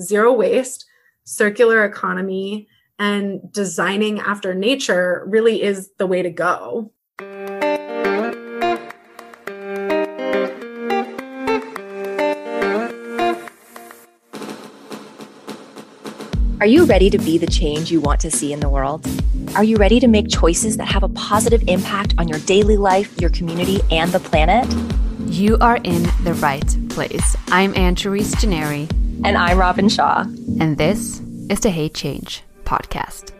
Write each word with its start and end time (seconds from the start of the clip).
zero 0.00 0.32
waste, 0.32 0.86
circular 1.24 1.84
economy, 1.84 2.68
and 2.98 3.40
designing 3.52 4.20
after 4.20 4.54
nature 4.54 5.24
really 5.26 5.62
is 5.62 5.90
the 5.98 6.06
way 6.06 6.22
to 6.22 6.30
go. 6.30 6.92
Are 16.60 16.66
you 16.66 16.84
ready 16.84 17.08
to 17.08 17.16
be 17.16 17.38
the 17.38 17.46
change 17.46 17.90
you 17.90 18.02
want 18.02 18.20
to 18.20 18.30
see 18.30 18.52
in 18.52 18.60
the 18.60 18.68
world? 18.68 19.06
Are 19.56 19.64
you 19.64 19.78
ready 19.78 19.98
to 19.98 20.06
make 20.06 20.28
choices 20.28 20.76
that 20.76 20.84
have 20.84 21.02
a 21.02 21.08
positive 21.08 21.66
impact 21.68 22.14
on 22.18 22.28
your 22.28 22.38
daily 22.40 22.76
life, 22.76 23.18
your 23.18 23.30
community, 23.30 23.80
and 23.90 24.12
the 24.12 24.20
planet? 24.20 24.70
You 25.32 25.56
are 25.62 25.78
in 25.84 26.02
the 26.22 26.34
right 26.34 26.76
place. 26.90 27.34
I'm 27.48 27.74
Anne-Therese 27.76 28.34
Gennari. 28.34 28.99
And 29.22 29.36
I'm 29.36 29.58
Robin 29.58 29.90
Shaw. 29.90 30.24
And 30.60 30.78
this 30.78 31.20
is 31.50 31.60
the 31.60 31.68
Hey 31.68 31.90
Change 31.90 32.42
podcast. 32.64 33.32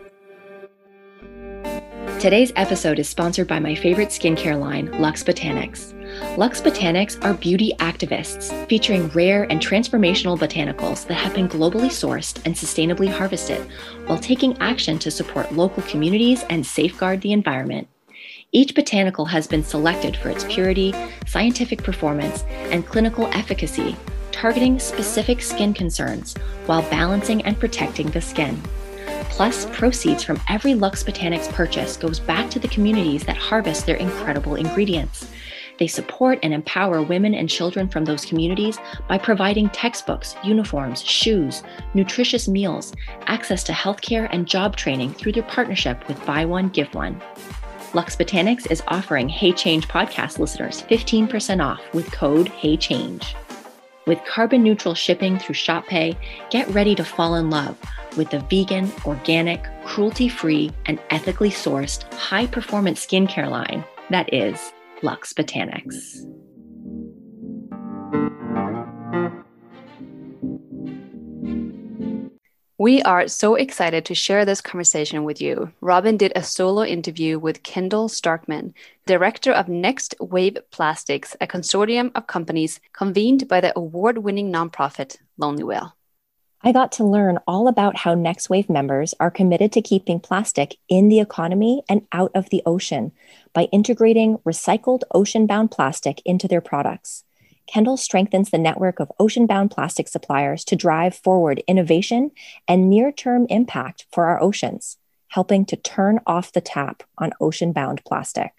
Today's 2.20 2.52
episode 2.54 2.98
is 2.98 3.08
sponsored 3.08 3.48
by 3.48 3.60
my 3.60 3.74
favorite 3.74 4.10
skincare 4.10 4.60
line, 4.60 4.90
Lux 5.00 5.24
Botanics. 5.24 5.94
Lux 6.36 6.60
Botanics 6.60 7.22
are 7.24 7.32
beauty 7.32 7.72
activists 7.78 8.52
featuring 8.68 9.08
rare 9.08 9.44
and 9.44 9.58
transformational 9.58 10.38
botanicals 10.38 11.06
that 11.06 11.14
have 11.14 11.34
been 11.34 11.48
globally 11.48 11.88
sourced 11.88 12.38
and 12.44 12.54
sustainably 12.54 13.08
harvested 13.08 13.66
while 14.04 14.18
taking 14.18 14.58
action 14.58 14.98
to 14.98 15.10
support 15.10 15.50
local 15.52 15.82
communities 15.84 16.44
and 16.50 16.66
safeguard 16.66 17.22
the 17.22 17.32
environment. 17.32 17.88
Each 18.52 18.74
botanical 18.74 19.24
has 19.24 19.46
been 19.46 19.64
selected 19.64 20.14
for 20.14 20.28
its 20.28 20.44
purity, 20.44 20.94
scientific 21.26 21.82
performance, 21.82 22.42
and 22.70 22.84
clinical 22.84 23.28
efficacy, 23.28 23.96
targeting 24.40 24.78
specific 24.78 25.42
skin 25.42 25.74
concerns 25.74 26.34
while 26.64 26.80
balancing 26.88 27.42
and 27.42 27.60
protecting 27.60 28.06
the 28.12 28.20
skin. 28.22 28.58
Plus, 29.28 29.66
proceeds 29.66 30.24
from 30.24 30.40
every 30.48 30.72
Lux 30.72 31.04
Botanics 31.04 31.52
purchase 31.52 31.98
goes 31.98 32.18
back 32.18 32.48
to 32.48 32.58
the 32.58 32.68
communities 32.68 33.22
that 33.24 33.36
harvest 33.36 33.84
their 33.84 33.96
incredible 33.96 34.54
ingredients. 34.54 35.28
They 35.78 35.86
support 35.86 36.38
and 36.42 36.54
empower 36.54 37.02
women 37.02 37.34
and 37.34 37.50
children 37.50 37.86
from 37.86 38.06
those 38.06 38.24
communities 38.24 38.78
by 39.10 39.18
providing 39.18 39.68
textbooks, 39.70 40.34
uniforms, 40.42 41.02
shoes, 41.02 41.62
nutritious 41.92 42.48
meals, 42.48 42.94
access 43.26 43.62
to 43.64 43.72
healthcare, 43.72 44.26
and 44.32 44.46
job 44.46 44.74
training 44.74 45.12
through 45.12 45.32
their 45.32 45.42
partnership 45.42 46.08
with 46.08 46.24
Buy 46.24 46.46
One, 46.46 46.70
Give 46.70 46.92
One. 46.94 47.20
Lux 47.92 48.16
Botanics 48.16 48.70
is 48.70 48.82
offering 48.88 49.28
Hey 49.28 49.52
Change 49.52 49.86
podcast 49.86 50.38
listeners 50.38 50.80
15% 50.84 51.62
off 51.62 51.82
with 51.92 52.10
code 52.10 52.46
HeyChange. 52.46 53.34
With 54.10 54.24
carbon 54.24 54.64
neutral 54.64 54.96
shipping 54.96 55.38
through 55.38 55.54
ShopPay, 55.54 56.16
get 56.50 56.66
ready 56.70 56.96
to 56.96 57.04
fall 57.04 57.36
in 57.36 57.48
love 57.48 57.78
with 58.16 58.28
the 58.30 58.40
vegan, 58.50 58.90
organic, 59.06 59.64
cruelty 59.84 60.28
free, 60.28 60.72
and 60.86 60.98
ethically 61.10 61.48
sourced 61.48 62.12
high 62.14 62.48
performance 62.48 63.06
skincare 63.06 63.48
line 63.48 63.84
that 64.10 64.34
is 64.34 64.72
Lux 65.02 65.32
Botanics. 65.32 66.26
We 72.80 73.02
are 73.02 73.28
so 73.28 73.56
excited 73.56 74.06
to 74.06 74.14
share 74.14 74.46
this 74.46 74.62
conversation 74.62 75.24
with 75.24 75.38
you. 75.38 75.70
Robin 75.82 76.16
did 76.16 76.32
a 76.34 76.42
solo 76.42 76.82
interview 76.82 77.38
with 77.38 77.62
Kendall 77.62 78.08
Starkman, 78.08 78.72
director 79.04 79.52
of 79.52 79.68
Next 79.68 80.14
Wave 80.18 80.56
Plastics, 80.70 81.36
a 81.42 81.46
consortium 81.46 82.10
of 82.14 82.26
companies 82.26 82.80
convened 82.94 83.46
by 83.48 83.60
the 83.60 83.78
award 83.78 84.16
winning 84.24 84.50
nonprofit 84.50 85.18
Lonely 85.36 85.62
Whale. 85.62 85.94
I 86.62 86.72
got 86.72 86.90
to 86.92 87.04
learn 87.04 87.38
all 87.46 87.68
about 87.68 87.98
how 87.98 88.14
Next 88.14 88.48
Wave 88.48 88.70
members 88.70 89.14
are 89.20 89.30
committed 89.30 89.72
to 89.72 89.82
keeping 89.82 90.18
plastic 90.18 90.76
in 90.88 91.10
the 91.10 91.20
economy 91.20 91.82
and 91.86 92.06
out 92.12 92.30
of 92.34 92.48
the 92.48 92.62
ocean 92.64 93.12
by 93.52 93.64
integrating 93.64 94.38
recycled 94.38 95.02
ocean 95.12 95.46
bound 95.46 95.70
plastic 95.70 96.22
into 96.24 96.48
their 96.48 96.62
products. 96.62 97.24
Kendall 97.70 97.96
strengthens 97.96 98.50
the 98.50 98.58
network 98.58 98.98
of 98.98 99.12
ocean 99.20 99.46
bound 99.46 99.70
plastic 99.70 100.08
suppliers 100.08 100.64
to 100.64 100.74
drive 100.74 101.14
forward 101.14 101.62
innovation 101.68 102.32
and 102.66 102.90
near 102.90 103.12
term 103.12 103.46
impact 103.48 104.06
for 104.10 104.26
our 104.26 104.42
oceans, 104.42 104.96
helping 105.28 105.64
to 105.66 105.76
turn 105.76 106.18
off 106.26 106.52
the 106.52 106.60
tap 106.60 107.04
on 107.18 107.30
ocean 107.40 107.72
bound 107.72 108.02
plastic. 108.04 108.50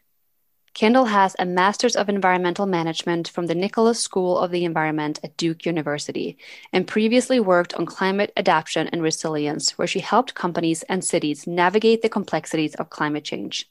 Kendall 0.74 1.04
has 1.04 1.36
a 1.38 1.46
Master's 1.46 1.98
of 1.98 2.08
Environmental 2.08 2.66
Management 2.66 3.28
from 3.28 3.48
the 3.48 3.56
Nicholas 3.56 4.00
School 4.00 4.38
of 4.38 4.52
the 4.52 4.64
Environment 4.64 5.20
at 5.26 5.36
Duke 5.36 5.66
University 5.66 6.38
and 6.72 6.88
previously 6.88 7.42
worked 7.42 7.74
on 7.74 7.86
climate 7.86 8.32
adaptation 8.38 8.88
and 8.94 9.04
resilience, 9.04 9.78
where 9.78 9.88
she 9.88 10.00
helped 10.00 10.36
companies 10.36 10.84
and 10.84 11.04
cities 11.04 11.46
navigate 11.46 12.02
the 12.02 12.08
complexities 12.08 12.76
of 12.76 12.90
climate 12.90 13.26
change. 13.26 13.70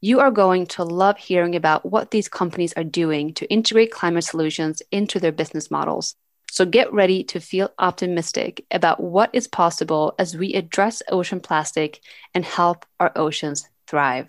You 0.00 0.20
are 0.20 0.30
going 0.30 0.66
to 0.66 0.84
love 0.84 1.16
hearing 1.16 1.56
about 1.56 1.86
what 1.86 2.10
these 2.10 2.28
companies 2.28 2.72
are 2.74 2.84
doing 2.84 3.32
to 3.34 3.50
integrate 3.50 3.90
climate 3.90 4.24
solutions 4.24 4.82
into 4.92 5.18
their 5.18 5.32
business 5.32 5.70
models. 5.70 6.14
So 6.50 6.64
get 6.64 6.92
ready 6.92 7.24
to 7.24 7.40
feel 7.40 7.70
optimistic 7.78 8.64
about 8.70 9.02
what 9.02 9.30
is 9.32 9.48
possible 9.48 10.14
as 10.18 10.36
we 10.36 10.54
address 10.54 11.02
ocean 11.10 11.40
plastic 11.40 12.00
and 12.34 12.44
help 12.44 12.86
our 13.00 13.12
oceans 13.16 13.68
thrive. 13.86 14.28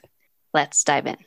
Let's 0.53 0.83
dive 0.83 1.07
in. 1.07 1.26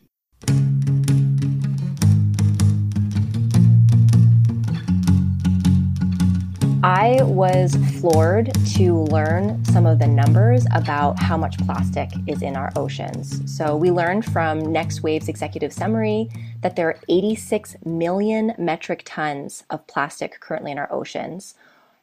I 6.83 7.23
was 7.25 7.77
floored 8.01 8.55
to 8.77 9.03
learn 9.05 9.63
some 9.67 9.85
of 9.85 9.99
the 9.99 10.07
numbers 10.07 10.65
about 10.73 11.19
how 11.19 11.37
much 11.37 11.59
plastic 11.59 12.09
is 12.27 12.41
in 12.41 12.57
our 12.57 12.73
oceans. 12.75 13.43
So, 13.55 13.77
we 13.77 13.91
learned 13.91 14.25
from 14.25 14.73
Next 14.73 15.03
Wave's 15.03 15.29
executive 15.29 15.75
summary 15.75 16.31
that 16.63 16.77
there 16.77 16.89
are 16.89 16.99
86 17.07 17.77
million 17.85 18.55
metric 18.57 19.03
tons 19.05 19.65
of 19.69 19.87
plastic 19.89 20.41
currently 20.41 20.73
in 20.73 20.79
our 20.79 20.91
oceans, 20.91 21.55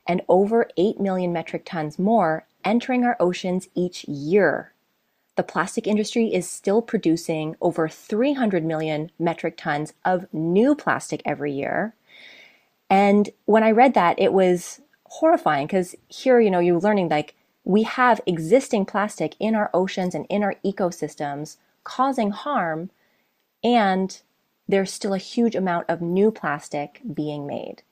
and 0.08 0.22
over 0.30 0.70
8 0.78 1.00
million 1.00 1.34
metric 1.34 1.64
tons 1.66 1.98
more 1.98 2.46
entering 2.64 3.04
our 3.04 3.18
oceans 3.20 3.70
each 3.74 4.08
year. 4.08 4.74
The 5.38 5.44
plastic 5.44 5.88
industry 5.88 6.32
is 6.32 6.48
still 6.48 6.84
producing 6.84 7.56
over 7.62 7.90
300 7.90 8.64
million 8.64 9.10
metric 9.18 9.58
tons 9.58 9.94
of 10.06 10.32
new 10.32 10.76
plastic 10.76 11.24
every 11.26 11.52
year 11.52 11.96
and 12.90 13.30
when 13.46 13.64
I 13.64 13.72
read 13.72 13.94
that, 13.96 14.20
it 14.20 14.34
was 14.34 14.82
horrifying 15.06 15.68
because 15.68 15.96
here, 16.08 16.40
you 16.40 16.52
know, 16.52 16.60
you're 16.60 16.80
learning 16.80 17.10
like 17.10 17.36
we 17.64 17.84
have 17.84 18.22
existing 18.26 18.86
plastic 18.86 19.36
in 19.40 19.56
our 19.56 19.70
oceans 19.74 20.16
and 20.16 20.26
in 20.30 20.44
our 20.44 20.56
ecosystems 20.64 21.58
causing 21.84 22.32
harm, 22.32 22.90
and 23.64 24.22
there's 24.68 24.92
still 24.92 25.14
a 25.14 25.18
huge 25.18 25.56
amount 25.56 25.86
of 25.90 26.02
new 26.02 26.32
plastic 26.32 27.02
being 27.14 27.46
made. 27.46 27.84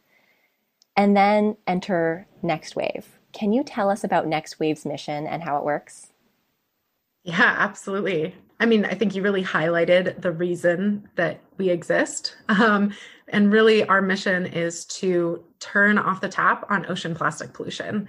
And 0.96 1.16
then 1.16 1.58
enter 1.68 2.28
Next 2.42 2.76
Wave. 2.76 3.20
Can 3.34 3.52
you 3.52 3.64
tell 3.64 3.90
us 3.90 4.04
about 4.04 4.28
Next 4.28 4.60
Wave's 4.60 4.86
mission 4.86 5.28
and 5.28 5.44
how 5.44 5.58
it 5.58 5.66
works? 5.66 6.14
Yeah, 7.24 7.56
absolutely. 7.58 8.36
I 8.60 8.66
mean, 8.66 8.86
I 8.86 8.94
think 8.94 9.16
you 9.16 9.22
really 9.22 9.44
highlighted 9.44 10.22
the 10.22 10.32
reason 10.32 11.10
that 11.16 11.42
we 11.58 11.70
exist. 11.70 12.36
Um, 12.48 12.94
and 13.28 13.52
really, 13.52 13.84
our 13.86 14.02
mission 14.02 14.46
is 14.46 14.86
to 14.86 15.44
turn 15.60 15.98
off 15.98 16.22
the 16.22 16.30
tap 16.30 16.66
on 16.70 16.86
ocean 16.86 17.16
plastic 17.16 17.54
pollution 17.54 18.08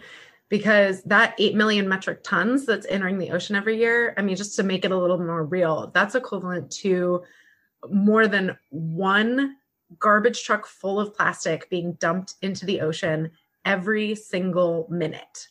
because 0.48 1.02
that 1.02 1.34
8 1.38 1.56
million 1.56 1.88
metric 1.88 2.22
tons 2.22 2.66
that's 2.66 2.86
entering 2.86 3.18
the 3.18 3.30
ocean 3.30 3.56
every 3.56 3.78
year, 3.78 4.14
I 4.16 4.22
mean, 4.22 4.36
just 4.36 4.54
to 4.56 4.62
make 4.62 4.84
it 4.84 4.92
a 4.92 4.98
little 4.98 5.18
more 5.18 5.44
real, 5.44 5.90
that's 5.92 6.14
equivalent 6.14 6.70
to 6.72 7.24
more 7.90 8.28
than 8.28 8.56
one 8.70 9.56
garbage 9.98 10.44
truck 10.44 10.66
full 10.66 11.00
of 11.00 11.14
plastic 11.14 11.68
being 11.70 11.94
dumped 11.94 12.34
into 12.42 12.66
the 12.66 12.80
ocean 12.80 13.30
every 13.64 14.14
single 14.14 14.86
minute. 14.90 15.48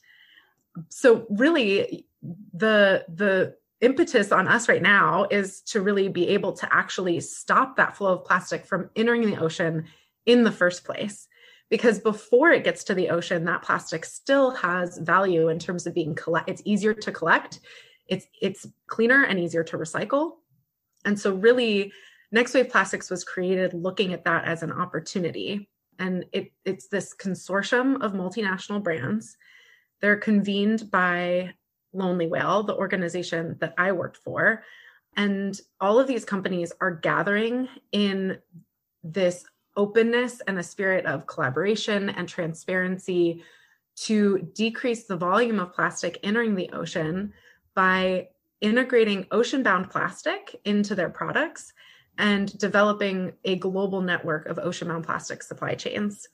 So, 0.90 1.26
really, 1.30 2.06
the 2.54 3.06
the 3.10 3.56
impetus 3.86 4.32
on 4.32 4.48
us 4.48 4.68
right 4.68 4.82
now 4.82 5.28
is 5.30 5.62
to 5.62 5.82
really 5.82 6.08
be 6.08 6.28
able 6.30 6.54
to 6.54 6.68
actually 6.74 7.20
stop 7.20 7.78
that 7.78 7.96
flow 7.96 8.14
of 8.14 8.26
plastic 8.26 8.66
from 8.66 8.90
entering 8.96 9.30
the 9.30 9.40
ocean 9.40 9.86
in 10.26 10.44
the 10.44 10.52
first 10.52 10.84
place. 10.84 11.28
Because 11.70 12.00
before 12.00 12.52
it 12.52 12.64
gets 12.64 12.84
to 12.86 12.96
the 12.96 13.10
ocean 13.10 13.46
that 13.46 13.62
plastic 13.62 14.06
still 14.06 14.52
has 14.52 14.98
value 14.98 15.50
in 15.50 15.60
terms 15.60 15.88
of 15.88 15.94
being 15.94 16.16
collect 16.16 16.50
it's 16.50 16.62
easier 16.66 16.94
to 16.94 17.12
collect 17.12 17.60
it's 18.08 18.28
it's 18.42 18.68
cleaner 18.88 19.24
and 19.24 19.40
easier 19.40 19.64
to 19.64 19.78
recycle. 19.78 20.34
And 21.06 21.20
so 21.20 21.34
really 21.34 21.92
next 22.32 22.54
wave 22.54 22.70
plastics 22.70 23.10
was 23.10 23.24
created 23.24 23.74
looking 23.74 24.14
at 24.14 24.26
that 24.26 24.46
as 24.46 24.64
an 24.64 24.72
opportunity. 24.72 25.70
And 25.98 26.26
it 26.32 26.52
it's 26.66 26.88
this 26.88 27.16
consortium 27.16 28.02
of 28.02 28.14
multinational 28.14 28.84
brands. 28.84 29.38
They're 30.02 30.18
convened 30.18 30.92
by 30.92 31.54
Lonely 31.96 32.28
Whale, 32.28 32.64
the 32.64 32.76
organization 32.76 33.58
that 33.60 33.74
I 33.78 33.92
worked 33.92 34.18
for. 34.18 34.64
And 35.16 35.60
all 35.80 36.00
of 36.00 36.08
these 36.08 36.26
companies 36.26 36.74
are 36.82 36.92
gathering 36.92 37.70
in 37.92 38.38
this 39.04 39.46
openness 39.78 40.42
and 40.48 40.60
a 40.60 40.64
spirit 40.64 41.06
of 41.06 41.28
collaboration 41.28 42.10
and 42.10 42.28
transparency 42.28 43.44
to 43.96 44.50
decrease 44.54 45.06
the 45.06 45.18
volume 45.18 45.60
of 45.60 45.74
plastic 45.74 46.20
entering 46.24 46.56
the 46.56 46.70
ocean 46.72 47.34
by 47.76 48.28
integrating 48.62 49.26
ocean 49.32 49.64
bound 49.64 49.90
plastic 49.90 50.60
into 50.66 50.96
their 50.96 51.10
products 51.10 51.74
and 52.18 52.58
developing 52.58 53.34
a 53.44 53.56
global 53.58 54.02
network 54.02 54.48
of 54.48 54.60
ocean 54.60 54.88
bound 54.88 55.06
plastic 55.06 55.44
supply 55.44 55.76
chains. 55.76 56.28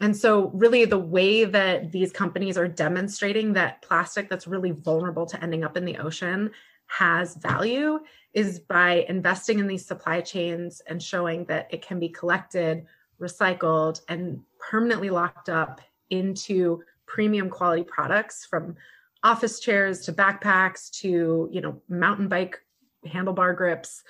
And 0.00 0.16
so, 0.16 0.50
really, 0.54 0.84
the 0.84 0.98
way 0.98 1.44
that 1.44 1.92
these 1.92 2.10
companies 2.10 2.58
are 2.58 2.66
demonstrating 2.66 3.52
that 3.52 3.82
plastic 3.82 4.28
that's 4.28 4.46
really 4.46 4.72
vulnerable 4.72 5.26
to 5.26 5.42
ending 5.42 5.64
up 5.64 5.76
in 5.76 5.84
the 5.84 5.98
ocean 5.98 6.50
has 6.86 7.36
value 7.36 8.00
is 8.34 8.58
by 8.58 9.04
investing 9.08 9.58
in 9.58 9.66
these 9.66 9.86
supply 9.86 10.20
chains 10.20 10.82
and 10.88 11.02
showing 11.02 11.44
that 11.44 11.68
it 11.70 11.82
can 11.82 12.00
be 12.00 12.08
collected, 12.08 12.84
recycled, 13.20 14.00
and 14.08 14.40
permanently 14.58 15.10
locked 15.10 15.48
up 15.48 15.80
into 16.10 16.82
premium 17.06 17.48
quality 17.48 17.84
products 17.84 18.44
from 18.44 18.74
office 19.22 19.60
chairs 19.60 20.00
to 20.00 20.12
backpacks 20.12 20.90
to 20.90 21.48
you 21.52 21.60
know 21.60 21.80
mountain 21.88 22.26
bike 22.26 22.58
handlebar 23.06 23.56
grips 23.56 24.02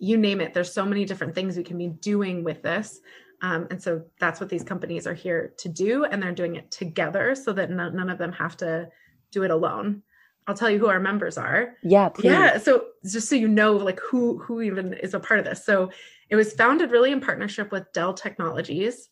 you 0.00 0.16
name 0.16 0.40
it. 0.40 0.54
There's 0.54 0.72
so 0.72 0.84
many 0.84 1.04
different 1.04 1.34
things 1.34 1.56
we 1.56 1.62
can 1.62 1.78
be 1.78 1.88
doing 1.88 2.42
with 2.42 2.62
this 2.62 3.00
um, 3.42 3.66
and 3.70 3.82
so 3.82 4.02
that's 4.18 4.40
what 4.40 4.48
these 4.48 4.62
companies 4.62 5.06
are 5.06 5.14
here 5.14 5.54
to 5.58 5.68
do 5.68 6.04
and 6.04 6.22
they're 6.22 6.32
doing 6.32 6.56
it 6.56 6.70
together 6.70 7.34
so 7.34 7.52
that 7.52 7.70
none, 7.70 7.96
none 7.96 8.10
of 8.10 8.18
them 8.18 8.32
have 8.32 8.56
to 8.58 8.88
do 9.30 9.42
it 9.42 9.50
alone. 9.50 10.02
I'll 10.46 10.54
tell 10.54 10.70
you 10.70 10.78
who 10.78 10.88
our 10.88 11.00
members 11.00 11.38
are. 11.38 11.74
Yeah 11.82 12.08
please. 12.08 12.24
yeah 12.24 12.58
so 12.58 12.86
just 13.04 13.28
so 13.28 13.36
you 13.36 13.48
know 13.48 13.76
like 13.76 14.00
who 14.00 14.38
who 14.38 14.60
even 14.62 14.94
is 14.94 15.14
a 15.14 15.20
part 15.20 15.40
of 15.40 15.46
this. 15.46 15.64
So 15.64 15.90
it 16.28 16.36
was 16.36 16.52
founded 16.52 16.90
really 16.90 17.12
in 17.12 17.20
partnership 17.20 17.72
with 17.72 17.92
dell 17.92 18.14
technologies 18.14 19.08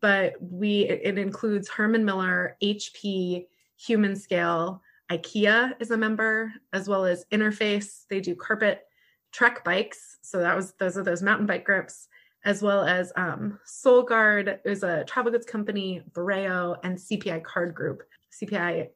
but 0.00 0.34
we 0.40 0.80
it 0.80 1.16
includes 1.16 1.68
herman 1.68 2.04
miller 2.04 2.56
hp 2.60 3.46
Humanscale 3.78 4.80
ikea 5.10 5.72
is 5.80 5.90
a 5.90 5.96
member 5.96 6.52
as 6.72 6.88
well 6.88 7.04
as 7.04 7.24
interface. 7.32 8.04
They 8.08 8.20
do 8.20 8.34
carpet 8.34 8.82
trek 9.32 9.64
bikes. 9.64 10.18
So 10.22 10.38
that 10.38 10.56
was 10.56 10.72
those 10.78 10.96
are 10.96 11.02
those 11.02 11.22
mountain 11.22 11.46
bike 11.46 11.64
grips 11.64 12.08
as 12.46 12.62
well 12.62 12.84
as 12.84 13.12
um, 13.16 13.58
Solgaard 13.66 14.60
is 14.64 14.84
a 14.84 15.04
travel 15.04 15.32
goods 15.32 15.44
company, 15.44 16.00
Bureo, 16.12 16.78
and 16.84 16.96
CPI 16.96 17.42
Card 17.42 17.74
Group. 17.74 18.04
CPI 18.32 18.88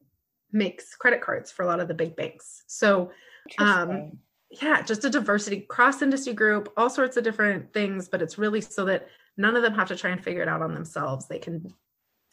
makes 0.53 0.95
credit 0.95 1.21
cards 1.21 1.51
for 1.51 1.65
a 1.65 1.67
lot 1.67 1.81
of 1.81 1.89
the 1.89 1.95
big 1.95 2.15
banks. 2.15 2.63
So, 2.69 3.11
um, 3.59 4.19
yeah, 4.51 4.83
just 4.83 5.05
a 5.05 5.11
diversity 5.11 5.63
cross 5.63 6.01
industry 6.01 6.33
group, 6.33 6.73
all 6.77 6.89
sorts 6.89 7.17
of 7.17 7.25
different 7.25 7.73
things, 7.73 8.09
but 8.09 8.23
it's 8.23 8.39
really 8.39 8.61
so 8.61 8.85
that 8.85 9.09
none 9.37 9.57
of 9.57 9.63
them 9.63 9.75
have 9.75 9.89
to 9.89 9.97
try 9.97 10.11
and 10.11 10.23
figure 10.23 10.43
it 10.43 10.49
out 10.49 10.63
on 10.63 10.73
themselves. 10.73 11.27
They 11.27 11.39
can 11.39 11.75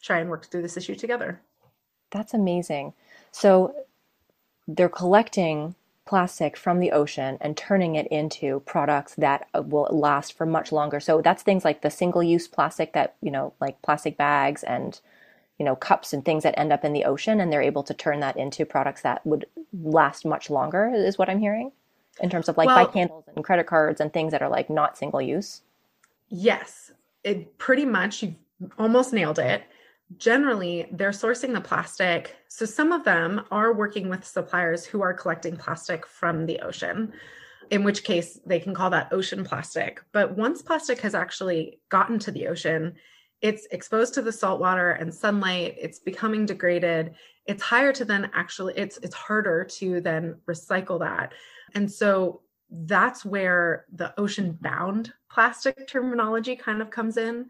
try 0.00 0.20
and 0.20 0.30
work 0.30 0.46
through 0.46 0.62
this 0.62 0.76
issue 0.76 0.94
together. 0.94 1.42
That's 2.12 2.32
amazing. 2.32 2.92
So 3.32 3.74
they're 4.68 4.88
collecting 4.88 5.74
plastic 6.08 6.56
from 6.56 6.80
the 6.80 6.90
ocean 6.90 7.36
and 7.42 7.54
turning 7.54 7.94
it 7.94 8.06
into 8.06 8.60
products 8.60 9.14
that 9.16 9.46
uh, 9.54 9.60
will 9.60 9.86
last 9.90 10.32
for 10.32 10.46
much 10.46 10.72
longer. 10.72 11.00
So 11.00 11.20
that's 11.20 11.42
things 11.42 11.66
like 11.66 11.82
the 11.82 11.90
single 11.90 12.22
use 12.22 12.48
plastic 12.48 12.94
that, 12.94 13.16
you 13.20 13.30
know, 13.30 13.52
like 13.60 13.82
plastic 13.82 14.16
bags 14.16 14.62
and, 14.62 14.98
you 15.58 15.66
know, 15.66 15.76
cups 15.76 16.14
and 16.14 16.24
things 16.24 16.44
that 16.44 16.58
end 16.58 16.72
up 16.72 16.82
in 16.82 16.94
the 16.94 17.04
ocean. 17.04 17.40
And 17.40 17.52
they're 17.52 17.60
able 17.60 17.82
to 17.82 17.92
turn 17.92 18.20
that 18.20 18.38
into 18.38 18.64
products 18.64 19.02
that 19.02 19.20
would 19.26 19.44
last 19.82 20.24
much 20.24 20.48
longer, 20.48 20.90
is 20.94 21.18
what 21.18 21.28
I'm 21.28 21.40
hearing 21.40 21.72
in 22.22 22.30
terms 22.30 22.48
of 22.48 22.56
like 22.56 22.68
well, 22.68 22.86
bike 22.86 22.94
handles 22.94 23.24
and 23.36 23.44
credit 23.44 23.66
cards 23.66 24.00
and 24.00 24.10
things 24.10 24.32
that 24.32 24.40
are 24.40 24.48
like 24.48 24.70
not 24.70 24.96
single 24.96 25.20
use. 25.20 25.60
Yes, 26.30 26.90
it 27.22 27.58
pretty 27.58 27.84
much, 27.84 28.22
you've 28.22 28.34
almost 28.78 29.12
nailed 29.12 29.38
it 29.38 29.62
generally 30.16 30.86
they're 30.92 31.10
sourcing 31.10 31.52
the 31.52 31.60
plastic. 31.60 32.36
So 32.48 32.64
some 32.64 32.92
of 32.92 33.04
them 33.04 33.42
are 33.50 33.72
working 33.72 34.08
with 34.08 34.24
suppliers 34.24 34.84
who 34.84 35.02
are 35.02 35.12
collecting 35.12 35.56
plastic 35.56 36.06
from 36.06 36.46
the 36.46 36.60
ocean, 36.60 37.12
in 37.70 37.84
which 37.84 38.04
case 38.04 38.40
they 38.46 38.58
can 38.58 38.74
call 38.74 38.90
that 38.90 39.12
ocean 39.12 39.44
plastic. 39.44 40.02
But 40.12 40.36
once 40.36 40.62
plastic 40.62 41.00
has 41.00 41.14
actually 41.14 41.80
gotten 41.90 42.18
to 42.20 42.30
the 42.30 42.48
ocean, 42.48 42.94
it's 43.42 43.66
exposed 43.70 44.14
to 44.14 44.22
the 44.22 44.32
salt 44.32 44.60
water 44.60 44.92
and 44.92 45.14
sunlight, 45.14 45.76
it's 45.78 45.98
becoming 45.98 46.46
degraded. 46.46 47.14
It's 47.46 47.62
higher 47.62 47.92
to 47.92 48.04
then 48.04 48.30
actually 48.34 48.74
it's 48.76 48.98
it's 48.98 49.14
harder 49.14 49.64
to 49.64 50.00
then 50.00 50.36
recycle 50.46 50.98
that. 51.00 51.32
And 51.74 51.90
so 51.90 52.40
that's 52.70 53.24
where 53.24 53.86
the 53.92 54.18
ocean 54.18 54.58
bound 54.60 55.12
plastic 55.30 55.86
terminology 55.86 56.56
kind 56.56 56.82
of 56.82 56.90
comes 56.90 57.16
in 57.16 57.46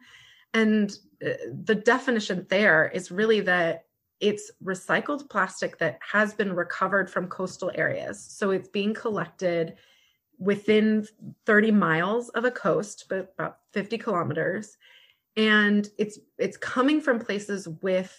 and 0.55 0.97
the 1.21 1.75
definition 1.75 2.47
there 2.49 2.91
is 2.95 3.11
really 3.11 3.41
that 3.41 3.85
it's 4.21 4.51
recycled 4.63 5.29
plastic 5.31 5.79
that 5.79 5.99
has 6.01 6.35
been 6.35 6.53
recovered 6.53 7.11
from 7.11 7.29
coastal 7.29 7.71
areas. 7.75 8.23
So 8.23 8.51
it's 8.51 8.69
being 8.69 8.95
collected 8.95 9.77
within 10.39 11.07
30 11.47 11.71
miles 11.73 12.29
of 12.31 12.45
a 12.45 12.51
coast, 12.51 13.07
but 13.09 13.33
about 13.39 13.59
50 13.73 13.99
kilometers. 13.99 14.77
And 15.37 15.89
it's 15.99 16.19
it's 16.37 16.57
coming 16.57 17.01
from 17.01 17.21
places 17.21 17.69
with 17.83 18.15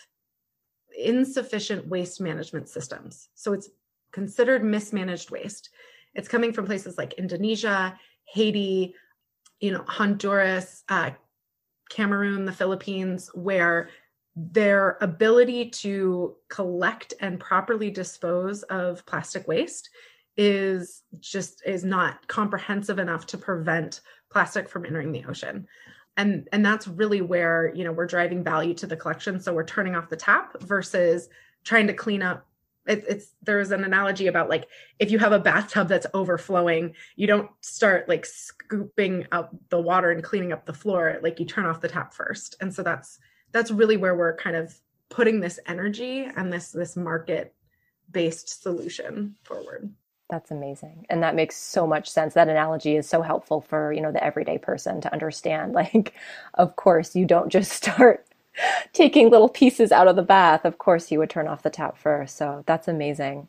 insufficient 0.98 1.88
waste 1.88 2.22
management 2.22 2.69
systems. 2.69 3.30
So 3.36 3.54
it's 3.54 3.69
considered 4.12 4.63
mismanaged 4.63 5.31
waste. 5.31 5.69
It's 6.16 6.28
coming 6.28 6.54
from 6.54 6.66
places 6.66 6.98
like 6.98 7.13
Indonesia, 7.13 7.98
Haiti, 8.25 8.95
you 9.60 9.72
know, 9.72 9.84
Honduras, 9.88 10.84
uh, 10.90 11.12
Cameroon, 11.90 12.46
the 12.46 12.52
Philippines, 12.52 13.30
where 13.34 13.90
their 14.36 14.98
ability 15.02 15.70
to 15.70 16.36
collect 16.48 17.14
and 17.20 17.40
properly 17.40 17.90
dispose 17.90 18.64
of 18.64 19.06
plastic 19.06 19.48
waste 19.48 19.90
is 20.38 21.04
just 21.20 21.62
is 21.66 21.84
not 21.84 22.26
comprehensive 22.28 23.00
enough 23.00 23.26
to 23.26 23.38
prevent 23.38 24.02
plastic 24.32 24.70
from 24.70 24.86
entering 24.86 25.12
the 25.12 25.26
ocean. 25.26 25.68
And 26.16 26.48
and 26.54 26.66
that's 26.66 26.88
really 26.88 27.22
where 27.22 27.74
you 27.76 27.84
know 27.84 27.92
we're 27.92 28.06
driving 28.06 28.44
value 28.44 28.74
to 28.76 28.88
the 28.88 28.96
collection. 28.96 29.40
So 29.40 29.54
we're 29.54 29.66
turning 29.66 29.96
off 29.96 30.10
the 30.10 30.16
tap 30.16 30.62
versus 30.62 31.28
trying 31.66 31.88
to 31.88 31.94
clean 31.94 32.22
up 32.22 32.46
it, 32.88 33.04
it's 33.08 33.34
there's 33.44 33.72
an 33.72 33.84
analogy 33.84 34.28
about 34.28 34.50
like 34.50 34.68
if 35.00 35.12
you 35.12 35.20
have 35.20 35.31
a 35.31 35.40
bathtub 35.40 35.88
that's 35.88 36.08
overflowing 36.14 36.96
you 37.16 37.28
don't 37.28 37.50
start 37.62 38.10
like 38.10 38.26
scooping 38.26 39.26
up 39.31 39.54
the 39.70 39.80
water 39.80 40.12
and 40.12 40.24
cleaning 40.24 40.52
up 40.52 40.66
the 40.66 40.74
floor 40.74 41.20
like 41.22 41.40
you 41.40 41.46
turn 41.46 41.66
off 41.66 41.81
the 41.81 41.88
tap 41.88 42.14
first. 42.14 42.56
And 42.62 42.74
so 42.74 42.84
that's 42.84 43.20
that's 43.52 43.72
really 43.72 43.98
where 43.98 44.16
we're 44.16 44.36
kind 44.36 44.56
of 44.56 44.80
putting 45.10 45.40
this 45.40 45.60
energy 45.68 46.28
and 46.36 46.52
this 46.52 46.72
this 46.72 46.96
market 46.96 47.54
based 48.12 48.62
solution 48.62 49.36
forward. 49.44 49.92
That's 50.30 50.52
amazing. 50.52 51.07
And 51.09 51.24
that 51.24 51.36
makes 51.36 51.56
so 51.56 51.88
much 51.88 52.07
sense. 52.09 52.36
That 52.36 52.50
analogy 52.50 52.95
is 52.95 53.09
so 53.09 53.21
helpful 53.21 53.62
for 53.62 53.92
you 53.92 54.02
know 54.02 54.12
the 54.12 54.24
everyday 54.24 54.57
person 54.57 55.02
to 55.02 55.12
understand. 55.12 55.74
Like 55.80 56.14
of 56.56 56.76
course 56.76 57.16
you 57.16 57.26
don't 57.26 57.50
just 57.50 57.71
start 57.71 58.26
taking 58.94 59.30
little 59.30 59.50
pieces 59.50 59.92
out 59.92 60.08
of 60.08 60.16
the 60.16 60.22
bath, 60.22 60.66
of 60.66 60.78
course 60.78 61.12
you 61.12 61.20
would 61.20 61.30
turn 61.30 61.48
off 61.48 61.64
the 61.64 61.70
tap 61.70 61.98
first. 61.98 62.38
So 62.38 62.64
that's 62.66 62.88
amazing. 62.88 63.48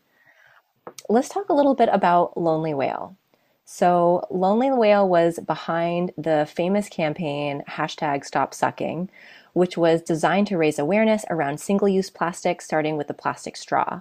Let's 1.09 1.29
talk 1.29 1.49
a 1.49 1.55
little 1.55 1.75
bit 1.75 1.89
about 1.93 2.37
Lonely 2.37 2.75
Whale. 2.75 3.17
So, 3.65 4.27
Lonely 4.31 4.73
Whale 4.73 5.09
was 5.09 5.39
behind 5.39 6.11
the 6.19 6.49
famous 6.53 6.89
campaign 6.89 7.63
hashtag 7.69 8.25
Stop 8.25 8.53
Sucking, 8.53 9.09
which 9.53 9.77
was 9.77 10.03
designed 10.03 10.49
to 10.49 10.59
raise 10.59 10.79
awareness 10.79 11.25
around 11.31 11.61
single 11.61 11.89
use 11.89 12.11
plastic, 12.11 12.63
starting 12.63 12.97
with 12.97 13.07
the 13.07 13.15
plastic 13.15 13.57
straw. 13.57 14.01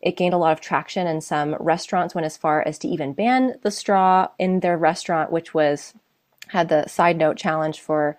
It 0.00 0.16
gained 0.16 0.34
a 0.34 0.38
lot 0.38 0.52
of 0.52 0.60
traction, 0.60 1.08
and 1.08 1.22
some 1.24 1.56
restaurants 1.58 2.14
went 2.14 2.26
as 2.26 2.36
far 2.36 2.62
as 2.62 2.78
to 2.78 2.88
even 2.88 3.12
ban 3.12 3.58
the 3.62 3.72
straw 3.72 4.28
in 4.38 4.60
their 4.60 4.78
restaurant, 4.78 5.32
which 5.32 5.52
was 5.52 5.94
had 6.48 6.68
the 6.68 6.86
side 6.86 7.16
note 7.16 7.36
challenge 7.36 7.80
for 7.80 8.16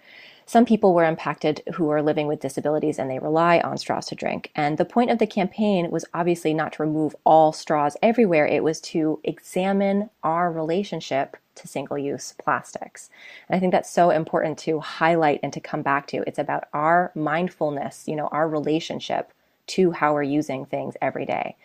some 0.49 0.65
people 0.65 0.95
were 0.95 1.05
impacted 1.05 1.61
who 1.75 1.91
are 1.91 2.01
living 2.01 2.25
with 2.25 2.39
disabilities 2.39 2.97
and 2.97 3.07
they 3.07 3.19
rely 3.19 3.59
on 3.59 3.77
straws 3.77 4.07
to 4.07 4.15
drink. 4.15 4.49
And 4.55 4.79
the 4.79 4.83
point 4.83 5.11
of 5.11 5.19
the 5.19 5.27
campaign 5.27 5.91
was 5.91 6.05
obviously 6.15 6.55
not 6.55 6.73
to 6.73 6.81
remove 6.81 7.15
all 7.23 7.53
straws 7.53 7.95
everywhere, 8.01 8.47
it 8.47 8.63
was 8.63 8.81
to 8.81 9.19
examine 9.23 10.09
our 10.23 10.51
relationship 10.51 11.37
to 11.53 11.67
single 11.67 11.99
use 11.99 12.33
plastics. 12.43 13.11
And 13.47 13.55
I 13.55 13.59
think 13.59 13.71
that's 13.71 13.91
so 13.91 14.09
important 14.09 14.57
to 14.59 14.79
highlight 14.79 15.39
and 15.43 15.53
to 15.53 15.59
come 15.59 15.83
back 15.83 16.07
to. 16.07 16.23
It's 16.25 16.39
about 16.39 16.63
our 16.73 17.11
mindfulness, 17.13 18.07
you 18.07 18.15
know, 18.15 18.27
our 18.31 18.49
relationship 18.49 19.31
to 19.67 19.91
how 19.91 20.15
we're 20.15 20.23
using 20.23 20.65
things 20.65 20.95
every 20.99 21.27
day. 21.27 21.57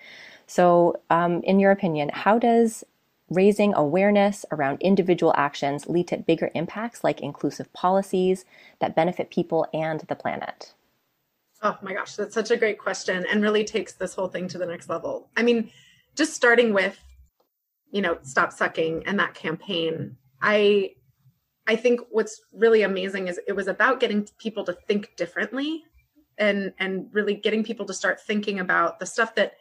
So, 0.46 1.00
um, 1.08 1.40
in 1.44 1.58
your 1.58 1.70
opinion, 1.70 2.10
how 2.12 2.38
does 2.38 2.84
raising 3.34 3.74
awareness 3.74 4.44
around 4.50 4.80
individual 4.80 5.32
actions 5.36 5.86
lead 5.86 6.08
to 6.08 6.16
bigger 6.16 6.50
impacts 6.54 7.04
like 7.04 7.20
inclusive 7.20 7.72
policies 7.72 8.44
that 8.80 8.96
benefit 8.96 9.30
people 9.30 9.66
and 9.72 10.00
the 10.00 10.16
planet? 10.16 10.74
Oh 11.62 11.78
my 11.82 11.94
gosh, 11.94 12.16
that's 12.16 12.34
such 12.34 12.50
a 12.50 12.56
great 12.56 12.78
question 12.78 13.24
and 13.30 13.42
really 13.42 13.64
takes 13.64 13.94
this 13.94 14.14
whole 14.14 14.28
thing 14.28 14.48
to 14.48 14.58
the 14.58 14.66
next 14.66 14.88
level. 14.88 15.30
I 15.36 15.42
mean, 15.42 15.70
just 16.14 16.34
starting 16.34 16.72
with, 16.72 16.98
you 17.90 18.02
know, 18.02 18.18
stop 18.22 18.52
sucking 18.52 19.04
and 19.06 19.18
that 19.18 19.34
campaign, 19.34 20.16
I 20.42 20.94
I 21.66 21.76
think 21.76 22.00
what's 22.10 22.42
really 22.52 22.82
amazing 22.82 23.28
is 23.28 23.40
it 23.48 23.54
was 23.54 23.68
about 23.68 24.00
getting 24.00 24.28
people 24.38 24.64
to 24.64 24.72
think 24.72 25.16
differently 25.16 25.84
and 26.36 26.74
and 26.78 27.08
really 27.12 27.34
getting 27.34 27.64
people 27.64 27.86
to 27.86 27.94
start 27.94 28.20
thinking 28.20 28.60
about 28.60 29.00
the 29.00 29.06
stuff 29.06 29.34
that 29.36 29.52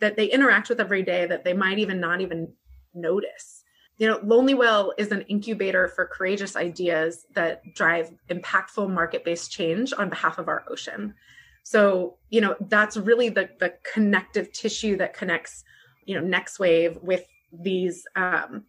that 0.00 0.16
they 0.16 0.26
interact 0.26 0.68
with 0.68 0.80
every 0.80 1.02
day 1.02 1.26
that 1.26 1.44
they 1.44 1.52
might 1.52 1.78
even 1.78 2.00
not 2.00 2.20
even 2.20 2.52
notice. 2.94 3.64
You 3.98 4.08
know 4.08 4.20
lonely 4.22 4.54
whale 4.54 4.92
is 4.98 5.12
an 5.12 5.22
incubator 5.22 5.88
for 5.88 6.06
courageous 6.06 6.56
ideas 6.56 7.26
that 7.34 7.62
drive 7.74 8.12
impactful 8.30 8.90
market-based 8.90 9.52
change 9.52 9.92
on 9.96 10.08
behalf 10.08 10.38
of 10.38 10.48
our 10.48 10.64
ocean. 10.68 11.14
So 11.62 12.16
you 12.30 12.40
know 12.40 12.56
that's 12.68 12.96
really 12.96 13.28
the 13.28 13.48
the 13.60 13.74
connective 13.92 14.52
tissue 14.52 14.96
that 14.96 15.14
connects 15.14 15.64
you 16.04 16.14
know 16.14 16.26
next 16.26 16.58
wave 16.58 16.98
with 17.02 17.24
these 17.52 18.04
um 18.16 18.64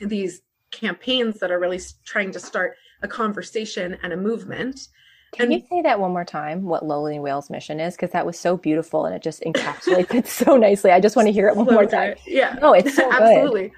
these 0.00 0.42
campaigns 0.70 1.40
that 1.40 1.50
are 1.50 1.58
really 1.58 1.80
trying 2.04 2.30
to 2.32 2.38
start 2.38 2.76
a 3.02 3.08
conversation 3.08 3.98
and 4.02 4.12
a 4.12 4.16
movement 4.16 4.88
can 5.32 5.44
and, 5.44 5.52
you 5.52 5.66
say 5.68 5.82
that 5.82 6.00
one 6.00 6.12
more 6.12 6.24
time? 6.24 6.64
What 6.64 6.84
Lonely 6.84 7.18
Whale's 7.18 7.50
mission 7.50 7.78
is? 7.78 7.94
Because 7.94 8.10
that 8.10 8.26
was 8.26 8.38
so 8.38 8.56
beautiful 8.56 9.06
and 9.06 9.14
it 9.14 9.22
just 9.22 9.42
encapsulates 9.42 10.14
it 10.14 10.26
so 10.28 10.56
nicely. 10.56 10.90
I 10.90 11.00
just 11.00 11.14
want 11.14 11.26
to 11.26 11.32
hear 11.32 11.48
it 11.48 11.56
one 11.56 11.66
more 11.66 11.86
time. 11.86 12.14
Yeah. 12.26 12.56
No, 12.60 12.72
it's 12.72 12.96
so 12.96 13.10
absolutely. 13.12 13.72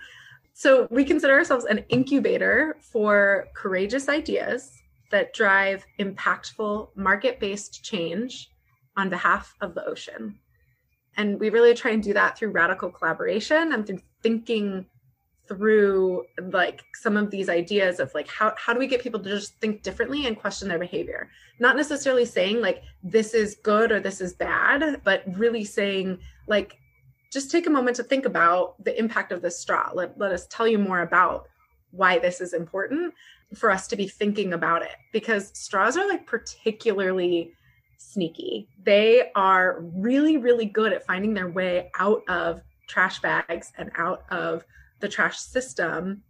So 0.55 0.87
we 0.91 1.05
consider 1.05 1.35
ourselves 1.35 1.65
an 1.65 1.85
incubator 1.89 2.77
for 2.81 3.49
courageous 3.55 4.09
ideas 4.09 4.73
that 5.11 5.35
drive 5.35 5.85
impactful 5.99 6.89
market-based 6.97 7.85
change 7.85 8.51
on 8.97 9.11
behalf 9.11 9.55
of 9.61 9.75
the 9.75 9.85
ocean. 9.85 10.39
And 11.17 11.39
we 11.39 11.51
really 11.51 11.75
try 11.75 11.91
and 11.91 12.03
do 12.03 12.15
that 12.15 12.39
through 12.39 12.53
radical 12.53 12.91
collaboration 12.91 13.73
and 13.73 13.87
through 13.87 14.01
thinking 14.23 14.87
through 15.49 16.25
like 16.51 16.83
some 16.95 17.17
of 17.17 17.31
these 17.31 17.49
ideas 17.49 18.01
of 18.01 18.13
like 18.15 18.29
how, 18.29 18.55
how 18.57 18.73
do 18.73 18.79
we 18.79 18.87
get 18.87 19.03
people 19.03 19.21
to 19.21 19.29
just 19.29 19.59
think 19.61 19.83
differently 19.83 20.27
and 20.27 20.39
question 20.39 20.69
their 20.69 20.79
behavior? 20.79 21.29
Not 21.59 21.77
necessarily 21.77 22.25
saying 22.25 22.61
like 22.61 22.83
this 23.03 23.35
is 23.35 23.57
good 23.57 23.93
or 23.93 24.01
this 24.01 24.21
is 24.21 24.33
bad 24.35 25.01
but 25.05 25.23
really 25.37 25.65
saying 25.65 26.19
like 26.47 26.79
just 27.33 27.51
take 27.51 27.67
a 27.67 27.71
moment 27.71 27.97
to 27.97 28.03
think 28.03 28.27
about 28.27 28.83
the 28.85 28.97
impact 28.99 29.33
of 29.33 29.43
this 29.43 29.59
straw. 29.59 29.91
Let, 29.95 30.19
let 30.19 30.33
us 30.33 30.47
tell 30.49 30.69
you 30.69 30.79
more 30.79 31.01
about 31.01 31.49
why 31.91 32.19
this 32.19 32.41
is 32.41 32.53
important 32.53 33.15
for 33.55 33.71
us 33.71 33.87
to 33.89 33.97
be 33.97 34.09
thinking 34.09 34.53
about 34.53 34.83
it 34.83 34.97
because 35.13 35.51
straws 35.55 35.97
are 35.97 36.09
like 36.09 36.27
particularly 36.27 37.53
sneaky. 37.99 38.69
They 38.83 39.31
are 39.35 39.81
really 39.81 40.37
really 40.37 40.67
good 40.67 40.93
at 40.93 41.07
finding 41.07 41.35
their 41.35 41.49
way 41.49 41.91
out 41.99 42.23
of 42.29 42.63
trash 42.89 43.21
bags 43.21 43.73
and 43.79 43.91
out 43.97 44.25
of 44.31 44.65
the 45.03 45.09
trash 45.09 45.39
system 45.39 46.23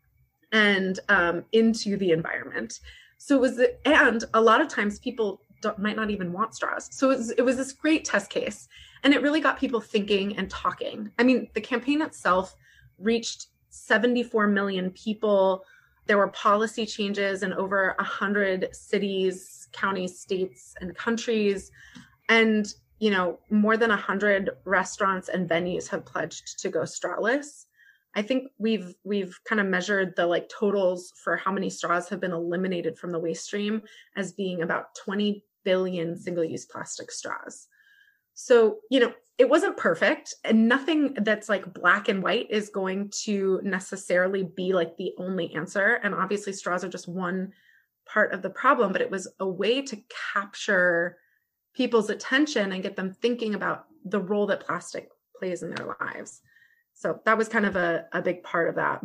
and 0.51 0.99
um, 1.09 1.45
into 1.53 1.97
the 1.97 2.11
environment. 2.11 2.81
So 3.19 3.37
it 3.37 3.41
was, 3.41 3.61
and 3.85 4.25
a 4.35 4.41
lot 4.41 4.61
of 4.61 4.67
times 4.67 4.99
people 4.99 5.43
might 5.79 5.95
not 5.95 6.11
even 6.11 6.33
want 6.33 6.57
straws. 6.57 6.89
So 6.91 7.11
it 7.11 7.19
was, 7.19 7.31
it 7.31 7.43
was 7.43 7.57
this 7.57 7.73
great 7.73 8.05
test 8.05 8.31
case, 8.31 8.67
and 9.05 9.15
it 9.15 9.23
really 9.23 9.41
got 9.41 9.61
people 9.61 9.81
thinking 9.81 10.37
and 10.37 10.51
talking. 10.51 11.13
I 11.21 11.23
mean, 11.23 11.49
the 11.55 11.61
campaign 11.61 12.03
itself 12.03 12.57
reached 12.99 13.47
74 13.71 14.49
million 14.49 14.91
people. 14.91 15.65
There 16.07 16.19
were 16.19 16.29
policy 16.29 16.85
changes 16.85 17.45
in 17.45 17.53
over 17.53 17.95
100 17.99 18.75
cities, 18.75 19.69
counties, 19.73 20.19
states, 20.19 20.75
and 20.81 20.95
countries. 20.97 21.71
And, 22.29 22.73
you 22.99 23.11
know, 23.11 23.39
more 23.51 23.77
than 23.77 23.91
100 23.91 24.51
restaurants 24.65 25.29
and 25.29 25.49
venues 25.49 25.89
have 25.89 26.05
pledged 26.05 26.59
to 26.61 26.69
go 26.69 26.81
strawless. 26.81 27.67
I 28.15 28.23
think 28.23 28.49
we've 28.59 28.95
we've 29.05 29.39
kind 29.49 29.61
of 29.61 29.67
measured 29.67 30.15
the 30.17 30.27
like 30.27 30.49
totals 30.49 31.13
for 31.23 31.37
how 31.37 31.53
many 31.53 31.71
straws 31.71 32.09
have 32.09 32.21
been 32.21 32.33
eliminated 32.33 32.99
from 32.99 33.11
the 33.11 33.19
waste 33.19 33.45
stream 33.45 33.83
as 34.17 34.33
being 34.33 34.63
about 34.63 34.95
20 35.05 35.45
billion 35.65 36.17
single-use 36.17 36.67
plastic 36.67 37.11
straws. 37.11 37.69
So, 38.35 38.79
you 38.91 39.01
know, 39.01 39.13
it 39.39 39.49
wasn't 39.49 39.77
perfect 39.77 40.35
and 40.45 40.69
nothing 40.69 41.15
that's 41.23 41.49
like 41.49 41.73
black 41.73 42.09
and 42.09 42.23
white 42.23 42.51
is 42.51 42.69
going 42.69 43.11
to 43.25 43.61
necessarily 43.63 44.43
be 44.43 44.73
like 44.73 44.97
the 44.97 45.13
only 45.19 45.55
answer 45.55 46.01
and 46.03 46.15
obviously 46.15 46.53
straws 46.53 46.85
are 46.85 46.89
just 46.89 47.09
one 47.09 47.53
part 48.07 48.33
of 48.33 48.43
the 48.43 48.51
problem, 48.51 48.93
but 48.93 49.01
it 49.01 49.11
was 49.11 49.29
a 49.41 49.49
way 49.49 49.81
to 49.83 49.99
capture 50.33 51.17
people's 51.75 52.11
attention 52.11 52.73
and 52.73 52.83
get 52.83 52.97
them 52.97 53.13
thinking 53.13 53.55
about 53.55 53.87
the 54.05 54.21
role 54.21 54.47
that 54.47 54.67
plastic 54.67 55.09
plays 55.39 55.63
in 55.63 55.75
their 55.75 55.97
lives 56.01 56.43
so 56.95 57.21
that 57.25 57.39
was 57.39 57.49
kind 57.49 57.67
of 57.67 57.77
a, 57.77 58.07
a 58.13 58.23
big 58.23 58.43
part 58.43 58.69
of 58.69 58.75
that. 58.77 59.05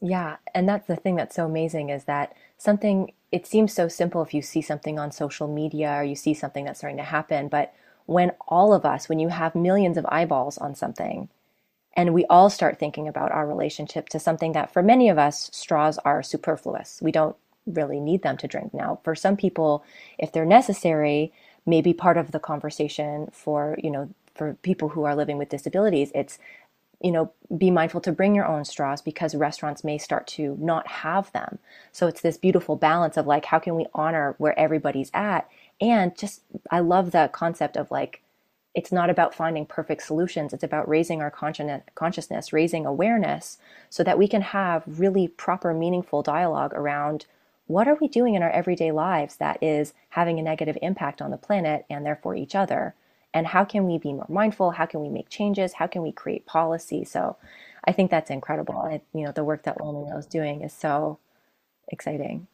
Yeah 0.00 0.36
and 0.54 0.68
that's 0.68 0.86
the 0.86 0.96
thing 0.96 1.16
that's 1.16 1.34
so 1.34 1.46
amazing 1.46 1.90
is 1.90 2.04
that 2.04 2.34
something 2.56 3.12
it 3.32 3.46
seems 3.46 3.72
so 3.72 3.88
simple 3.88 4.22
if 4.22 4.32
you 4.32 4.42
see 4.42 4.62
something 4.62 4.98
on 4.98 5.10
social 5.10 5.48
media 5.48 5.92
or 5.94 6.04
you 6.04 6.14
see 6.14 6.34
something 6.34 6.64
that's 6.64 6.78
starting 6.78 6.98
to 6.98 7.02
happen 7.02 7.48
but 7.48 7.74
when 8.06 8.32
all 8.46 8.72
of 8.72 8.84
us 8.84 9.08
when 9.08 9.18
you 9.18 9.28
have 9.28 9.54
millions 9.54 9.96
of 9.96 10.06
eyeballs 10.08 10.56
on 10.58 10.74
something 10.74 11.28
and 11.98 12.14
we 12.14 12.24
all 12.26 12.48
start 12.48 12.78
thinking 12.78 13.08
about 13.08 13.32
our 13.32 13.46
relationship 13.46 14.08
to 14.10 14.20
something 14.20 14.52
that 14.52 14.72
for 14.72 14.82
many 14.82 15.08
of 15.08 15.18
us 15.18 15.50
straws 15.52 15.98
are 16.04 16.22
superfluous. 16.22 17.00
We 17.02 17.10
don't 17.10 17.34
really 17.66 17.98
need 17.98 18.22
them 18.22 18.36
to 18.38 18.46
drink. 18.48 18.72
Now 18.72 19.00
for 19.02 19.14
some 19.14 19.36
people 19.36 19.84
if 20.18 20.32
they're 20.32 20.46
necessary 20.46 21.32
maybe 21.66 21.92
part 21.92 22.16
of 22.16 22.30
the 22.30 22.38
conversation 22.38 23.28
for 23.32 23.76
you 23.82 23.90
know 23.90 24.08
for 24.34 24.54
people 24.62 24.90
who 24.90 25.04
are 25.04 25.16
living 25.16 25.36
with 25.36 25.48
disabilities 25.48 26.12
it's 26.14 26.38
you 27.00 27.12
know, 27.12 27.32
be 27.56 27.70
mindful 27.70 28.00
to 28.00 28.12
bring 28.12 28.34
your 28.34 28.46
own 28.46 28.64
straws 28.64 29.00
because 29.00 29.34
restaurants 29.34 29.84
may 29.84 29.98
start 29.98 30.26
to 30.26 30.56
not 30.60 30.86
have 30.88 31.30
them. 31.32 31.58
So 31.92 32.08
it's 32.08 32.20
this 32.20 32.36
beautiful 32.36 32.76
balance 32.76 33.16
of 33.16 33.26
like, 33.26 33.44
how 33.46 33.58
can 33.58 33.76
we 33.76 33.86
honor 33.94 34.34
where 34.38 34.58
everybody's 34.58 35.10
at? 35.14 35.48
And 35.80 36.16
just, 36.18 36.42
I 36.70 36.80
love 36.80 37.12
the 37.12 37.30
concept 37.32 37.76
of 37.76 37.90
like, 37.90 38.22
it's 38.74 38.92
not 38.92 39.10
about 39.10 39.34
finding 39.34 39.64
perfect 39.64 40.02
solutions. 40.02 40.52
It's 40.52 40.64
about 40.64 40.88
raising 40.88 41.22
our 41.22 41.30
consciousness, 41.30 42.52
raising 42.52 42.84
awareness 42.84 43.58
so 43.90 44.04
that 44.04 44.18
we 44.18 44.28
can 44.28 44.42
have 44.42 44.82
really 44.86 45.28
proper, 45.28 45.72
meaningful 45.72 46.22
dialogue 46.22 46.72
around 46.74 47.26
what 47.66 47.86
are 47.86 47.98
we 48.00 48.08
doing 48.08 48.34
in 48.34 48.42
our 48.42 48.50
everyday 48.50 48.90
lives 48.90 49.36
that 49.36 49.62
is 49.62 49.94
having 50.10 50.38
a 50.38 50.42
negative 50.42 50.78
impact 50.82 51.20
on 51.22 51.30
the 51.30 51.36
planet 51.36 51.84
and 51.88 52.04
therefore 52.04 52.34
each 52.34 52.54
other 52.54 52.94
and 53.34 53.46
how 53.46 53.64
can 53.64 53.84
we 53.86 53.98
be 53.98 54.12
more 54.12 54.26
mindful? 54.28 54.70
How 54.70 54.86
can 54.86 55.00
we 55.00 55.08
make 55.08 55.28
changes? 55.28 55.74
How 55.74 55.86
can 55.86 56.02
we 56.02 56.12
create 56.12 56.46
policy? 56.46 57.04
So 57.04 57.36
i 57.84 57.92
think 57.92 58.10
that's 58.10 58.30
incredible. 58.30 58.76
I, 58.76 59.00
you 59.14 59.24
know 59.24 59.32
the 59.32 59.44
work 59.44 59.62
that 59.62 59.80
lonely 59.80 60.10
is 60.10 60.26
doing 60.26 60.62
is 60.62 60.72
so 60.72 61.18
exciting. 61.88 62.46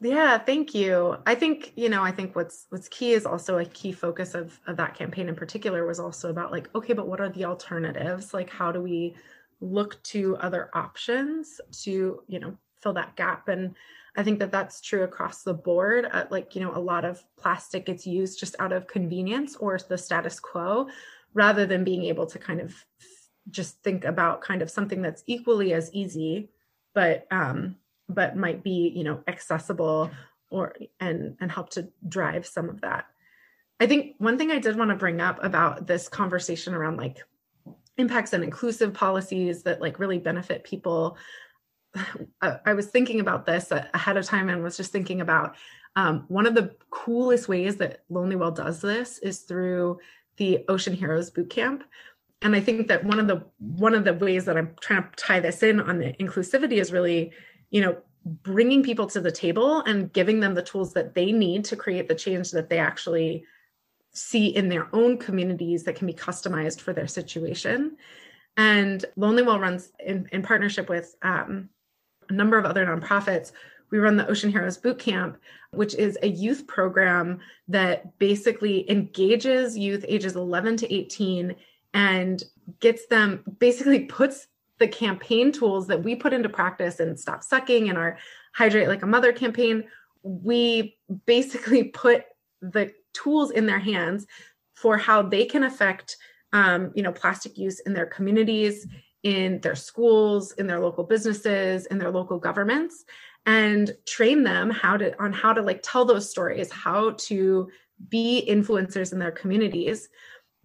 Yeah 0.00 0.38
thank 0.38 0.74
you. 0.74 1.16
I 1.26 1.34
think 1.34 1.72
you 1.76 1.88
know 1.88 2.02
i 2.02 2.10
think 2.10 2.34
what's 2.34 2.66
what's 2.70 2.88
key 2.88 3.12
is 3.12 3.26
also 3.26 3.58
a 3.58 3.64
key 3.64 3.92
focus 3.92 4.34
of 4.34 4.58
of 4.66 4.76
that 4.76 4.94
campaign 4.94 5.28
in 5.28 5.34
particular 5.34 5.86
was 5.86 6.00
also 6.00 6.30
about 6.30 6.52
like 6.52 6.68
okay 6.74 6.92
but 6.92 7.06
what 7.08 7.20
are 7.20 7.28
the 7.30 7.44
alternatives? 7.44 8.32
Like 8.34 8.50
how 8.50 8.72
do 8.72 8.80
we 8.80 9.14
look 9.60 10.02
to 10.02 10.36
other 10.38 10.70
options 10.74 11.60
to 11.82 12.22
you 12.26 12.38
know 12.40 12.56
fill 12.80 12.94
that 12.94 13.16
gap? 13.16 13.48
And 13.48 13.74
I 14.16 14.22
think 14.22 14.38
that 14.40 14.52
that's 14.52 14.80
true 14.80 15.04
across 15.04 15.42
the 15.42 15.54
board. 15.54 16.06
Uh, 16.10 16.24
like, 16.30 16.54
you 16.54 16.60
know, 16.60 16.72
a 16.74 16.78
lot 16.78 17.04
of 17.04 17.22
plastic 17.38 17.86
gets 17.86 18.06
used 18.06 18.38
just 18.38 18.56
out 18.58 18.72
of 18.72 18.86
convenience 18.86 19.56
or 19.56 19.78
the 19.88 19.96
status 19.96 20.38
quo 20.38 20.88
rather 21.34 21.64
than 21.64 21.84
being 21.84 22.04
able 22.04 22.26
to 22.26 22.38
kind 22.38 22.60
of 22.60 22.74
just 23.50 23.82
think 23.82 24.04
about 24.04 24.42
kind 24.42 24.60
of 24.60 24.70
something 24.70 25.00
that's 25.00 25.24
equally 25.26 25.72
as 25.72 25.90
easy, 25.94 26.50
but, 26.94 27.26
um, 27.30 27.76
but 28.08 28.36
might 28.36 28.62
be, 28.62 28.92
you 28.94 29.02
know, 29.02 29.22
accessible 29.26 30.10
or, 30.50 30.74
and, 31.00 31.36
and 31.40 31.50
help 31.50 31.70
to 31.70 31.88
drive 32.06 32.46
some 32.46 32.68
of 32.68 32.82
that. 32.82 33.06
I 33.80 33.86
think 33.86 34.14
one 34.18 34.36
thing 34.36 34.50
I 34.50 34.58
did 34.58 34.76
want 34.76 34.90
to 34.90 34.96
bring 34.96 35.20
up 35.20 35.42
about 35.42 35.86
this 35.86 36.08
conversation 36.08 36.74
around 36.74 36.98
like 36.98 37.18
impacts 37.96 38.32
and 38.32 38.44
inclusive 38.44 38.94
policies 38.94 39.62
that 39.62 39.80
like 39.80 39.98
really 39.98 40.18
benefit 40.18 40.64
people 40.64 41.16
I 42.42 42.74
was 42.74 42.86
thinking 42.86 43.20
about 43.20 43.46
this 43.46 43.70
ahead 43.70 44.16
of 44.16 44.24
time 44.24 44.48
and 44.48 44.62
was 44.62 44.76
just 44.76 44.92
thinking 44.92 45.20
about 45.20 45.56
um, 45.94 46.24
one 46.28 46.46
of 46.46 46.54
the 46.54 46.74
coolest 46.90 47.48
ways 47.48 47.76
that 47.76 48.04
Lonely 48.08 48.36
Whale 48.36 48.50
does 48.50 48.80
this 48.80 49.18
is 49.18 49.40
through 49.40 49.98
the 50.36 50.64
Ocean 50.68 50.94
Heroes 50.94 51.30
Boot 51.30 51.50
Camp. 51.50 51.84
And 52.40 52.56
I 52.56 52.60
think 52.60 52.88
that 52.88 53.04
one 53.04 53.20
of 53.20 53.28
the 53.28 53.44
one 53.58 53.94
of 53.94 54.04
the 54.04 54.14
ways 54.14 54.46
that 54.46 54.56
I'm 54.56 54.74
trying 54.80 55.02
to 55.02 55.10
tie 55.16 55.40
this 55.40 55.62
in 55.62 55.80
on 55.80 55.98
the 55.98 56.12
inclusivity 56.14 56.80
is 56.80 56.92
really, 56.92 57.32
you 57.70 57.80
know, 57.80 57.96
bringing 58.24 58.82
people 58.82 59.06
to 59.08 59.20
the 59.20 59.30
table 59.30 59.80
and 59.82 60.12
giving 60.12 60.40
them 60.40 60.54
the 60.54 60.62
tools 60.62 60.92
that 60.94 61.14
they 61.14 61.30
need 61.30 61.64
to 61.66 61.76
create 61.76 62.08
the 62.08 62.14
change 62.14 62.50
that 62.52 62.68
they 62.68 62.78
actually 62.78 63.44
see 64.12 64.48
in 64.48 64.68
their 64.68 64.88
own 64.94 65.18
communities 65.18 65.84
that 65.84 65.96
can 65.96 66.06
be 66.06 66.12
customized 66.12 66.80
for 66.80 66.92
their 66.92 67.06
situation. 67.06 67.96
And 68.56 69.04
Lonely 69.16 69.42
Whale 69.42 69.60
runs 69.60 69.92
in, 70.04 70.28
in 70.32 70.42
partnership 70.42 70.88
with 70.88 71.14
um, 71.22 71.70
a 72.32 72.36
number 72.36 72.58
of 72.58 72.64
other 72.64 72.84
nonprofits, 72.84 73.52
we 73.90 73.98
run 73.98 74.16
the 74.16 74.26
Ocean 74.26 74.50
Heroes 74.50 74.78
Boot 74.78 74.98
Camp, 74.98 75.36
which 75.72 75.94
is 75.94 76.18
a 76.22 76.28
youth 76.28 76.66
program 76.66 77.38
that 77.68 78.18
basically 78.18 78.90
engages 78.90 79.76
youth 79.76 80.04
ages 80.08 80.34
11 80.34 80.78
to 80.78 80.92
18 80.92 81.54
and 81.94 82.42
gets 82.80 83.06
them 83.06 83.44
basically 83.58 84.00
puts 84.06 84.48
the 84.78 84.88
campaign 84.88 85.52
tools 85.52 85.86
that 85.86 86.02
we 86.02 86.16
put 86.16 86.32
into 86.32 86.48
practice 86.48 87.00
and 87.00 87.20
stop 87.20 87.42
sucking 87.42 87.88
and 87.88 87.98
our 87.98 88.18
hydrate 88.54 88.88
like 88.88 89.02
a 89.02 89.06
mother 89.06 89.32
campaign 89.32 89.84
we 90.22 90.96
basically 91.26 91.84
put 91.84 92.24
the 92.62 92.90
tools 93.12 93.50
in 93.50 93.66
their 93.66 93.78
hands 93.78 94.26
for 94.74 94.96
how 94.96 95.20
they 95.20 95.44
can 95.44 95.64
affect 95.64 96.16
um, 96.52 96.90
you 96.94 97.02
know 97.02 97.12
plastic 97.12 97.58
use 97.58 97.80
in 97.80 97.92
their 97.92 98.06
communities 98.06 98.86
in 99.22 99.60
their 99.60 99.74
schools 99.74 100.52
in 100.52 100.66
their 100.66 100.80
local 100.80 101.04
businesses 101.04 101.86
in 101.86 101.98
their 101.98 102.10
local 102.10 102.38
governments 102.38 103.04
and 103.46 103.96
train 104.06 104.42
them 104.42 104.70
how 104.70 104.96
to 104.96 105.16
on 105.22 105.32
how 105.32 105.52
to 105.52 105.62
like 105.62 105.80
tell 105.82 106.04
those 106.04 106.28
stories 106.28 106.70
how 106.70 107.10
to 107.12 107.68
be 108.08 108.44
influencers 108.48 109.12
in 109.12 109.18
their 109.18 109.30
communities 109.30 110.08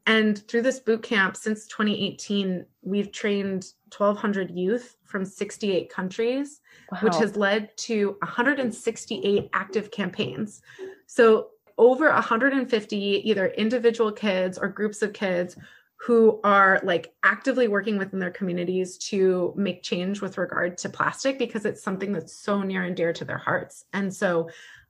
and 0.08 0.48
through 0.48 0.62
this 0.62 0.80
boot 0.80 1.04
camp 1.04 1.36
since 1.36 1.68
2018 1.68 2.66
we've 2.82 3.12
trained 3.12 3.66
1200 3.96 4.52
youth 4.52 4.98
from 5.04 5.24
68 5.24 5.90
countries 5.92 6.62
wow. 6.92 7.00
which 7.02 7.16
has 7.16 7.36
led 7.36 7.76
to 7.78 8.16
168 8.22 9.50
active 9.54 9.92
campaigns 9.92 10.62
so 11.06 11.50
over 11.78 12.12
150 12.12 12.98
either 12.98 13.48
individual 13.50 14.12
kids 14.12 14.58
or 14.58 14.68
groups 14.68 15.04
of 15.04 15.14
kids 15.14 15.56
who 16.00 16.40
are 16.44 16.80
like 16.84 17.14
actively 17.24 17.68
working 17.68 17.98
within 17.98 18.20
their 18.20 18.32
communities 18.32 18.98
to 18.98 19.54
make 19.56 19.82
change 19.82 20.22
with 20.22 20.38
regard 20.38 20.78
to 20.78 20.90
plastic 20.90 21.40
because 21.40 21.66
it's 21.66 21.82
something 21.82 22.12
that's 22.12 22.34
so 22.34 22.62
near 22.62 22.84
and 22.84 22.96
dear 22.96 23.12
to 23.12 23.26
their 23.26 23.38
hearts. 23.38 23.86
And 23.94 24.14
so, 24.14 24.50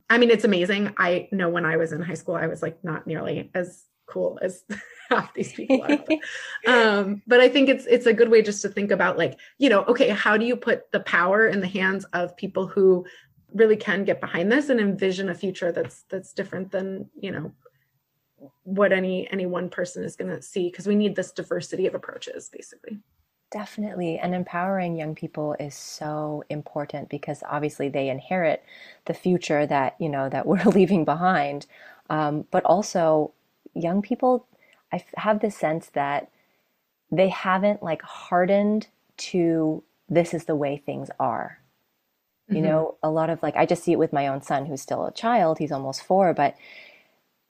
I 0.09 0.17
mean, 0.17 0.29
it's 0.29 0.43
amazing. 0.43 0.93
I 0.97 1.29
know 1.31 1.49
when 1.49 1.65
I 1.65 1.77
was 1.77 1.91
in 1.93 2.01
high 2.01 2.13
school, 2.13 2.35
I 2.35 2.47
was 2.47 2.61
like 2.61 2.83
not 2.83 3.07
nearly 3.07 3.49
as 3.53 3.85
cool 4.05 4.37
as 4.41 4.63
half 5.09 5.33
these 5.33 5.53
people 5.53 5.81
are. 5.83 5.97
um, 6.99 7.21
but 7.25 7.39
I 7.39 7.47
think 7.47 7.69
it's 7.69 7.85
it's 7.85 8.05
a 8.05 8.13
good 8.13 8.29
way 8.29 8.41
just 8.41 8.61
to 8.63 8.69
think 8.69 8.91
about 8.91 9.17
like, 9.17 9.39
you 9.57 9.69
know, 9.69 9.83
okay, 9.85 10.09
how 10.09 10.35
do 10.35 10.45
you 10.45 10.57
put 10.57 10.91
the 10.91 10.99
power 11.01 11.47
in 11.47 11.61
the 11.61 11.67
hands 11.67 12.05
of 12.13 12.35
people 12.35 12.67
who 12.67 13.05
really 13.53 13.77
can 13.77 14.03
get 14.03 14.19
behind 14.19 14.51
this 14.51 14.67
and 14.67 14.79
envision 14.79 15.29
a 15.29 15.35
future 15.35 15.71
that's 15.71 16.03
that's 16.09 16.33
different 16.33 16.71
than, 16.71 17.09
you 17.19 17.31
know, 17.31 17.53
what 18.63 18.91
any 18.91 19.29
any 19.31 19.45
one 19.45 19.69
person 19.69 20.03
is 20.03 20.15
going 20.15 20.33
to 20.35 20.41
see 20.41 20.69
because 20.69 20.87
we 20.87 20.95
need 20.95 21.15
this 21.15 21.31
diversity 21.31 21.87
of 21.87 21.95
approaches 21.95 22.49
basically. 22.49 22.99
Definitely. 23.49 24.19
And 24.19 24.35
empowering 24.35 24.97
young 24.97 25.15
people 25.15 25.55
is 25.57 25.73
so 25.73 26.43
important 26.49 27.07
because 27.07 27.43
obviously 27.49 27.87
they 27.87 28.09
inherit 28.09 28.63
the 29.05 29.13
future 29.13 29.65
that 29.65 29.95
you 29.99 30.09
know 30.09 30.29
that 30.29 30.45
we're 30.47 30.63
leaving 30.65 31.05
behind. 31.05 31.65
Um, 32.09 32.45
but 32.51 32.63
also 32.63 33.33
young 33.73 34.01
people 34.01 34.47
i 34.91 35.03
have 35.17 35.39
this 35.39 35.55
sense 35.55 35.87
that 35.89 36.29
they 37.11 37.29
haven't 37.29 37.81
like 37.81 38.01
hardened 38.01 38.87
to 39.17 39.83
this 40.09 40.33
is 40.33 40.45
the 40.45 40.55
way 40.55 40.77
things 40.77 41.09
are. 41.19 41.59
You 42.49 42.55
mm-hmm. 42.55 42.65
know 42.65 42.95
a 43.03 43.09
lot 43.09 43.29
of 43.29 43.43
like 43.43 43.55
i 43.57 43.65
just 43.65 43.83
see 43.83 43.91
it 43.91 43.99
with 43.99 44.13
my 44.13 44.27
own 44.27 44.41
son 44.41 44.65
who's 44.65 44.81
still 44.81 45.05
a 45.05 45.11
child 45.11 45.57
he's 45.57 45.71
almost 45.71 46.03
four 46.03 46.33
but 46.33 46.55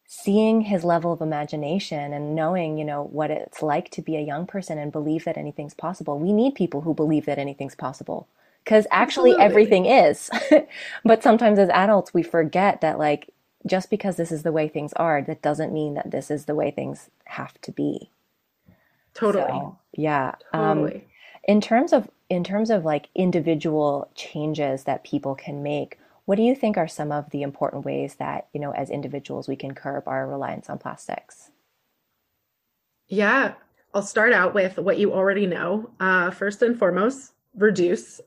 seeing 0.08 0.62
his 0.62 0.86
level 0.86 1.12
of 1.12 1.20
imagination 1.20 2.14
and 2.14 2.34
knowing, 2.34 2.78
you 2.78 2.86
know, 2.86 3.04
what 3.04 3.30
it's 3.30 3.62
like 3.62 3.90
to 3.92 4.02
be 4.02 4.16
a 4.16 4.22
young 4.22 4.48
person 4.48 4.78
and 4.78 4.92
believe 4.92 5.26
that 5.26 5.38
anything's 5.38 5.74
possible. 5.74 6.18
We 6.18 6.32
need 6.32 6.56
people 6.56 6.82
who 6.82 6.94
believe 6.94 7.26
that 7.26 7.38
anything's 7.38 7.76
possible 7.76 8.28
because 8.64 8.88
actually 8.90 9.32
Absolutely. 9.32 9.46
everything 9.46 9.86
is. 9.86 10.30
but 11.04 11.22
sometimes 11.22 11.60
as 11.60 11.70
adults, 11.70 12.14
we 12.14 12.24
forget 12.24 12.80
that, 12.80 12.98
like, 12.98 13.34
just 13.66 13.90
because 13.90 14.16
this 14.16 14.32
is 14.32 14.44
the 14.44 14.54
way 14.54 14.70
things 14.70 14.94
are, 14.94 15.22
that 15.22 15.42
doesn't 15.42 15.74
mean 15.74 15.96
that 15.96 16.12
this 16.12 16.32
is 16.32 16.46
the 16.46 16.56
way 16.56 16.72
things 16.72 17.10
have 17.26 17.60
to 17.62 17.74
be. 17.74 18.10
Totally. 19.14 19.46
So, 19.46 19.78
yeah. 19.92 20.36
Um, 20.54 20.80
totally. 20.80 20.96
Um, 20.96 21.02
in 21.50 21.62
terms 21.62 21.92
of 21.92 22.10
in 22.30 22.44
terms 22.44 22.70
of 22.70 22.84
like 22.84 23.08
individual 23.16 24.10
changes 24.16 24.84
that 24.84 25.04
people 25.04 25.34
can 25.34 25.64
make, 25.64 25.98
what 26.28 26.36
do 26.36 26.44
you 26.44 26.56
think 26.56 26.76
are 26.76 26.90
some 26.90 27.14
of 27.14 27.30
the 27.30 27.42
important 27.42 27.86
ways 27.86 28.16
that, 28.16 28.50
you 28.54 28.60
know, 28.60 28.72
as 28.72 28.90
individuals 28.90 29.48
we 29.48 29.56
can 29.56 29.74
curb 29.74 30.10
our 30.10 30.28
reliance 30.28 30.70
on 30.70 30.78
plastics? 30.78 31.52
Yeah, 33.08 33.54
I'll 33.94 34.02
start 34.02 34.34
out 34.34 34.54
with 34.54 34.78
what 34.78 34.98
you 34.98 35.14
already 35.14 35.48
know. 35.48 35.90
Uh, 36.02 36.30
first 36.32 36.62
and 36.62 36.78
foremost, 36.78 37.32
reduce. 37.56 38.20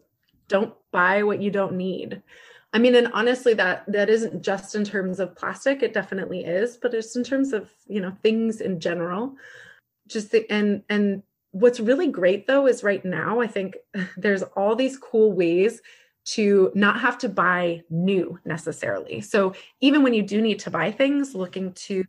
Don't 0.49 0.73
buy 0.91 1.23
what 1.23 1.43
you 1.43 1.51
don't 1.51 1.75
need. 1.75 2.23
I 2.73 2.79
mean, 2.79 2.95
and 2.95 3.09
honestly, 3.13 3.53
that 3.55 3.85
that 3.93 4.09
isn't 4.09 4.41
just 4.41 4.75
in 4.75 4.83
terms 4.83 5.21
of 5.21 5.37
plastic. 5.37 5.83
It 5.83 5.93
definitely 5.93 6.47
is, 6.47 6.79
but 6.79 6.95
it's 6.95 7.15
in 7.17 7.23
terms 7.23 7.53
of 7.53 7.69
you 7.87 8.01
know 8.01 8.17
things 8.23 8.63
in 8.63 8.81
general. 8.81 9.35
Just 10.09 10.33
the, 10.33 10.51
and 10.51 10.83
and 10.89 11.23
what's 11.51 11.81
really 11.81 12.07
great 12.07 12.47
though 12.47 12.67
is 12.67 12.83
right 12.83 13.05
now 13.05 13.41
I 13.41 13.47
think 13.47 13.77
there's 14.17 14.43
all 14.43 14.75
these 14.75 14.97
cool 14.97 15.33
ways 15.33 15.83
to 16.25 16.71
not 16.75 17.01
have 17.01 17.19
to 17.19 17.29
buy 17.29 17.83
new 17.91 18.39
necessarily. 18.45 19.21
So 19.21 19.55
even 19.81 20.03
when 20.03 20.15
you 20.15 20.23
do 20.23 20.41
need 20.41 20.59
to 20.61 20.71
buy 20.71 20.91
things, 20.91 21.35
looking 21.35 21.73
to 21.73 22.05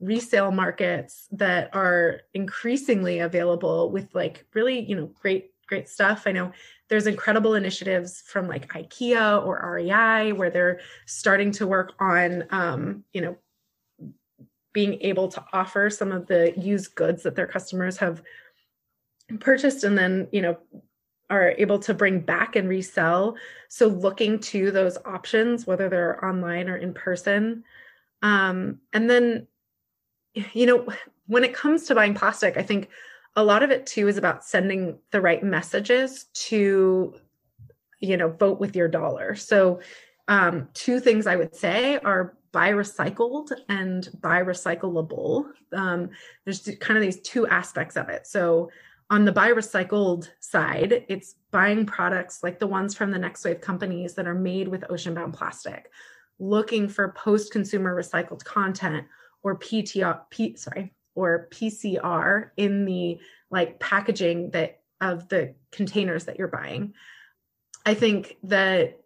resale 0.00 0.52
markets 0.52 1.26
that 1.32 1.74
are 1.74 2.20
increasingly 2.34 3.18
available 3.18 3.90
with 3.90 4.14
like 4.14 4.46
really, 4.54 4.80
you 4.80 4.94
know, 4.94 5.06
great 5.06 5.52
great 5.66 5.88
stuff. 5.88 6.22
I 6.26 6.32
know 6.32 6.50
there's 6.88 7.06
incredible 7.06 7.54
initiatives 7.54 8.22
from 8.26 8.48
like 8.48 8.72
IKEA 8.72 9.44
or 9.46 9.60
REI 9.74 10.32
where 10.32 10.48
they're 10.48 10.80
starting 11.04 11.52
to 11.52 11.66
work 11.66 11.92
on 12.00 12.44
um, 12.50 13.04
you 13.12 13.20
know, 13.20 13.36
being 14.72 14.98
able 15.02 15.28
to 15.28 15.44
offer 15.52 15.90
some 15.90 16.12
of 16.12 16.26
the 16.26 16.58
used 16.58 16.94
goods 16.94 17.22
that 17.24 17.36
their 17.36 17.46
customers 17.46 17.98
have 17.98 18.22
purchased 19.40 19.84
and 19.84 19.98
then, 19.98 20.28
you 20.32 20.40
know, 20.40 20.56
are 21.30 21.50
able 21.58 21.78
to 21.80 21.94
bring 21.94 22.20
back 22.20 22.56
and 22.56 22.68
resell. 22.68 23.36
So 23.68 23.86
looking 23.88 24.38
to 24.40 24.70
those 24.70 24.96
options, 25.04 25.66
whether 25.66 25.88
they're 25.88 26.24
online 26.24 26.68
or 26.68 26.76
in 26.76 26.94
person. 26.94 27.64
Um, 28.22 28.80
and 28.92 29.08
then, 29.08 29.46
you 30.34 30.66
know, 30.66 30.86
when 31.26 31.44
it 31.44 31.54
comes 31.54 31.84
to 31.84 31.94
buying 31.94 32.14
plastic, 32.14 32.56
I 32.56 32.62
think 32.62 32.88
a 33.36 33.44
lot 33.44 33.62
of 33.62 33.70
it 33.70 33.86
too 33.86 34.08
is 34.08 34.16
about 34.16 34.44
sending 34.44 34.98
the 35.10 35.20
right 35.20 35.42
messages 35.42 36.24
to, 36.34 37.14
you 38.00 38.16
know, 38.16 38.30
vote 38.30 38.58
with 38.58 38.74
your 38.74 38.88
dollar. 38.88 39.34
So 39.34 39.80
um, 40.28 40.68
two 40.74 41.00
things 41.00 41.26
I 41.26 41.36
would 41.36 41.54
say 41.54 41.98
are 41.98 42.36
buy 42.52 42.70
recycled 42.72 43.50
and 43.68 44.08
buy 44.20 44.42
recyclable. 44.42 45.44
Um, 45.72 46.10
there's 46.44 46.68
kind 46.80 46.96
of 46.96 47.02
these 47.02 47.20
two 47.20 47.46
aspects 47.46 47.96
of 47.96 48.08
it. 48.08 48.26
So 48.26 48.70
on 49.10 49.24
the 49.24 49.32
buy 49.32 49.50
recycled 49.50 50.28
side, 50.40 51.04
it's 51.08 51.36
buying 51.50 51.86
products 51.86 52.42
like 52.42 52.58
the 52.58 52.66
ones 52.66 52.94
from 52.94 53.10
the 53.10 53.18
next 53.18 53.44
wave 53.44 53.60
companies 53.60 54.14
that 54.14 54.26
are 54.26 54.34
made 54.34 54.68
with 54.68 54.84
ocean 54.90 55.14
bound 55.14 55.32
plastic, 55.32 55.90
looking 56.38 56.88
for 56.88 57.12
post 57.12 57.50
consumer 57.50 57.96
recycled 57.96 58.44
content 58.44 59.06
or 59.42 59.58
PTR, 59.58 60.20
P, 60.30 60.56
sorry, 60.56 60.92
or 61.14 61.48
PCR 61.50 62.50
in 62.56 62.84
the 62.84 63.18
like 63.50 63.80
packaging 63.80 64.50
that 64.50 64.80
of 65.00 65.28
the 65.28 65.54
containers 65.72 66.24
that 66.24 66.38
you're 66.38 66.48
buying. 66.48 66.92
I 67.86 67.94
think 67.94 68.36
that 68.42 69.00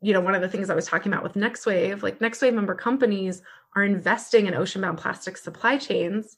you 0.00 0.12
know 0.12 0.20
one 0.20 0.34
of 0.34 0.42
the 0.42 0.48
things 0.48 0.68
I 0.68 0.74
was 0.74 0.86
talking 0.86 1.12
about 1.12 1.22
with 1.22 1.36
Next 1.36 1.64
Wave, 1.64 2.02
like 2.02 2.20
Next 2.20 2.42
Wave 2.42 2.54
member 2.54 2.74
companies 2.74 3.40
are 3.76 3.84
investing 3.84 4.46
in 4.46 4.54
ocean 4.54 4.82
bound 4.82 4.98
plastic 4.98 5.36
supply 5.36 5.78
chains 5.78 6.36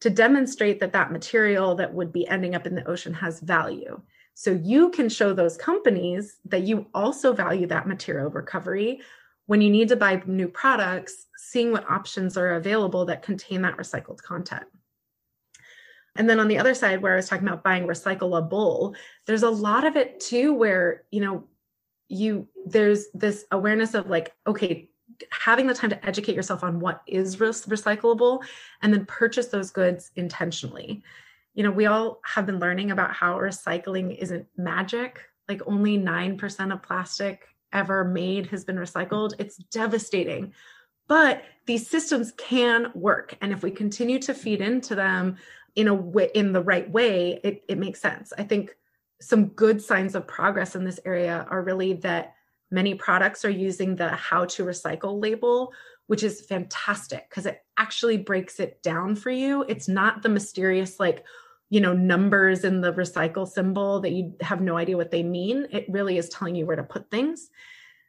to 0.00 0.10
demonstrate 0.10 0.80
that 0.80 0.92
that 0.92 1.12
material 1.12 1.74
that 1.76 1.92
would 1.92 2.12
be 2.12 2.26
ending 2.28 2.54
up 2.54 2.66
in 2.66 2.74
the 2.74 2.86
ocean 2.86 3.14
has 3.14 3.40
value. 3.40 4.00
So 4.34 4.52
you 4.52 4.90
can 4.90 5.08
show 5.08 5.32
those 5.32 5.56
companies 5.56 6.36
that 6.44 6.62
you 6.62 6.86
also 6.92 7.32
value 7.32 7.66
that 7.68 7.88
material 7.88 8.30
recovery 8.30 9.00
when 9.46 9.60
you 9.60 9.70
need 9.70 9.88
to 9.88 9.96
buy 9.96 10.22
new 10.26 10.48
products, 10.48 11.26
seeing 11.38 11.72
what 11.72 11.88
options 11.88 12.36
are 12.36 12.56
available 12.56 13.06
that 13.06 13.22
contain 13.22 13.62
that 13.62 13.76
recycled 13.76 14.20
content. 14.20 14.64
And 16.16 16.28
then 16.28 16.40
on 16.40 16.48
the 16.48 16.58
other 16.58 16.74
side, 16.74 17.00
where 17.00 17.12
I 17.12 17.16
was 17.16 17.28
talking 17.28 17.46
about 17.46 17.64
buying 17.64 17.86
recyclable, 17.86 18.96
there's 19.26 19.42
a 19.42 19.50
lot 19.50 19.84
of 19.84 19.96
it 19.96 20.20
too 20.20 20.52
where, 20.52 21.04
you 21.10 21.20
know, 21.20 21.44
you 22.08 22.48
there's 22.64 23.06
this 23.14 23.44
awareness 23.50 23.94
of 23.94 24.08
like, 24.08 24.32
okay, 24.46 24.90
having 25.30 25.66
the 25.66 25.74
time 25.74 25.90
to 25.90 26.06
educate 26.06 26.36
yourself 26.36 26.62
on 26.64 26.80
what 26.80 27.02
is 27.06 27.36
recyclable 27.36 28.42
and 28.82 28.92
then 28.92 29.06
purchase 29.06 29.46
those 29.46 29.70
goods 29.70 30.10
intentionally. 30.16 31.02
You 31.54 31.62
know, 31.62 31.70
we 31.70 31.86
all 31.86 32.20
have 32.24 32.46
been 32.46 32.58
learning 32.58 32.90
about 32.90 33.12
how 33.12 33.38
recycling 33.38 34.16
isn't 34.18 34.46
magic. 34.56 35.20
Like 35.48 35.62
only 35.66 35.98
9% 35.98 36.72
of 36.72 36.82
plastic 36.82 37.46
ever 37.72 38.04
made 38.04 38.46
has 38.46 38.64
been 38.64 38.76
recycled. 38.76 39.34
It's 39.38 39.56
devastating. 39.56 40.52
But 41.08 41.44
these 41.66 41.88
systems 41.88 42.32
can 42.36 42.90
work. 42.94 43.36
And 43.40 43.52
if 43.52 43.62
we 43.62 43.70
continue 43.70 44.18
to 44.20 44.34
feed 44.34 44.60
into 44.60 44.94
them 44.94 45.36
in 45.74 45.88
a 45.88 45.94
way 45.94 46.30
in 46.34 46.52
the 46.52 46.62
right 46.62 46.90
way, 46.90 47.40
it, 47.44 47.64
it 47.68 47.78
makes 47.78 48.00
sense. 48.00 48.32
I 48.36 48.42
think 48.42 48.76
some 49.20 49.46
good 49.48 49.80
signs 49.80 50.14
of 50.14 50.26
progress 50.26 50.74
in 50.74 50.84
this 50.84 51.00
area 51.04 51.46
are 51.50 51.62
really 51.62 51.94
that 51.94 52.34
Many 52.70 52.94
products 52.94 53.44
are 53.44 53.50
using 53.50 53.96
the 53.96 54.08
how 54.08 54.44
to 54.46 54.64
recycle 54.64 55.20
label, 55.20 55.72
which 56.06 56.22
is 56.22 56.40
fantastic 56.40 57.28
because 57.28 57.46
it 57.46 57.64
actually 57.76 58.18
breaks 58.18 58.60
it 58.60 58.82
down 58.82 59.14
for 59.16 59.30
you. 59.30 59.64
It's 59.68 59.88
not 59.88 60.22
the 60.22 60.28
mysterious, 60.28 60.98
like, 60.98 61.24
you 61.68 61.80
know, 61.80 61.92
numbers 61.92 62.64
in 62.64 62.80
the 62.80 62.92
recycle 62.92 63.46
symbol 63.46 64.00
that 64.00 64.12
you 64.12 64.34
have 64.40 64.60
no 64.60 64.76
idea 64.76 64.96
what 64.96 65.10
they 65.10 65.22
mean. 65.22 65.66
It 65.70 65.86
really 65.88 66.18
is 66.18 66.28
telling 66.28 66.54
you 66.54 66.66
where 66.66 66.76
to 66.76 66.84
put 66.84 67.10
things. 67.10 67.50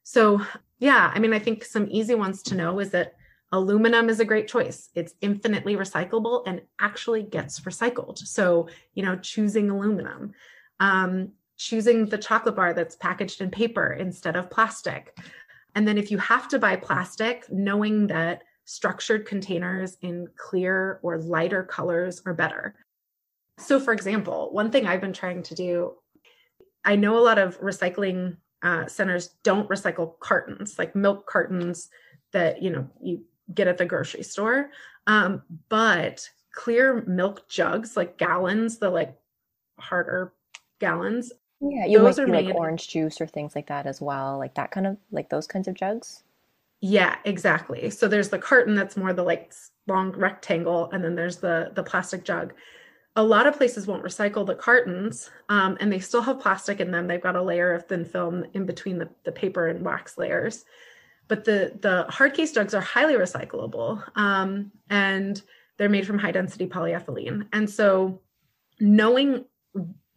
So, 0.04 0.42
yeah, 0.80 1.12
I 1.14 1.20
mean, 1.20 1.34
I 1.34 1.40
think 1.40 1.66
some 1.66 1.88
easy 1.90 2.16
ones 2.16 2.44
to 2.44 2.56
know 2.56 2.80
is 2.80 2.92
that 2.92 3.14
Aluminum 3.52 4.10
is 4.10 4.20
a 4.20 4.26
great 4.26 4.48
choice. 4.48 4.90
It's 4.94 5.14
infinitely 5.22 5.76
recyclable 5.78 6.44
and 6.46 6.62
actually 6.82 7.24
gets 7.24 7.62
recycled. 7.62 8.18
So, 8.20 8.68
you 8.94 9.04
know, 9.04 9.16
choosing 9.16 9.70
aluminum, 9.70 10.34
um, 10.82 11.32
choosing 11.58 12.06
the 12.06 12.18
chocolate 12.18 12.56
bar 12.56 12.74
that's 12.74 12.96
packaged 12.96 13.42
in 13.42 13.50
paper 13.50 13.94
instead 13.94 14.36
of 14.36 14.50
plastic. 14.50 15.18
And 15.76 15.88
then 15.88 15.98
if 15.98 16.12
you 16.12 16.18
have 16.18 16.48
to 16.50 16.60
buy 16.60 16.76
plastic, 16.76 17.46
knowing 17.52 18.08
that 18.08 18.44
structured 18.66 19.26
containers 19.26 19.98
in 20.02 20.28
clear 20.36 21.00
or 21.02 21.18
lighter 21.18 21.64
colors 21.64 22.22
are 22.26 22.34
better. 22.34 22.76
So, 23.60 23.80
for 23.80 23.94
example, 23.94 24.50
one 24.52 24.72
thing 24.72 24.86
I've 24.86 25.02
been 25.02 25.14
trying 25.14 25.42
to 25.44 25.56
do, 25.56 25.96
I 26.84 26.96
know 26.96 27.18
a 27.18 27.24
lot 27.24 27.40
of 27.40 27.60
recycling 27.60 28.38
uh, 28.62 28.88
centers 28.88 29.30
don't 29.44 29.70
recycle 29.70 30.20
cartons, 30.20 30.78
like 30.78 30.96
milk 30.96 31.28
cartons 31.28 31.90
that 32.34 32.62
you 32.62 32.70
know 32.70 32.90
you 33.02 33.24
get 33.54 33.68
at 33.68 33.78
the 33.78 33.86
grocery 33.86 34.24
store, 34.24 34.72
um, 35.08 35.44
but 35.70 36.30
clear 36.54 37.04
milk 37.08 37.48
jugs, 37.48 37.96
like 37.96 38.18
gallons, 38.18 38.80
the 38.80 38.90
like 38.90 39.16
harder 39.80 40.34
gallons. 40.80 41.32
Yeah, 41.62 41.86
you 41.86 42.00
those 42.00 42.18
might 42.18 42.24
are 42.24 42.28
made, 42.28 42.46
like 42.48 42.56
orange 42.56 42.88
juice 42.88 43.20
or 43.20 43.28
things 43.28 43.56
like 43.56 43.68
that 43.68 43.86
as 43.88 44.02
well, 44.02 44.38
like 44.38 44.56
that 44.56 44.72
kind 44.72 44.88
of 44.88 44.98
like 45.12 45.30
those 45.30 45.48
kinds 45.48 45.68
of 45.68 45.76
jugs. 45.76 46.24
Yeah, 46.82 47.16
exactly. 47.26 47.90
So 47.90 48.08
there's 48.08 48.30
the 48.30 48.38
carton 48.38 48.76
that's 48.76 48.96
more 48.96 49.14
the 49.14 49.24
like 49.24 49.54
long 49.88 50.12
rectangle, 50.12 50.90
and 50.92 51.04
then 51.04 51.16
there's 51.16 51.38
the 51.38 51.72
the 51.74 51.84
plastic 51.84 52.24
jug 52.24 52.54
a 53.18 53.24
lot 53.24 53.48
of 53.48 53.58
places 53.58 53.88
won't 53.88 54.04
recycle 54.04 54.46
the 54.46 54.54
cartons 54.54 55.32
um, 55.50 55.76
and 55.80 55.92
they 55.92 56.00
still 56.00 56.22
have 56.22 56.40
plastic 56.40 56.80
in 56.80 56.92
them 56.92 57.08
they've 57.08 57.22
got 57.22 57.36
a 57.36 57.42
layer 57.42 57.74
of 57.74 57.86
thin 57.88 58.06
film 58.06 58.46
in 58.54 58.66
between 58.66 59.00
the, 59.00 59.10
the 59.26 59.32
paper 59.32 59.68
and 59.68 59.84
wax 59.84 60.18
layers 60.18 60.64
but 61.28 61.44
the 61.44 61.78
the 61.82 62.06
hard 62.10 62.34
case 62.34 62.54
jugs 62.54 62.74
are 62.74 62.82
highly 62.82 63.16
recyclable 63.16 64.02
um, 64.16 64.72
and 64.90 65.42
they're 65.78 65.90
made 65.90 66.08
from 66.08 66.20
high 66.20 66.32
density 66.32 66.68
polyethylene 66.68 67.46
and 67.52 67.70
so 67.70 68.22
knowing 68.80 69.44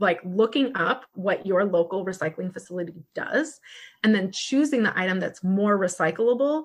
like 0.00 0.20
looking 0.24 0.74
up 0.74 1.04
what 1.14 1.46
your 1.46 1.64
local 1.64 2.04
recycling 2.04 2.52
facility 2.52 2.94
does 3.14 3.60
and 4.02 4.14
then 4.14 4.32
choosing 4.32 4.82
the 4.82 4.98
item 4.98 5.20
that's 5.20 5.44
more 5.44 5.78
recyclable 5.78 6.64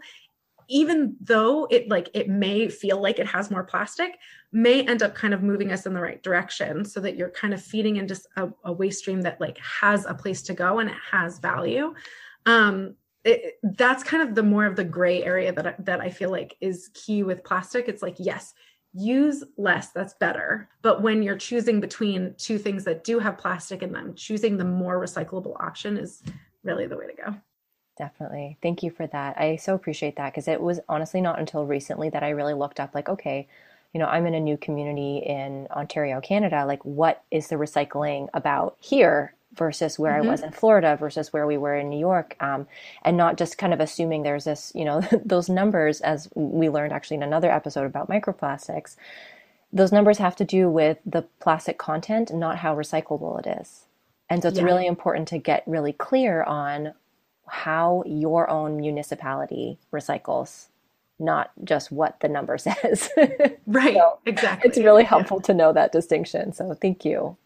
even 0.67 1.15
though 1.21 1.67
it 1.69 1.87
like 1.89 2.09
it 2.15 2.27
may 2.27 2.67
feel 2.67 2.99
like 2.99 3.19
it 3.19 3.27
has 3.27 3.51
more 3.51 3.63
plastic 3.63 4.17
may 4.51 4.81
end 4.87 5.03
up 5.03 5.13
kind 5.13 5.33
of 5.33 5.43
moving 5.43 5.71
us 5.71 5.85
in 5.85 5.93
the 5.93 6.01
right 6.01 6.23
direction 6.23 6.83
so 6.83 6.99
that 6.99 7.15
you're 7.15 7.29
kind 7.29 7.53
of 7.53 7.61
feeding 7.61 7.97
into 7.97 8.19
a, 8.37 8.49
a 8.63 8.73
waste 8.73 8.99
stream 8.99 9.21
that 9.21 9.39
like 9.39 9.59
has 9.59 10.05
a 10.05 10.13
place 10.13 10.41
to 10.41 10.53
go 10.53 10.79
and 10.79 10.89
it 10.89 10.95
has 11.11 11.37
value 11.39 11.93
um 12.47 12.95
it, 13.25 13.55
that's 13.63 14.03
kind 14.03 14.21
of 14.21 14.35
the 14.35 14.43
more 14.43 14.65
of 14.65 14.75
the 14.75 14.83
gray 14.83 15.23
area 15.23 15.51
that 15.51 15.83
that 15.83 15.99
I 15.99 16.09
feel 16.09 16.29
like 16.29 16.55
is 16.61 16.91
key 16.93 17.23
with 17.23 17.43
plastic. 17.43 17.89
It's 17.89 18.03
like 18.03 18.15
yes, 18.19 18.53
use 18.95 19.43
less, 19.57 19.89
that's 19.89 20.13
better. 20.13 20.69
But 20.81 21.01
when 21.01 21.21
you're 21.21 21.37
choosing 21.37 21.79
between 21.79 22.33
two 22.37 22.57
things 22.57 22.85
that 22.85 23.03
do 23.03 23.19
have 23.19 23.37
plastic 23.37 23.83
in 23.83 23.91
them, 23.91 24.13
choosing 24.15 24.57
the 24.57 24.63
more 24.63 24.99
recyclable 24.99 25.59
option 25.59 25.97
is 25.97 26.23
really 26.63 26.87
the 26.87 26.97
way 26.97 27.07
to 27.07 27.13
go. 27.13 27.35
Definitely. 27.97 28.57
Thank 28.61 28.83
you 28.83 28.91
for 28.91 29.07
that. 29.07 29.37
I 29.37 29.57
so 29.57 29.75
appreciate 29.75 30.15
that 30.17 30.31
because 30.31 30.47
it 30.47 30.61
was 30.61 30.79
honestly 30.89 31.21
not 31.21 31.39
until 31.39 31.65
recently 31.65 32.09
that 32.09 32.23
I 32.23 32.29
really 32.29 32.53
looked 32.53 32.79
up, 32.79 32.95
like, 32.95 33.09
okay, 33.09 33.47
you 33.93 33.99
know, 33.99 34.07
I'm 34.07 34.25
in 34.25 34.33
a 34.33 34.39
new 34.39 34.57
community 34.57 35.17
in 35.25 35.67
Ontario, 35.71 36.19
Canada. 36.19 36.65
Like, 36.65 36.83
what 36.83 37.23
is 37.31 37.47
the 37.47 37.55
recycling 37.55 38.27
about 38.33 38.75
here 38.79 39.33
versus 39.55 39.97
where 39.97 40.13
mm-hmm. 40.13 40.27
I 40.27 40.31
was 40.31 40.41
in 40.41 40.51
Florida 40.51 40.97
versus 40.99 41.31
where 41.31 41.47
we 41.47 41.57
were 41.57 41.75
in 41.75 41.89
New 41.89 41.99
York? 41.99 42.35
Um, 42.39 42.67
and 43.03 43.17
not 43.17 43.37
just 43.37 43.57
kind 43.57 43.73
of 43.73 43.79
assuming 43.79 44.23
there's 44.23 44.45
this, 44.45 44.71
you 44.75 44.85
know, 44.85 45.01
those 45.25 45.49
numbers, 45.49 46.01
as 46.01 46.29
we 46.35 46.69
learned 46.69 46.93
actually 46.93 47.17
in 47.17 47.23
another 47.23 47.51
episode 47.51 47.85
about 47.85 48.09
microplastics, 48.09 48.95
those 49.71 49.91
numbers 49.91 50.17
have 50.19 50.35
to 50.37 50.45
do 50.45 50.69
with 50.69 50.97
the 51.05 51.23
plastic 51.39 51.77
content, 51.77 52.33
not 52.33 52.57
how 52.57 52.75
recyclable 52.75 53.39
it 53.39 53.59
is. 53.61 53.85
And 54.29 54.41
so 54.41 54.49
it's 54.49 54.57
yeah. 54.57 54.63
really 54.63 54.87
important 54.87 55.27
to 55.29 55.37
get 55.37 55.63
really 55.67 55.93
clear 55.93 56.43
on 56.43 56.93
how 57.47 58.03
your 58.05 58.49
own 58.49 58.77
municipality 58.77 59.77
recycles, 59.93 60.67
not 61.19 61.51
just 61.63 61.91
what 61.91 62.19
the 62.21 62.27
number 62.27 62.57
says. 62.57 63.09
right, 63.67 63.95
so 63.95 64.19
exactly. 64.25 64.69
It's 64.69 64.77
really 64.77 65.03
helpful 65.03 65.37
yeah. 65.37 65.47
to 65.47 65.53
know 65.53 65.73
that 65.73 65.91
distinction. 65.91 66.53
So 66.53 66.73
thank 66.73 67.05
you. 67.05 67.37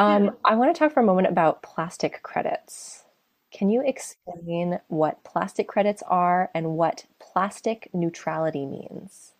Um, 0.00 0.24
yeah. 0.24 0.30
I 0.46 0.54
want 0.54 0.74
to 0.74 0.78
talk 0.78 0.92
for 0.92 1.00
a 1.00 1.04
moment 1.04 1.28
about 1.28 1.62
plastic 1.62 2.22
credits. 2.22 3.04
Can 3.52 3.68
you 3.68 3.82
explain 3.84 4.80
what 4.88 5.22
plastic 5.24 5.68
credits 5.68 6.02
are 6.06 6.50
and 6.54 6.70
what 6.70 7.04
plastic 7.18 7.90
neutrality 7.92 8.64
means? 8.64 9.32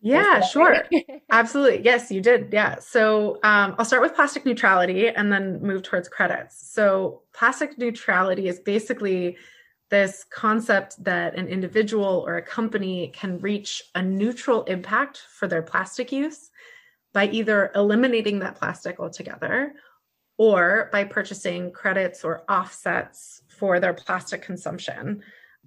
Yeah, 0.00 0.42
sure. 0.42 0.84
Absolutely. 1.32 1.84
Yes, 1.84 2.08
you 2.12 2.20
did. 2.20 2.50
Yeah. 2.52 2.78
So 2.78 3.40
um, 3.42 3.74
I'll 3.78 3.84
start 3.84 4.00
with 4.00 4.14
plastic 4.14 4.46
neutrality 4.46 5.08
and 5.08 5.32
then 5.32 5.60
move 5.60 5.82
towards 5.82 6.08
credits. 6.08 6.56
So, 6.72 7.22
plastic 7.32 7.76
neutrality 7.78 8.46
is 8.46 8.60
basically 8.60 9.36
this 9.90 10.24
concept 10.30 11.02
that 11.02 11.34
an 11.34 11.48
individual 11.48 12.22
or 12.24 12.36
a 12.36 12.42
company 12.42 13.08
can 13.12 13.38
reach 13.40 13.82
a 13.96 14.02
neutral 14.02 14.62
impact 14.64 15.22
for 15.32 15.48
their 15.48 15.62
plastic 15.62 16.12
use 16.12 16.50
by 17.18 17.26
either 17.30 17.72
eliminating 17.74 18.38
that 18.38 18.54
plastic 18.54 19.00
altogether 19.00 19.74
or 20.36 20.88
by 20.92 21.02
purchasing 21.02 21.72
credits 21.72 22.22
or 22.22 22.44
offsets 22.48 23.42
for 23.48 23.80
their 23.80 23.92
plastic 23.92 24.40
consumption. 24.40 25.20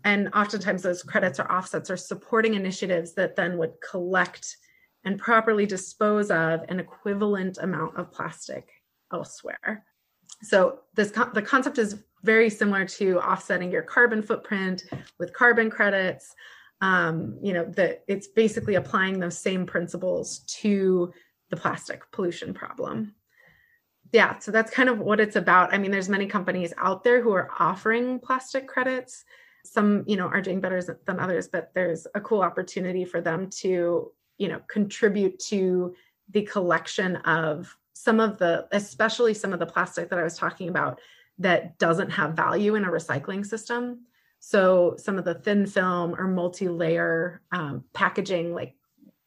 And 0.05 0.29
oftentimes 0.33 0.81
those 0.81 1.03
credits 1.03 1.41
or 1.41 1.51
offsets 1.51 1.89
are 1.89 1.97
supporting 1.97 2.53
initiatives 2.53 3.15
that 3.15 3.35
then 3.35 3.57
would 3.57 3.73
collect 3.91 4.55
and 5.03 5.19
properly 5.19 5.65
dispose 5.65 6.31
of 6.31 6.61
an 6.69 6.79
equivalent 6.79 7.57
amount 7.57 7.97
of 7.97 8.13
plastic 8.13 8.69
elsewhere. 9.11 9.83
So 10.43 10.79
this 10.95 11.11
the 11.33 11.41
concept 11.41 11.79
is 11.79 12.01
very 12.23 12.49
similar 12.49 12.85
to 12.85 13.19
offsetting 13.19 13.73
your 13.73 13.83
carbon 13.83 14.21
footprint 14.21 14.85
with 15.19 15.33
carbon 15.33 15.69
credits. 15.69 16.33
Um, 16.79 17.37
you 17.43 17.51
know 17.51 17.65
that 17.75 18.05
it's 18.07 18.29
basically 18.29 18.75
applying 18.75 19.19
those 19.19 19.37
same 19.37 19.65
principles 19.65 20.39
to 20.61 21.11
the 21.51 21.57
plastic 21.57 22.09
pollution 22.11 22.53
problem. 22.53 23.13
Yeah 24.11 24.39
so 24.39 24.51
that's 24.51 24.71
kind 24.71 24.89
of 24.89 24.99
what 24.99 25.19
it's 25.19 25.35
about. 25.35 25.73
I 25.73 25.77
mean 25.77 25.91
there's 25.91 26.09
many 26.09 26.25
companies 26.25 26.73
out 26.77 27.03
there 27.03 27.21
who 27.21 27.31
are 27.31 27.51
offering 27.59 28.19
plastic 28.19 28.67
credits. 28.67 29.23
Some 29.63 30.03
you 30.07 30.17
know 30.17 30.27
are 30.27 30.41
doing 30.41 30.59
better 30.59 30.81
than 30.81 31.19
others 31.19 31.47
but 31.47 31.71
there's 31.75 32.07
a 32.15 32.21
cool 32.21 32.41
opportunity 32.41 33.05
for 33.05 33.21
them 33.21 33.49
to 33.61 34.11
you 34.39 34.47
know 34.47 34.61
contribute 34.67 35.37
to 35.49 35.93
the 36.31 36.41
collection 36.41 37.17
of 37.17 37.77
some 37.93 38.19
of 38.19 38.39
the 38.39 38.67
especially 38.71 39.35
some 39.35 39.53
of 39.53 39.59
the 39.59 39.65
plastic 39.65 40.09
that 40.09 40.17
i 40.17 40.23
was 40.23 40.35
talking 40.35 40.69
about 40.69 40.99
that 41.41 41.77
doesn't 41.79 42.11
have 42.11 42.33
value 42.33 42.75
in 42.75 42.85
a 42.85 42.89
recycling 42.89 43.45
system. 43.45 44.05
So 44.39 44.95
some 44.97 45.17
of 45.17 45.25
the 45.25 45.35
thin 45.35 45.65
film 45.65 46.15
or 46.15 46.27
multi-layer 46.27 47.41
um, 47.51 47.83
packaging 47.93 48.53
like 48.53 48.75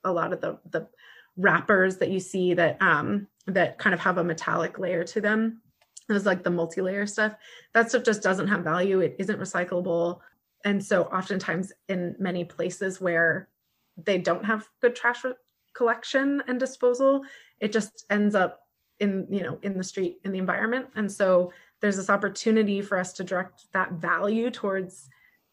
a 0.04 0.12
lot 0.12 0.32
of 0.32 0.40
the 0.40 0.58
the 0.70 0.88
wrappers 1.36 1.98
that 1.98 2.10
you 2.10 2.20
see 2.20 2.54
that 2.54 2.80
um, 2.80 3.26
that 3.46 3.78
kind 3.78 3.94
of 3.94 4.00
have 4.00 4.18
a 4.18 4.24
metallic 4.24 4.78
layer 4.78 5.04
to 5.04 5.20
them. 5.20 5.60
Was 6.08 6.26
like 6.26 6.42
the 6.42 6.50
multi-layer 6.50 7.06
stuff. 7.06 7.34
That 7.72 7.88
stuff 7.88 8.02
just 8.02 8.22
doesn't 8.22 8.48
have 8.48 8.62
value. 8.62 9.00
It 9.00 9.16
isn't 9.18 9.40
recyclable. 9.40 10.20
And 10.62 10.84
so 10.84 11.04
oftentimes 11.04 11.72
in 11.88 12.14
many 12.18 12.44
places 12.44 13.00
where 13.00 13.48
they 13.96 14.18
don't 14.18 14.44
have 14.44 14.68
good 14.82 14.94
trash 14.94 15.24
collection 15.72 16.42
and 16.46 16.60
disposal 16.60 17.24
it 17.60 17.72
just 17.72 18.04
ends 18.10 18.34
up 18.34 18.60
in 19.00 19.26
you 19.30 19.42
know 19.42 19.58
in 19.62 19.76
the 19.76 19.84
street 19.84 20.18
in 20.24 20.32
the 20.32 20.38
environment. 20.38 20.86
And 20.94 21.10
so 21.10 21.52
there's 21.80 21.96
this 21.96 22.10
opportunity 22.10 22.80
for 22.80 22.98
us 22.98 23.12
to 23.14 23.24
direct 23.24 23.72
that 23.72 23.92
value 23.92 24.50
towards 24.50 25.08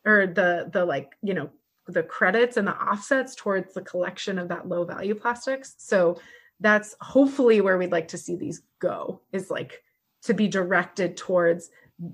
or 0.05 0.27
the 0.27 0.69
the 0.71 0.85
like 0.85 1.13
you 1.21 1.33
know 1.33 1.49
the 1.87 2.03
credits 2.03 2.57
and 2.57 2.67
the 2.67 2.75
offsets 2.75 3.35
towards 3.35 3.73
the 3.73 3.81
collection 3.81 4.37
of 4.37 4.47
that 4.47 4.67
low 4.67 4.85
value 4.85 5.15
plastics 5.15 5.75
so 5.77 6.17
that's 6.59 6.95
hopefully 7.01 7.59
where 7.59 7.77
we'd 7.77 7.91
like 7.91 8.07
to 8.07 8.17
see 8.17 8.35
these 8.35 8.61
go 8.79 9.19
is 9.31 9.49
like 9.49 9.83
to 10.21 10.33
be 10.33 10.47
directed 10.47 11.17
towards 11.17 11.71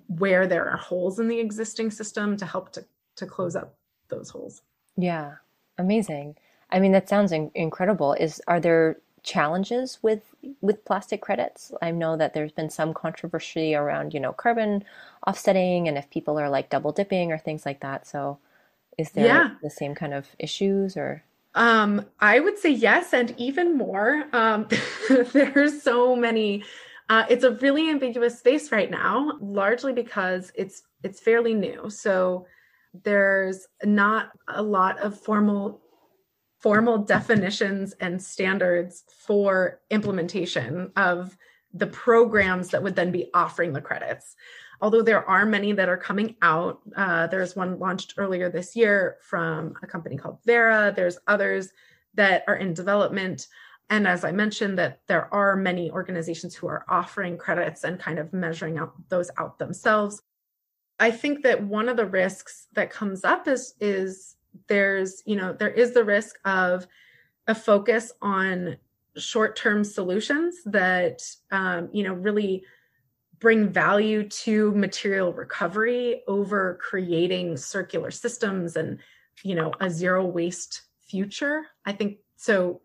where 0.08 0.48
there 0.48 0.70
are 0.70 0.78
holes 0.78 1.20
in 1.20 1.28
the 1.28 1.40
existing 1.40 1.92
system 1.92 2.38
to 2.38 2.46
help 2.46 2.72
to, 2.74 2.86
to 3.16 3.26
close 3.26 3.56
up 3.56 3.76
those 4.10 4.30
holes. 4.30 4.62
Yeah, 4.98 5.36
amazing. 5.78 6.36
I 6.72 6.80
mean, 6.80 6.92
that 6.92 7.08
sounds 7.08 7.32
in- 7.32 7.52
incredible. 7.56 8.14
Is 8.14 8.42
are 8.48 8.60
there 8.60 8.98
challenges 9.24 10.00
with 10.02 10.22
with 10.62 10.84
plastic 10.86 11.22
credits? 11.22 11.72
I 11.82 11.92
know 11.92 12.18
that 12.18 12.34
there's 12.34 12.52
been 12.52 12.70
some 12.70 12.94
controversy 12.94 13.76
around, 13.76 14.14
you 14.14 14.20
know, 14.20 14.34
carbon 14.34 14.84
offsetting 15.26 15.88
and 15.88 15.98
if 15.98 16.10
people 16.10 16.40
are 16.40 16.50
like 16.50 16.70
double 16.70 16.92
dipping 16.92 17.32
or 17.32 17.38
things 17.38 17.66
like 17.66 17.82
that. 17.82 18.08
So, 18.08 18.40
is 18.98 19.12
there 19.12 19.26
yeah. 19.26 19.50
the 19.62 19.70
same 19.70 19.96
kind 19.96 20.14
of 20.14 20.28
issues 20.40 20.98
or? 20.98 21.24
Um, 21.56 22.06
I 22.20 22.40
would 22.40 22.58
say 22.58 22.70
yes, 22.70 23.14
and 23.14 23.34
even 23.38 23.78
more. 23.78 24.26
Um, 24.32 24.68
there's 25.34 25.82
so 25.82 26.16
many 26.16 26.64
uh, 27.10 27.26
it's 27.30 27.44
a 27.44 27.52
really 27.52 27.90
ambiguous 27.90 28.38
space 28.38 28.72
right 28.72 28.92
now, 28.92 29.38
largely 29.40 29.94
because 29.94 30.52
it's 30.56 30.84
it's 31.04 31.20
fairly 31.20 31.54
new. 31.54 31.90
So 31.90 32.46
there's 33.04 33.68
not 33.84 34.32
a 34.48 34.62
lot 34.62 35.00
of 35.00 35.20
formal 35.20 35.82
formal 36.60 36.98
definitions 36.98 37.94
and 38.02 38.22
standards 38.22 39.04
for 39.26 39.80
implementation 39.90 40.92
of 40.96 41.38
the 41.74 41.88
programs 41.88 42.70
that 42.70 42.82
would 42.82 42.96
then 42.96 43.12
be 43.12 43.30
offering 43.34 43.72
the 43.72 43.82
credits 43.82 44.36
although 44.82 45.02
there 45.02 45.28
are 45.28 45.46
many 45.46 45.72
that 45.72 45.90
are 45.90 45.98
coming 45.98 46.36
out 46.42 46.82
uh, 46.96 47.28
there's 47.28 47.56
one 47.56 47.80
launched 47.80 48.14
earlier 48.18 48.50
this 48.50 48.76
year 48.76 49.18
from 49.22 49.74
a 49.82 49.88
company 49.88 50.18
called 50.18 50.40
Verra. 50.46 50.94
there's 50.96 51.18
others 51.28 51.70
that 52.14 52.44
are 52.48 52.56
in 52.56 52.74
development 52.74 53.48
and 53.90 54.08
as 54.08 54.24
i 54.24 54.32
mentioned 54.32 54.78
that 54.78 55.02
there 55.08 55.34
are 55.34 55.56
many 55.56 55.92
organizations 55.92 56.56
who 56.56 56.68
are 56.68 56.86
offering 56.90 57.38
credits 57.38 57.84
and 57.84 58.00
kind 58.00 58.20
of 58.20 58.34
measuring 58.34 58.78
out 58.78 58.94
those 59.10 59.32
out 59.38 59.58
themselves 59.60 60.22
i 61.00 61.12
think 61.12 61.44
that 61.44 61.64
one 61.64 61.90
of 61.90 61.98
the 61.98 62.06
risks 62.06 62.68
that 62.74 62.90
comes 62.90 63.24
up 63.24 63.48
is 63.48 63.76
is 63.80 64.36
there's 64.68 65.22
you 65.26 65.36
know 65.36 65.54
there 65.54 65.70
is 65.70 65.94
the 65.94 66.04
risk 66.04 66.38
of 66.46 66.88
a 67.48 67.56
focus 67.56 68.12
on 68.22 68.78
short-term 69.18 69.84
solutions 69.84 70.58
that 70.66 71.22
um, 71.52 71.90
you 71.92 72.04
know 72.04 72.14
really 72.14 72.64
bring 73.40 73.70
value 73.70 74.28
to 74.28 74.72
material 74.72 75.34
recovery 75.34 76.24
over 76.28 76.80
creating 76.82 77.58
circular 77.58 78.12
systems 78.12 78.76
and 78.76 79.00
you 79.44 79.56
know 79.56 79.72
a 79.80 79.90
zero 79.90 80.26
waste 80.26 80.82
future. 81.08 81.64
I 81.86 81.94
think 81.94 82.18
so 82.36 82.82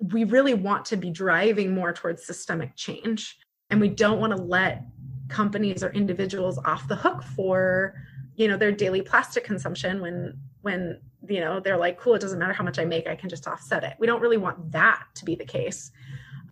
we 0.00 0.24
really 0.24 0.54
want 0.54 0.84
to 0.86 0.96
be 0.96 1.10
driving 1.10 1.74
more 1.74 1.92
towards 1.92 2.24
systemic 2.24 2.74
change 2.74 3.38
and 3.70 3.80
we 3.80 3.88
don't 3.88 4.18
want 4.18 4.34
to 4.36 4.42
let 4.42 4.82
companies 5.28 5.82
or 5.82 5.90
individuals 5.92 6.58
off 6.64 6.88
the 6.88 6.96
hook 6.96 7.22
for 7.22 7.94
you 8.36 8.48
know 8.48 8.56
their 8.56 8.72
daily 8.72 9.02
plastic 9.02 9.44
consumption 9.44 10.00
when 10.00 10.38
when 10.62 11.00
you 11.28 11.40
know 11.40 11.60
they're 11.60 11.76
like 11.76 11.98
cool 11.98 12.14
it 12.14 12.20
doesn't 12.20 12.38
matter 12.38 12.52
how 12.52 12.64
much 12.64 12.78
i 12.78 12.84
make 12.84 13.06
i 13.06 13.14
can 13.14 13.28
just 13.28 13.46
offset 13.46 13.84
it. 13.84 13.94
We 13.98 14.06
don't 14.06 14.22
really 14.22 14.36
want 14.36 14.72
that 14.72 15.04
to 15.16 15.24
be 15.24 15.34
the 15.34 15.44
case. 15.44 15.90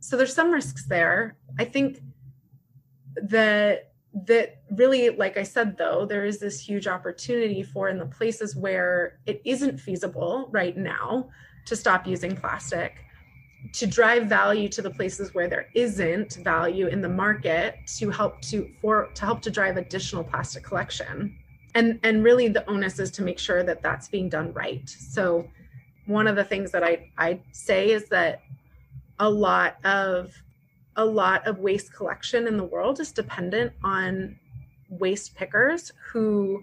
So 0.01 0.17
there's 0.17 0.35
some 0.35 0.51
risks 0.51 0.87
there. 0.87 1.37
I 1.59 1.65
think 1.65 2.01
that 3.23 3.93
that 4.27 4.63
really 4.71 5.11
like 5.11 5.37
i 5.37 5.43
said 5.43 5.77
though 5.77 6.07
there 6.07 6.25
is 6.25 6.39
this 6.39 6.59
huge 6.59 6.87
opportunity 6.87 7.63
for 7.63 7.89
in 7.89 7.99
the 7.99 8.07
places 8.07 8.57
where 8.57 9.19
it 9.27 9.43
isn't 9.45 9.79
feasible 9.79 10.49
right 10.51 10.77
now 10.77 11.29
to 11.67 11.77
stop 11.77 12.07
using 12.07 12.35
plastic 12.35 13.07
to 13.73 13.87
drive 13.87 14.27
value 14.27 14.69
to 14.69 14.83
the 14.83 14.91
places 14.91 15.35
where 15.35 15.49
there 15.49 15.69
isn't 15.75 16.35
value 16.37 16.87
in 16.87 17.01
the 17.01 17.09
market 17.09 17.77
to 17.99 18.11
help 18.11 18.41
to 18.43 18.71
for 18.81 19.09
to 19.15 19.25
help 19.25 19.41
to 19.43 19.51
drive 19.51 19.77
additional 19.77 20.25
plastic 20.25 20.63
collection. 20.63 21.37
And 21.75 21.99
and 22.03 22.25
really 22.25 22.49
the 22.49 22.69
onus 22.69 22.99
is 22.99 23.11
to 23.13 23.23
make 23.23 23.39
sure 23.39 23.63
that 23.63 23.83
that's 23.83 24.09
being 24.09 24.29
done 24.29 24.53
right. 24.53 24.89
So 24.89 25.49
one 26.07 26.27
of 26.27 26.37
the 26.37 26.45
things 26.45 26.71
that 26.73 26.85
i 26.85 27.11
i 27.19 27.41
say 27.53 27.91
is 27.91 28.09
that 28.09 28.43
a 29.19 29.29
lot 29.29 29.77
of 29.85 30.33
a 30.97 31.05
lot 31.05 31.47
of 31.47 31.59
waste 31.59 31.93
collection 31.93 32.47
in 32.47 32.57
the 32.57 32.65
world 32.65 33.01
is 33.01 33.13
dependent 33.13 33.73
on 33.85 34.39
waste 34.89 35.35
pickers 35.35 35.93
who 36.11 36.63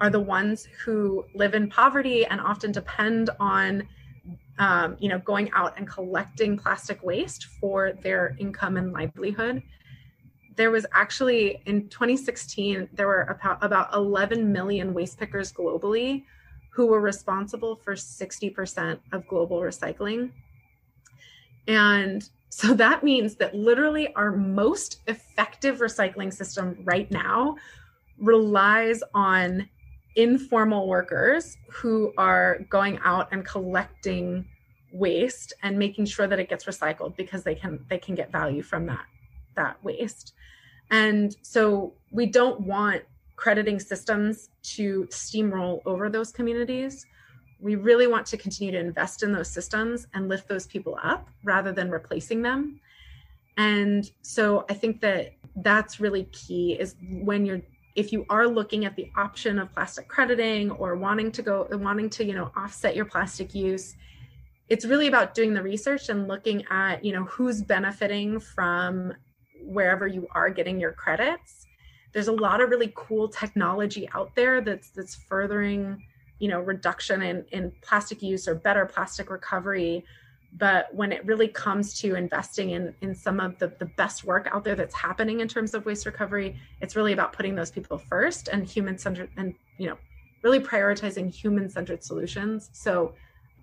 are 0.00 0.10
the 0.10 0.20
ones 0.20 0.66
who 0.84 1.24
live 1.34 1.54
in 1.54 1.68
poverty 1.68 2.26
and 2.26 2.40
often 2.40 2.72
depend 2.72 3.30
on 3.38 3.86
um, 4.58 4.96
you 5.00 5.08
know, 5.08 5.18
going 5.18 5.50
out 5.52 5.76
and 5.76 5.88
collecting 5.88 6.56
plastic 6.56 7.02
waste 7.02 7.46
for 7.60 7.92
their 8.02 8.36
income 8.38 8.76
and 8.76 8.92
livelihood. 8.92 9.62
There 10.56 10.70
was 10.70 10.86
actually 10.92 11.60
in 11.66 11.88
2016, 11.88 12.88
there 12.92 13.08
were 13.08 13.22
about, 13.22 13.62
about 13.64 13.92
11 13.92 14.52
million 14.52 14.94
waste 14.94 15.18
pickers 15.18 15.52
globally 15.52 16.24
who 16.70 16.86
were 16.86 17.00
responsible 17.00 17.76
for 17.76 17.94
60% 17.94 18.98
of 19.12 19.26
global 19.26 19.60
recycling. 19.60 20.30
And 21.66 22.28
so 22.56 22.72
that 22.74 23.02
means 23.02 23.34
that 23.34 23.52
literally 23.52 24.14
our 24.14 24.30
most 24.30 25.00
effective 25.08 25.78
recycling 25.78 26.32
system 26.32 26.78
right 26.84 27.10
now 27.10 27.56
relies 28.16 29.02
on 29.12 29.68
informal 30.14 30.86
workers 30.86 31.56
who 31.68 32.12
are 32.16 32.60
going 32.70 33.00
out 33.02 33.26
and 33.32 33.44
collecting 33.44 34.44
waste 34.92 35.52
and 35.64 35.76
making 35.76 36.04
sure 36.04 36.28
that 36.28 36.38
it 36.38 36.48
gets 36.48 36.66
recycled 36.66 37.16
because 37.16 37.42
they 37.42 37.56
can 37.56 37.84
they 37.88 37.98
can 37.98 38.14
get 38.14 38.30
value 38.30 38.62
from 38.62 38.86
that 38.86 39.06
that 39.56 39.82
waste. 39.82 40.34
And 40.92 41.34
so 41.42 41.92
we 42.12 42.26
don't 42.26 42.60
want 42.60 43.02
crediting 43.34 43.80
systems 43.80 44.50
to 44.62 45.08
steamroll 45.10 45.80
over 45.86 46.08
those 46.08 46.30
communities 46.30 47.04
we 47.60 47.76
really 47.76 48.06
want 48.06 48.26
to 48.26 48.36
continue 48.36 48.72
to 48.72 48.78
invest 48.78 49.22
in 49.22 49.32
those 49.32 49.50
systems 49.50 50.06
and 50.14 50.28
lift 50.28 50.48
those 50.48 50.66
people 50.66 50.98
up 51.02 51.28
rather 51.44 51.72
than 51.72 51.90
replacing 51.90 52.42
them. 52.42 52.80
And 53.56 54.10
so 54.22 54.64
i 54.68 54.74
think 54.74 55.00
that 55.00 55.32
that's 55.56 56.00
really 56.00 56.24
key 56.32 56.72
is 56.72 56.96
when 57.22 57.46
you're 57.46 57.62
if 57.94 58.12
you 58.12 58.26
are 58.28 58.48
looking 58.48 58.84
at 58.84 58.96
the 58.96 59.08
option 59.16 59.60
of 59.60 59.72
plastic 59.72 60.08
crediting 60.08 60.72
or 60.72 60.96
wanting 60.96 61.30
to 61.30 61.42
go 61.42 61.68
wanting 61.70 62.10
to 62.10 62.24
you 62.24 62.34
know 62.34 62.50
offset 62.56 62.96
your 62.96 63.04
plastic 63.04 63.54
use 63.54 63.94
it's 64.68 64.84
really 64.84 65.06
about 65.06 65.34
doing 65.34 65.52
the 65.52 65.62
research 65.62 66.08
and 66.08 66.26
looking 66.26 66.64
at 66.70 67.04
you 67.04 67.12
know 67.12 67.24
who's 67.24 67.62
benefiting 67.62 68.40
from 68.40 69.12
wherever 69.62 70.06
you 70.06 70.26
are 70.32 70.50
getting 70.50 70.80
your 70.80 70.92
credits. 70.92 71.66
There's 72.12 72.28
a 72.28 72.32
lot 72.32 72.60
of 72.60 72.70
really 72.70 72.92
cool 72.94 73.28
technology 73.28 74.08
out 74.14 74.34
there 74.34 74.60
that's 74.60 74.90
that's 74.90 75.14
furthering 75.14 76.02
you 76.38 76.48
know 76.48 76.60
reduction 76.60 77.22
in 77.22 77.44
in 77.52 77.72
plastic 77.80 78.22
use 78.22 78.48
or 78.48 78.54
better 78.54 78.86
plastic 78.86 79.30
recovery. 79.30 80.04
But 80.56 80.94
when 80.94 81.10
it 81.10 81.26
really 81.26 81.48
comes 81.48 81.98
to 82.00 82.14
investing 82.14 82.70
in 82.70 82.94
in 83.00 83.14
some 83.14 83.40
of 83.40 83.58
the, 83.58 83.72
the 83.78 83.86
best 83.86 84.24
work 84.24 84.48
out 84.52 84.64
there 84.64 84.76
that's 84.76 84.94
happening 84.94 85.40
in 85.40 85.48
terms 85.48 85.74
of 85.74 85.84
waste 85.84 86.06
recovery 86.06 86.56
it's 86.80 86.94
really 86.94 87.12
about 87.12 87.32
putting 87.32 87.56
those 87.56 87.72
people 87.72 87.98
first 87.98 88.48
and 88.48 88.64
human 88.64 88.96
centered 88.96 89.30
and 89.36 89.54
you 89.78 89.88
know 89.88 89.98
really 90.42 90.60
prioritizing 90.60 91.30
human 91.30 91.68
centered 91.68 92.04
solutions. 92.04 92.70
So 92.72 93.14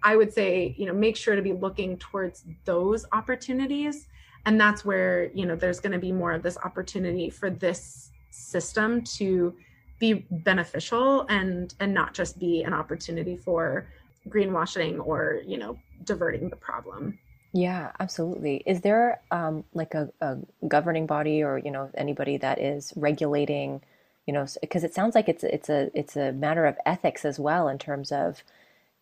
i 0.03 0.15
would 0.15 0.33
say 0.33 0.73
you 0.77 0.85
know 0.85 0.93
make 0.93 1.15
sure 1.15 1.35
to 1.35 1.41
be 1.41 1.53
looking 1.53 1.97
towards 1.97 2.45
those 2.65 3.05
opportunities. 3.11 4.07
And 4.45 4.59
that's 4.59 4.83
where 4.83 5.31
you 5.33 5.45
know 5.45 5.55
there's 5.55 5.79
going 5.79 5.93
to 5.93 5.99
be 5.99 6.11
more 6.11 6.33
of 6.33 6.41
this 6.41 6.57
opportunity 6.57 7.29
for 7.29 7.49
this 7.49 8.11
system 8.31 9.01
to 9.01 9.55
be 10.01 10.25
beneficial 10.31 11.25
and 11.29 11.73
and 11.79 11.93
not 11.93 12.13
just 12.13 12.37
be 12.39 12.63
an 12.63 12.73
opportunity 12.73 13.37
for 13.37 13.87
greenwashing 14.27 14.99
or 15.05 15.41
you 15.45 15.57
know 15.57 15.77
diverting 16.03 16.49
the 16.49 16.57
problem. 16.57 17.17
Yeah 17.53 17.91
absolutely. 17.99 18.63
Is 18.65 18.81
there 18.81 19.21
um, 19.29 19.63
like 19.73 19.93
a, 19.93 20.09
a 20.19 20.37
governing 20.67 21.05
body 21.05 21.43
or 21.43 21.57
you 21.57 21.71
know 21.71 21.89
anybody 21.93 22.35
that 22.37 22.59
is 22.59 22.91
regulating 22.97 23.81
you 24.25 24.33
know 24.33 24.45
because 24.59 24.83
it 24.83 24.93
sounds 24.93 25.15
like 25.15 25.29
it's 25.29 25.43
it's 25.43 25.69
a 25.69 25.89
it's 25.93 26.17
a 26.17 26.33
matter 26.33 26.65
of 26.65 26.75
ethics 26.85 27.23
as 27.23 27.39
well 27.39 27.67
in 27.69 27.77
terms 27.77 28.11
of 28.11 28.43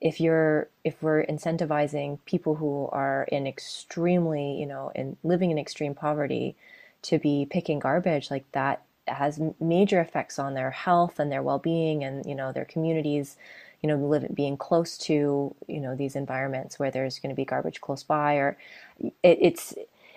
if 0.02 0.20
you're 0.20 0.68
if 0.84 1.02
we're 1.02 1.26
incentivizing 1.26 2.20
people 2.26 2.56
who 2.56 2.90
are 2.92 3.24
in 3.32 3.48
extremely 3.48 4.60
you 4.60 4.66
know 4.66 4.92
in 4.96 5.16
living 5.24 5.52
in 5.52 5.58
extreme 5.58 5.96
poverty 5.96 6.56
to 7.02 7.18
be 7.20 7.48
picking 7.50 7.80
garbage 7.80 8.30
like 8.30 8.50
that 8.52 8.82
has 9.10 9.40
major 9.60 10.00
effects 10.00 10.40
on 10.40 10.54
their 10.54 10.72
health 10.72 11.20
and 11.20 11.32
their 11.32 11.44
well-being 11.44 12.04
and 12.04 12.26
you 12.26 12.36
know 12.36 12.52
their 12.52 12.66
communities 12.66 13.38
you 13.82 13.88
know, 13.88 13.96
live, 13.96 14.28
being 14.34 14.58
close 14.58 14.98
to, 14.98 15.56
you 15.68 15.80
know, 15.80 15.96
these 15.96 16.16
environments 16.16 16.78
where 16.78 16.92
there's 16.92 17.20
going 17.20 17.30
to 17.30 17.36
be 17.36 17.46
garbage 17.46 17.80
close 17.80 18.04
by 18.04 18.36
or 18.36 18.58
it, 19.00 19.14
it's, 19.42 19.74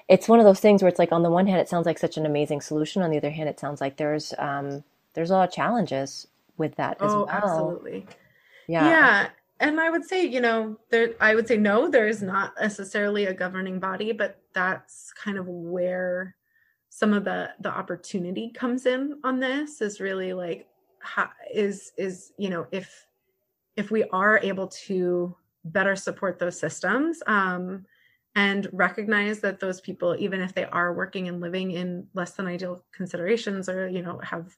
it's 0.09 0.29
one 0.29 0.41
of 0.41 0.45
those 0.45 0.61
things 0.61 0.83
where 0.83 0.89
it's 0.89 0.99
like 0.99 1.13
on 1.13 1.23
the 1.23 1.31
one 1.31 1.47
hand 1.47 1.61
it 1.61 1.69
sounds 1.69 1.87
like 1.87 1.99
such 1.99 2.17
an 2.17 2.27
amazing 2.27 2.61
solution. 2.61 3.03
On 3.03 3.11
the 3.11 3.17
other 3.17 3.31
hand 3.31 3.49
it 3.49 3.61
sounds 3.61 3.81
like 3.81 3.97
there's 3.97 4.35
um 4.39 4.83
there's 5.15 5.31
a 5.31 5.35
lot 5.35 5.49
of 5.49 5.55
challenges 5.55 6.27
with 6.57 6.75
that 6.77 7.01
as 7.01 7.13
oh, 7.13 7.25
well. 7.25 7.29
absolutely. 7.29 8.07
Yeah. 8.67 8.85
Yeah 8.85 9.29
and 9.61 9.81
i 9.81 9.89
would 9.89 10.05
say 10.05 10.25
you 10.25 10.41
know 10.41 10.77
there 10.91 11.15
i 11.21 11.35
would 11.35 11.47
say 11.47 11.57
no 11.57 11.89
there 11.89 12.09
is 12.09 12.21
not 12.21 12.53
necessarily 12.61 13.27
a 13.27 13.35
governing 13.35 13.79
body 13.79 14.11
but 14.11 14.41
that's 14.53 15.13
kind 15.13 15.39
of 15.39 15.47
where 15.47 16.35
some 16.95 17.15
of 17.15 17.25
the 17.25 17.49
the 17.61 17.71
opportunity 17.71 18.51
comes 18.51 18.85
in 18.85 19.19
on 19.25 19.41
this 19.41 19.81
is 19.81 19.99
really 19.99 20.35
like 20.35 20.69
how, 20.99 21.31
is 21.53 21.91
is 21.97 22.35
you 22.37 22.51
know 22.51 22.67
if 22.71 23.07
if 23.77 23.91
we 23.91 24.05
are 24.11 24.39
able 24.41 24.69
to 24.69 25.35
better 25.65 25.97
support 25.97 26.39
those 26.39 26.61
systems 26.61 27.23
um, 27.27 27.87
and 28.35 28.69
recognize 28.75 29.41
that 29.41 29.59
those 29.59 29.81
people 29.81 30.15
even 30.19 30.43
if 30.43 30.53
they 30.53 30.67
are 30.67 30.93
working 30.93 31.29
and 31.29 31.41
living 31.41 31.71
in 31.71 32.07
less 32.13 32.33
than 32.33 32.47
ideal 32.47 32.85
considerations 32.93 33.71
or 33.71 33.89
you 33.89 34.03
know 34.03 34.19
have 34.23 34.55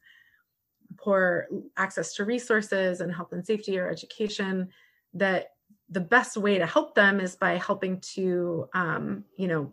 poor 0.96 1.46
access 1.76 2.14
to 2.16 2.24
resources 2.24 3.00
and 3.00 3.14
health 3.14 3.32
and 3.32 3.46
safety 3.46 3.78
or 3.78 3.88
education 3.88 4.68
that 5.12 5.52
the 5.88 6.00
best 6.00 6.36
way 6.36 6.58
to 6.58 6.66
help 6.66 6.96
them 6.96 7.20
is 7.20 7.36
by 7.36 7.56
helping 7.58 8.00
to 8.00 8.68
um, 8.74 9.24
you 9.36 9.46
know 9.46 9.72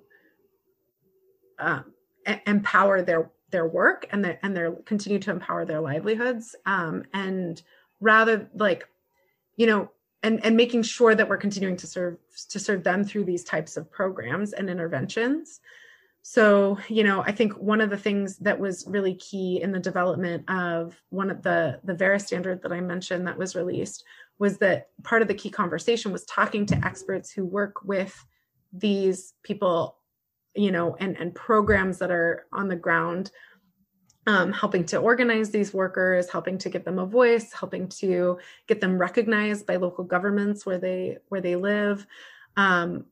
uh, 1.58 1.82
empower 2.46 3.02
their 3.02 3.32
their 3.52 3.68
work 3.68 4.08
and 4.12 4.24
their 4.24 4.40
and 4.44 4.56
their 4.56 4.72
continue 4.72 5.20
to 5.20 5.32
empower 5.32 5.66
their 5.66 5.82
livelihoods 5.82 6.56
um, 6.66 7.04
and 7.14 7.62
rather 8.00 8.50
like 8.56 8.88
you 9.58 9.68
know 9.68 9.90
and 10.24 10.44
and 10.46 10.56
making 10.56 10.84
sure 10.84 11.16
that 11.16 11.28
we're 11.28 11.38
continuing 11.38 11.78
to 11.78 11.88
serve 11.88 12.18
to 12.50 12.60
serve 12.60 12.84
them 12.84 13.04
through 13.04 13.24
these 13.24 13.44
types 13.44 13.78
of 13.78 13.92
programs 13.92 14.54
and 14.54 14.70
interventions. 14.70 15.60
So 16.24 16.78
you 16.88 17.04
know 17.04 17.22
i 17.22 17.32
think 17.32 17.54
one 17.54 17.82
of 17.82 17.90
the 17.90 17.98
things 17.98 18.38
that 18.38 18.60
was 18.60 18.86
really 18.88 19.16
key 19.16 19.62
in 19.62 19.72
the 19.72 19.80
development 19.80 20.48
of 20.50 21.02
one 21.10 21.32
of 21.32 21.42
the 21.42 21.80
the 21.84 21.96
verra 21.96 22.20
standard 22.20 22.62
that 22.62 22.72
i 22.72 22.80
mentioned 22.80 23.26
that 23.26 23.40
was 23.40 23.56
released 23.56 24.04
was 24.38 24.60
that 24.60 24.90
part 25.04 25.24
of 25.24 25.28
the 25.28 25.34
key 25.34 25.50
conversation 25.50 26.12
was 26.12 26.24
talking 26.26 26.66
to 26.68 26.86
experts 26.86 27.32
who 27.32 27.44
work 27.44 27.84
with 27.84 28.24
these 28.72 29.34
people 29.44 29.98
you 30.56 30.72
know 30.72 30.96
and 31.00 31.18
and 31.18 31.34
programs 31.34 31.98
that 32.00 32.12
are 32.12 32.46
on 32.52 32.68
the 32.68 32.76
ground 32.76 33.32
um, 34.28 34.52
helping 34.52 34.86
to 34.86 34.98
organize 34.98 35.50
these 35.50 35.74
workers 35.74 36.30
helping 36.30 36.58
to 36.60 36.70
give 36.70 36.84
them 36.84 37.00
a 37.00 37.06
voice 37.06 37.52
helping 37.54 37.88
to 37.88 38.38
get 38.68 38.80
them 38.80 38.98
recognized 38.98 39.66
by 39.66 39.78
local 39.78 40.04
governments 40.04 40.66
where 40.66 40.78
they 40.78 41.18
where 41.30 41.42
they 41.42 41.56
live. 41.56 42.06
Um, 42.58 43.06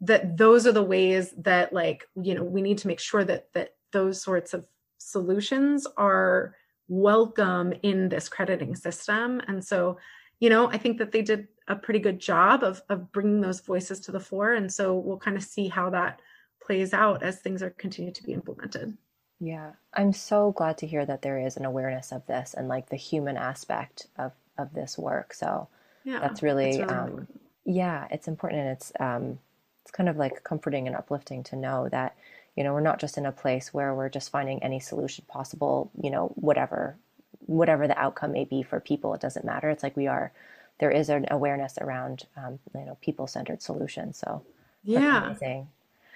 that 0.00 0.36
those 0.36 0.66
are 0.66 0.72
the 0.72 0.82
ways 0.82 1.34
that 1.38 1.72
like 1.72 2.08
you 2.20 2.34
know 2.34 2.44
we 2.44 2.62
need 2.62 2.78
to 2.78 2.86
make 2.86 3.00
sure 3.00 3.24
that 3.24 3.52
that 3.54 3.74
those 3.90 4.22
sorts 4.22 4.54
of 4.54 4.68
solutions 4.98 5.86
are 5.96 6.54
welcome 6.88 7.72
in 7.82 8.08
this 8.08 8.28
crediting 8.28 8.76
system. 8.76 9.40
And 9.48 9.64
so 9.64 9.98
you 10.38 10.50
know 10.50 10.68
i 10.68 10.76
think 10.76 10.98
that 10.98 11.12
they 11.12 11.22
did 11.22 11.48
a 11.68 11.76
pretty 11.76 12.00
good 12.00 12.20
job 12.20 12.62
of 12.62 12.82
of 12.88 13.10
bringing 13.12 13.40
those 13.40 13.60
voices 13.60 13.98
to 14.00 14.12
the 14.12 14.20
fore. 14.20 14.52
And 14.52 14.72
so 14.72 14.94
we'll 14.94 15.18
kind 15.18 15.36
of 15.36 15.42
see 15.42 15.68
how 15.68 15.90
that 15.90 16.20
plays 16.64 16.92
out 16.92 17.22
as 17.22 17.38
things 17.38 17.62
are 17.62 17.70
continue 17.70 18.12
to 18.12 18.22
be 18.22 18.32
implemented. 18.32 18.96
Yeah. 19.40 19.72
I'm 19.94 20.12
so 20.12 20.52
glad 20.52 20.78
to 20.78 20.86
hear 20.86 21.04
that 21.04 21.22
there 21.22 21.38
is 21.38 21.56
an 21.56 21.64
awareness 21.64 22.12
of 22.12 22.26
this 22.26 22.54
and 22.54 22.68
like 22.68 22.88
the 22.88 22.96
human 22.96 23.36
aspect 23.36 24.06
of 24.16 24.32
of 24.58 24.74
this 24.74 24.98
work. 24.98 25.34
So 25.34 25.68
yeah 26.04 26.18
that's 26.18 26.42
really, 26.42 26.78
really 26.78 26.82
um 26.82 27.28
yeah 27.64 28.08
it's 28.10 28.26
important 28.26 28.60
and 28.62 28.70
it's 28.70 28.92
um 28.98 29.38
it's 29.82 29.90
kind 29.90 30.08
of 30.08 30.16
like 30.16 30.42
comforting 30.44 30.86
and 30.86 30.96
uplifting 30.96 31.42
to 31.44 31.56
know 31.56 31.88
that 31.90 32.16
you 32.56 32.64
know 32.64 32.72
we're 32.72 32.80
not 32.80 33.00
just 33.00 33.18
in 33.18 33.26
a 33.26 33.32
place 33.32 33.72
where 33.72 33.94
we're 33.94 34.08
just 34.08 34.30
finding 34.30 34.62
any 34.62 34.80
solution 34.80 35.24
possible 35.28 35.90
you 36.00 36.10
know 36.10 36.32
whatever 36.34 36.96
whatever 37.46 37.86
the 37.86 37.98
outcome 37.98 38.32
may 38.32 38.44
be 38.44 38.62
for 38.62 38.80
people 38.80 39.14
it 39.14 39.20
doesn't 39.20 39.44
matter. 39.44 39.70
It's 39.70 39.82
like 39.82 39.96
we 39.96 40.06
are 40.06 40.32
there 40.78 40.90
is 40.90 41.08
an 41.08 41.26
awareness 41.30 41.78
around 41.80 42.24
um, 42.36 42.58
you 42.74 42.84
know 42.84 42.98
people 43.00 43.26
centered 43.26 43.62
solutions. 43.62 44.18
So 44.18 44.42
yeah. 44.84 45.26
amazing. 45.26 45.68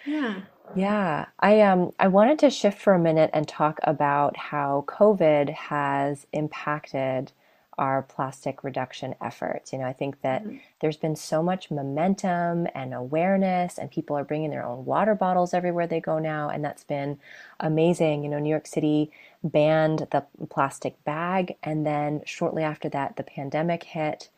Yeah 0.07 0.40
yeah 0.75 1.27
i 1.40 1.61
um 1.61 1.92
i 1.99 2.09
wanted 2.09 2.38
to 2.38 2.51
shift 2.51 2.79
for 2.81 2.95
a 2.95 2.99
minute 2.99 3.31
and 3.33 3.47
talk 3.47 3.79
about 3.83 4.37
how 4.37 4.85
covid 4.88 5.51
has 5.51 6.27
impacted 6.33 7.33
our 7.79 8.03
plastic 8.03 8.64
reduction 8.64 9.14
efforts. 9.21 9.73
You 9.73 9.79
know, 9.79 9.85
I 9.85 9.92
think 9.92 10.23
that 10.23 10.42
mm-hmm. 10.42 10.57
there's 10.81 10.97
been 10.97 11.16
so 11.16 11.42
much 11.42 11.71
momentum 11.71 12.66
and 12.75 12.95
awareness, 12.95 13.79
and 13.79 13.90
people 13.90 14.16
are 14.16 14.25
bringing 14.25 14.51
their 14.51 14.64
own 14.64 14.85
water 14.85 15.14
bottles 15.14 15.53
everywhere 15.53 15.87
they 15.87 16.01
go 16.01 16.19
now, 16.19 16.49
and 16.49 16.64
that's 16.64 16.85
been 16.85 17.19
amazing. 17.61 18.25
You 18.25 18.31
know, 18.31 18.38
New 18.38 18.51
York 18.51 18.66
City 18.66 19.11
banned 19.45 20.07
the 20.11 20.25
plastic 20.49 21.03
bag, 21.05 21.57
and 21.62 21.87
then 21.87 22.23
shortly 22.25 22.62
after 22.62 22.88
that, 22.90 23.16
the 23.16 23.23
pandemic 23.23 23.85
hit. 23.85 24.31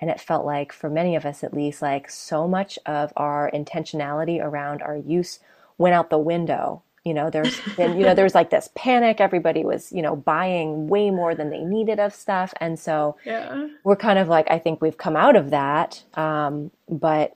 And 0.00 0.10
it 0.10 0.20
felt 0.20 0.46
like, 0.46 0.72
for 0.72 0.88
many 0.88 1.14
of 1.14 1.26
us 1.26 1.44
at 1.44 1.54
least, 1.54 1.82
like 1.82 2.10
so 2.10 2.48
much 2.48 2.78
of 2.86 3.12
our 3.16 3.50
intentionality 3.52 4.42
around 4.42 4.82
our 4.82 4.96
use 4.96 5.40
went 5.78 5.94
out 5.94 6.10
the 6.10 6.18
window. 6.18 6.82
You 7.04 7.14
know 7.14 7.30
there's 7.30 7.60
been 7.76 7.98
you 7.98 8.04
know 8.04 8.14
there's 8.14 8.34
like 8.34 8.50
this 8.50 8.70
panic. 8.74 9.20
Everybody 9.20 9.64
was 9.64 9.90
you 9.92 10.02
know 10.02 10.16
buying 10.16 10.88
way 10.88 11.10
more 11.10 11.34
than 11.34 11.50
they 11.50 11.62
needed 11.62 11.98
of 11.98 12.14
stuff. 12.14 12.52
And 12.60 12.78
so 12.78 13.16
yeah. 13.24 13.68
we're 13.84 13.96
kind 13.96 14.18
of 14.18 14.28
like 14.28 14.50
i 14.50 14.58
think 14.58 14.80
we've 14.80 14.98
come 14.98 15.16
out 15.16 15.36
of 15.36 15.50
that. 15.50 16.02
Um, 16.14 16.70
but 16.88 17.34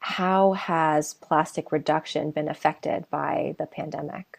how 0.00 0.52
has 0.52 1.14
plastic 1.14 1.72
reduction 1.72 2.30
been 2.30 2.48
affected 2.48 3.04
by 3.10 3.56
the 3.58 3.66
pandemic 3.66 4.38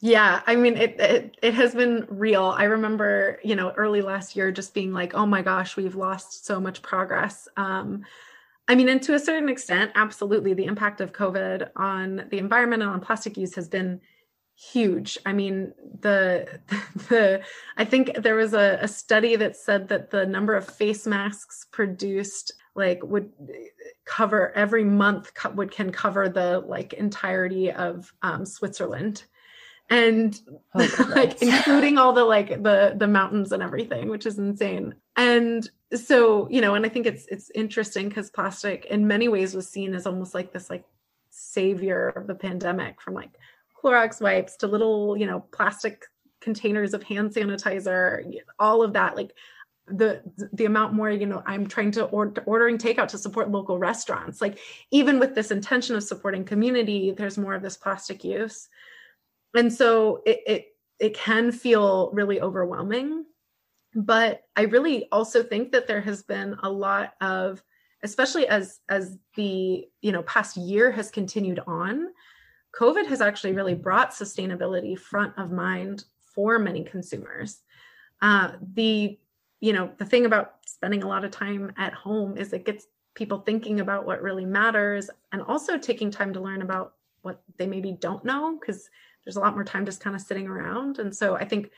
yeah, 0.00 0.42
I 0.46 0.56
mean 0.56 0.76
it, 0.76 0.98
it 0.98 1.36
it 1.42 1.54
has 1.54 1.74
been 1.74 2.06
real. 2.08 2.44
I 2.44 2.64
remember, 2.64 3.38
you 3.44 3.54
know, 3.54 3.70
early 3.76 4.00
last 4.00 4.34
year 4.34 4.50
just 4.50 4.72
being 4.72 4.92
like, 4.92 5.14
"Oh 5.14 5.26
my 5.26 5.42
gosh, 5.42 5.76
we've 5.76 5.94
lost 5.94 6.46
so 6.46 6.58
much 6.58 6.80
progress." 6.82 7.48
Um 7.56 8.04
I 8.68 8.76
mean, 8.76 8.88
and 8.88 9.02
to 9.02 9.14
a 9.14 9.18
certain 9.18 9.48
extent, 9.48 9.92
absolutely, 9.96 10.54
the 10.54 10.64
impact 10.66 11.00
of 11.00 11.12
COVID 11.12 11.70
on 11.76 12.26
the 12.30 12.38
environment 12.38 12.82
and 12.82 12.90
on 12.90 13.00
plastic 13.00 13.36
use 13.36 13.54
has 13.56 13.68
been 13.68 14.00
huge. 14.56 15.18
I 15.26 15.32
mean, 15.32 15.72
the 16.00 16.60
the 17.08 17.42
I 17.76 17.84
think 17.84 18.14
there 18.22 18.36
was 18.36 18.54
a, 18.54 18.78
a 18.80 18.88
study 18.88 19.36
that 19.36 19.56
said 19.56 19.88
that 19.88 20.10
the 20.10 20.24
number 20.26 20.54
of 20.54 20.66
face 20.66 21.06
masks 21.06 21.66
produced 21.72 22.52
like 22.74 23.00
would 23.02 23.30
cover 24.06 24.52
every 24.56 24.84
month 24.84 25.32
would 25.54 25.70
can 25.70 25.92
cover 25.92 26.28
the 26.28 26.60
like 26.60 26.94
entirety 26.94 27.70
of 27.70 28.12
um, 28.22 28.46
Switzerland 28.46 29.24
and 29.90 30.40
oh, 30.74 31.12
like 31.14 31.42
including 31.42 31.98
all 31.98 32.12
the 32.12 32.24
like 32.24 32.62
the 32.62 32.94
the 32.96 33.08
mountains 33.08 33.52
and 33.52 33.62
everything 33.62 34.08
which 34.08 34.26
is 34.26 34.38
insane. 34.38 34.94
And 35.16 35.68
so 35.94 36.48
you 36.50 36.60
know 36.60 36.74
and 36.74 36.86
i 36.86 36.88
think 36.88 37.06
it's 37.06 37.26
it's 37.26 37.50
interesting 37.54 38.08
because 38.08 38.30
plastic 38.30 38.84
in 38.86 39.06
many 39.06 39.28
ways 39.28 39.54
was 39.54 39.68
seen 39.68 39.94
as 39.94 40.06
almost 40.06 40.34
like 40.34 40.52
this 40.52 40.70
like 40.70 40.84
savior 41.30 42.10
of 42.10 42.26
the 42.26 42.34
pandemic 42.34 43.00
from 43.00 43.14
like 43.14 43.30
Clorox 43.82 44.20
wipes 44.20 44.56
to 44.56 44.66
little 44.66 45.16
you 45.16 45.26
know 45.26 45.40
plastic 45.52 46.04
containers 46.40 46.94
of 46.94 47.02
hand 47.02 47.30
sanitizer 47.30 48.22
all 48.58 48.82
of 48.82 48.92
that 48.92 49.16
like 49.16 49.32
the 49.88 50.22
the 50.52 50.64
amount 50.64 50.94
more 50.94 51.10
you 51.10 51.26
know 51.26 51.42
i'm 51.46 51.66
trying 51.66 51.90
to 51.90 52.04
order 52.06 52.42
ordering 52.46 52.78
takeout 52.78 53.08
to 53.08 53.18
support 53.18 53.50
local 53.50 53.78
restaurants. 53.78 54.40
Like 54.40 54.58
even 54.92 55.18
with 55.18 55.34
this 55.34 55.50
intention 55.50 55.96
of 55.96 56.04
supporting 56.04 56.44
community 56.44 57.10
there's 57.10 57.36
more 57.36 57.54
of 57.54 57.62
this 57.62 57.76
plastic 57.76 58.22
use 58.22 58.68
and 59.54 59.72
so 59.72 60.22
it, 60.26 60.40
it 60.46 60.66
it 60.98 61.14
can 61.14 61.50
feel 61.50 62.10
really 62.12 62.40
overwhelming 62.40 63.24
but 63.94 64.44
i 64.56 64.62
really 64.62 65.08
also 65.10 65.42
think 65.42 65.72
that 65.72 65.86
there 65.86 66.00
has 66.00 66.22
been 66.22 66.56
a 66.62 66.70
lot 66.70 67.14
of 67.20 67.62
especially 68.02 68.46
as 68.46 68.80
as 68.88 69.18
the 69.36 69.86
you 70.00 70.12
know 70.12 70.22
past 70.22 70.56
year 70.56 70.90
has 70.90 71.10
continued 71.10 71.60
on 71.66 72.08
covid 72.78 73.06
has 73.06 73.20
actually 73.20 73.52
really 73.52 73.74
brought 73.74 74.10
sustainability 74.10 74.98
front 74.98 75.36
of 75.36 75.50
mind 75.50 76.04
for 76.34 76.58
many 76.58 76.82
consumers. 76.84 77.60
Uh, 78.22 78.52
the 78.74 79.18
you 79.60 79.72
know 79.72 79.90
the 79.98 80.04
thing 80.04 80.26
about 80.26 80.54
spending 80.66 81.02
a 81.02 81.08
lot 81.08 81.24
of 81.24 81.30
time 81.30 81.72
at 81.76 81.92
home 81.92 82.36
is 82.36 82.52
it 82.52 82.64
gets 82.64 82.86
people 83.14 83.40
thinking 83.40 83.80
about 83.80 84.06
what 84.06 84.22
really 84.22 84.44
matters 84.44 85.10
and 85.32 85.42
also 85.42 85.76
taking 85.76 86.10
time 86.10 86.32
to 86.32 86.40
learn 86.40 86.62
about 86.62 86.94
what 87.22 87.42
they 87.58 87.66
maybe 87.66 87.92
don't 87.92 88.24
know 88.24 88.58
because 88.58 88.88
there's 89.24 89.36
a 89.36 89.40
lot 89.40 89.54
more 89.54 89.64
time 89.64 89.84
just 89.84 90.00
kind 90.00 90.16
of 90.16 90.22
sitting 90.22 90.46
around. 90.46 90.98
And 90.98 91.14
so 91.14 91.36
I 91.36 91.44
think 91.44 91.70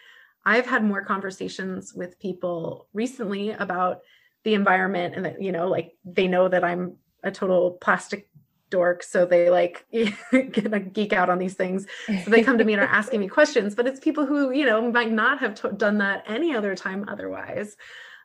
I've 0.44 0.66
had 0.66 0.84
more 0.84 1.04
conversations 1.04 1.92
with 1.94 2.18
people 2.18 2.88
recently 2.92 3.50
about 3.50 4.00
the 4.44 4.54
environment 4.54 5.14
and 5.14 5.24
that, 5.24 5.40
you 5.40 5.52
know, 5.52 5.68
like 5.68 5.94
they 6.04 6.26
know 6.26 6.48
that 6.48 6.64
I'm 6.64 6.96
a 7.22 7.30
total 7.30 7.72
plastic 7.80 8.28
dork. 8.70 9.02
So 9.02 9.24
they 9.24 9.50
like 9.50 9.86
get 9.92 10.72
a 10.72 10.80
geek 10.80 11.12
out 11.12 11.30
on 11.30 11.38
these 11.38 11.54
things. 11.54 11.86
So 12.24 12.30
they 12.30 12.42
come 12.42 12.58
to 12.58 12.64
me 12.64 12.72
and 12.72 12.82
are 12.82 12.88
asking 12.88 13.20
me 13.20 13.28
questions, 13.38 13.74
but 13.74 13.86
it's 13.86 14.00
people 14.00 14.26
who, 14.26 14.50
you 14.50 14.66
know, 14.66 14.90
might 14.90 15.12
not 15.12 15.38
have 15.38 15.54
to- 15.56 15.72
done 15.72 15.98
that 15.98 16.24
any 16.26 16.54
other 16.54 16.74
time 16.74 17.04
otherwise. 17.06 17.76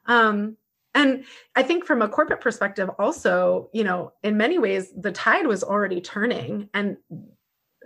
Um, 0.06 0.58
and 0.95 1.25
I 1.56 1.62
think 1.62 1.86
from 1.86 2.01
a 2.01 2.10
corporate 2.10 2.41
perspective, 2.41 2.89
also, 2.97 3.69
you 3.71 3.84
know, 3.84 4.13
in 4.23 4.38
many 4.38 4.58
ways, 4.58 4.91
the 4.97 5.12
tide 5.12 5.45
was 5.45 5.63
already 5.63 6.01
turning 6.01 6.69
and 6.73 6.97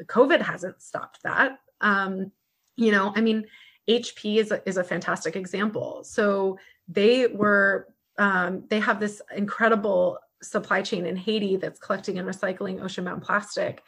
COVID 0.06 0.42
hasn't 0.42 0.82
stopped 0.82 1.24
that. 1.24 1.60
Um, 1.82 2.32
you 2.76 2.92
know, 2.92 3.14
I 3.16 3.22
mean, 3.22 3.46
HP 3.90 4.38
is 4.38 4.52
a, 4.52 4.68
is 4.68 4.78
a 4.78 4.84
fantastic 4.84 5.36
example. 5.36 6.04
So 6.04 6.58
they 6.88 7.28
were 7.28 7.88
um, 8.18 8.66
they 8.70 8.80
have 8.80 9.00
this 9.00 9.22
incredible 9.36 10.18
supply 10.42 10.82
chain 10.82 11.06
in 11.06 11.16
Haiti 11.16 11.56
that's 11.56 11.80
collecting 11.80 12.20
and 12.20 12.28
recycling 12.28 12.82
ocean-bound 12.82 13.22
plastic, 13.22 13.84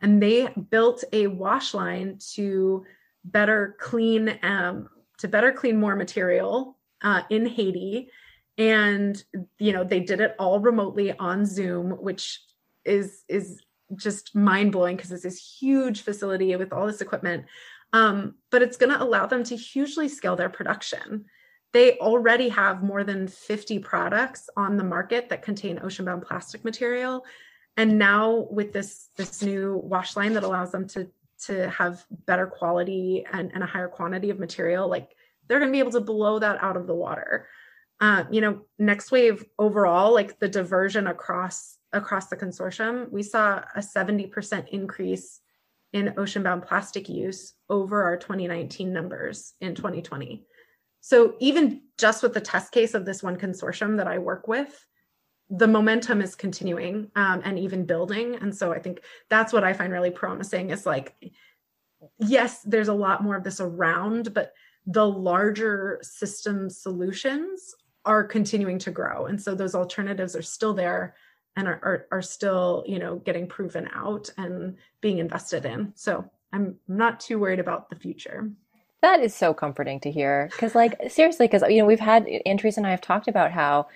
and 0.00 0.22
they 0.22 0.48
built 0.70 1.04
a 1.12 1.26
wash 1.28 1.74
line 1.74 2.18
to 2.34 2.84
better 3.24 3.76
clean 3.78 4.38
um, 4.42 4.88
to 5.18 5.28
better 5.28 5.52
clean 5.52 5.78
more 5.78 5.96
material 5.96 6.78
uh, 7.02 7.22
in 7.30 7.46
Haiti. 7.46 8.10
And 8.58 9.22
you 9.58 9.72
know 9.72 9.84
they 9.84 10.00
did 10.00 10.20
it 10.20 10.34
all 10.38 10.60
remotely 10.60 11.16
on 11.16 11.46
Zoom, 11.46 11.92
which 11.92 12.40
is 12.84 13.24
is 13.28 13.60
just 13.96 14.34
mind 14.34 14.72
blowing 14.72 14.96
because 14.96 15.12
it's 15.12 15.22
this 15.22 15.56
huge 15.60 16.02
facility 16.02 16.54
with 16.56 16.72
all 16.72 16.86
this 16.86 17.00
equipment. 17.00 17.46
Um, 17.92 18.34
but 18.50 18.62
it's 18.62 18.76
going 18.76 18.92
to 18.92 19.02
allow 19.02 19.26
them 19.26 19.44
to 19.44 19.56
hugely 19.56 20.08
scale 20.08 20.36
their 20.36 20.48
production. 20.48 21.24
They 21.72 21.98
already 21.98 22.48
have 22.48 22.82
more 22.82 23.04
than 23.04 23.28
50 23.28 23.78
products 23.80 24.48
on 24.56 24.76
the 24.76 24.84
market 24.84 25.28
that 25.28 25.42
contain 25.42 25.80
ocean 25.82 26.04
bound 26.04 26.22
plastic 26.22 26.64
material. 26.64 27.24
And 27.76 27.98
now 27.98 28.48
with 28.50 28.72
this 28.72 29.08
this 29.16 29.42
new 29.42 29.80
wash 29.82 30.16
line 30.16 30.34
that 30.34 30.42
allows 30.42 30.72
them 30.72 30.88
to 30.88 31.08
to 31.46 31.70
have 31.70 32.04
better 32.26 32.46
quality 32.46 33.24
and, 33.32 33.50
and 33.54 33.62
a 33.62 33.66
higher 33.66 33.88
quantity 33.88 34.30
of 34.30 34.38
material, 34.38 34.88
like 34.88 35.14
they're 35.46 35.58
going 35.58 35.70
to 35.70 35.72
be 35.72 35.78
able 35.78 35.92
to 35.92 36.00
blow 36.00 36.38
that 36.38 36.62
out 36.62 36.76
of 36.76 36.86
the 36.86 36.94
water. 36.94 37.48
Uh, 38.00 38.24
you 38.30 38.40
know, 38.40 38.62
NextWave 38.80 39.44
overall, 39.58 40.12
like 40.12 40.38
the 40.38 40.48
diversion 40.48 41.06
across 41.06 41.76
across 41.92 42.28
the 42.28 42.36
consortium, 42.36 43.10
we 43.10 43.22
saw 43.22 43.62
a 43.74 43.80
70% 43.80 44.68
increase 44.68 45.40
in 45.92 46.14
ocean 46.16 46.42
bound 46.42 46.62
plastic 46.62 47.08
use 47.08 47.54
over 47.68 48.02
our 48.04 48.16
2019 48.16 48.92
numbers 48.92 49.54
in 49.60 49.74
2020. 49.74 50.44
So 51.00 51.34
even 51.40 51.82
just 51.98 52.22
with 52.22 52.34
the 52.34 52.40
test 52.40 52.72
case 52.72 52.94
of 52.94 53.04
this 53.04 53.22
one 53.22 53.36
consortium 53.36 53.96
that 53.96 54.06
I 54.06 54.18
work 54.18 54.46
with, 54.46 54.86
the 55.48 55.66
momentum 55.66 56.22
is 56.22 56.36
continuing 56.36 57.10
um, 57.16 57.42
and 57.44 57.58
even 57.58 57.84
building. 57.84 58.36
And 58.36 58.54
so 58.54 58.72
I 58.72 58.78
think 58.78 59.00
that's 59.28 59.52
what 59.52 59.64
I 59.64 59.72
find 59.72 59.92
really 59.92 60.10
promising 60.10 60.70
is 60.70 60.86
like, 60.86 61.14
yes, 62.18 62.62
there's 62.62 62.88
a 62.88 62.94
lot 62.94 63.24
more 63.24 63.36
of 63.36 63.42
this 63.42 63.60
around, 63.60 64.32
but 64.32 64.52
the 64.86 65.06
larger 65.06 65.98
system 66.02 66.70
solutions 66.70 67.74
are 68.04 68.24
continuing 68.24 68.78
to 68.78 68.90
grow. 68.90 69.26
And 69.26 69.40
so 69.40 69.54
those 69.54 69.74
alternatives 69.74 70.36
are 70.36 70.42
still 70.42 70.72
there 70.72 71.16
and 71.56 71.68
are, 71.68 71.80
are, 71.82 72.06
are 72.12 72.22
still, 72.22 72.84
you 72.86 72.98
know, 72.98 73.16
getting 73.16 73.46
proven 73.46 73.88
out 73.94 74.30
and 74.38 74.76
being 75.00 75.18
invested 75.18 75.64
in. 75.64 75.92
So 75.94 76.24
I'm 76.52 76.76
not 76.88 77.20
too 77.20 77.38
worried 77.38 77.60
about 77.60 77.90
the 77.90 77.96
future. 77.96 78.50
That 79.02 79.20
is 79.20 79.34
so 79.34 79.54
comforting 79.54 80.00
to 80.00 80.10
hear. 80.10 80.48
Because, 80.52 80.74
like, 80.74 80.94
seriously, 81.08 81.46
because, 81.46 81.62
you 81.68 81.78
know, 81.78 81.86
we've 81.86 82.00
had, 82.00 82.26
Andres 82.44 82.76
and 82.76 82.86
I 82.86 82.90
have 82.90 83.00
talked 83.00 83.28
about 83.28 83.50
how, 83.50 83.88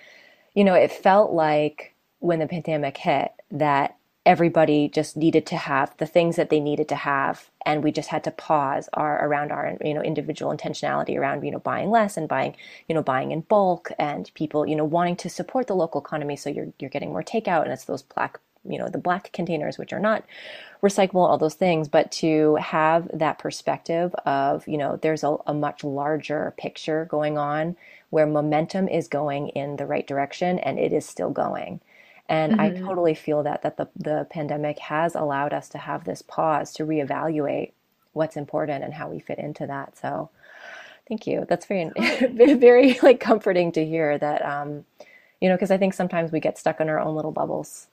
you 0.53 0.63
know, 0.63 0.73
it 0.73 0.91
felt 0.91 1.31
like 1.31 1.93
when 2.19 2.39
the 2.39 2.47
pandemic 2.47 2.97
hit 2.97 3.31
that 3.51 3.97
everybody 4.25 4.89
just 4.89 5.17
needed 5.17 5.45
to 5.45 5.57
have 5.57 5.95
the 5.97 6.05
things 6.05 6.35
that 6.35 6.49
they 6.49 6.59
needed 6.59 6.89
to 6.89 6.95
have 6.95 7.49
and 7.65 7.83
we 7.83 7.91
just 7.91 8.09
had 8.09 8.23
to 8.23 8.31
pause 8.31 8.89
our 8.93 9.25
around 9.25 9.51
our 9.51 9.77
you 9.83 9.93
know 9.93 10.01
individual 10.01 10.55
intentionality 10.55 11.17
around 11.17 11.43
you 11.43 11.51
know 11.51 11.59
buying 11.59 11.91
less 11.91 12.17
and 12.17 12.27
buying 12.27 12.55
you 12.87 12.95
know 12.95 13.03
buying 13.03 13.31
in 13.31 13.41
bulk 13.41 13.91
and 13.99 14.31
people 14.35 14.67
you 14.67 14.75
know 14.75 14.85
wanting 14.85 15.15
to 15.15 15.29
support 15.29 15.67
the 15.67 15.75
local 15.75 16.01
economy 16.01 16.35
so 16.35 16.49
you're 16.49 16.67
you're 16.79 16.89
getting 16.89 17.11
more 17.11 17.23
takeout 17.23 17.63
and 17.63 17.71
it's 17.73 17.85
those 17.85 18.03
black 18.03 18.39
you 18.67 18.79
know 18.79 18.89
the 18.89 18.97
black 18.97 19.31
containers 19.33 19.77
which 19.77 19.93
are 19.93 19.99
not 19.99 20.23
recyclable 20.81 21.27
all 21.27 21.37
those 21.37 21.55
things. 21.55 21.87
But 21.87 22.11
to 22.13 22.55
have 22.55 23.09
that 23.13 23.39
perspective 23.39 24.13
of 24.25 24.67
you 24.67 24.77
know 24.77 24.97
there's 25.01 25.23
a, 25.23 25.37
a 25.47 25.53
much 25.53 25.83
larger 25.83 26.53
picture 26.57 27.05
going 27.05 27.37
on 27.37 27.75
where 28.11 28.25
momentum 28.25 28.87
is 28.87 29.07
going 29.07 29.49
in 29.49 29.77
the 29.77 29.85
right 29.85 30.07
direction 30.07 30.59
and 30.59 30.79
it 30.79 30.93
is 30.93 31.05
still 31.05 31.31
going 31.31 31.81
and 32.27 32.53
mm-hmm. 32.53 32.61
I 32.61 32.69
totally 32.71 33.13
feel 33.13 33.43
that 33.43 33.61
that 33.61 33.77
the, 33.77 33.87
the 33.95 34.27
pandemic 34.29 34.79
has 34.79 35.15
allowed 35.15 35.53
us 35.53 35.69
to 35.69 35.77
have 35.77 36.03
this 36.03 36.21
pause 36.21 36.73
to 36.73 36.85
reevaluate 36.85 37.71
what's 38.13 38.37
important 38.37 38.83
and 38.83 38.93
how 38.93 39.09
we 39.09 39.19
fit 39.19 39.37
into 39.37 39.67
that. 39.67 39.97
So 39.97 40.29
thank 41.07 41.27
you. 41.27 41.45
That's 41.47 41.65
very 41.65 41.91
very 42.55 42.99
like 43.03 43.19
comforting 43.19 43.71
to 43.73 43.85
hear 43.85 44.17
that 44.17 44.43
um, 44.43 44.85
you 45.41 45.49
know, 45.49 45.55
because 45.55 45.71
I 45.71 45.77
think 45.77 45.93
sometimes 45.93 46.31
we 46.31 46.39
get 46.39 46.57
stuck 46.57 46.79
in 46.79 46.89
our 46.89 46.99
own 46.99 47.15
little 47.15 47.31
bubbles. 47.31 47.87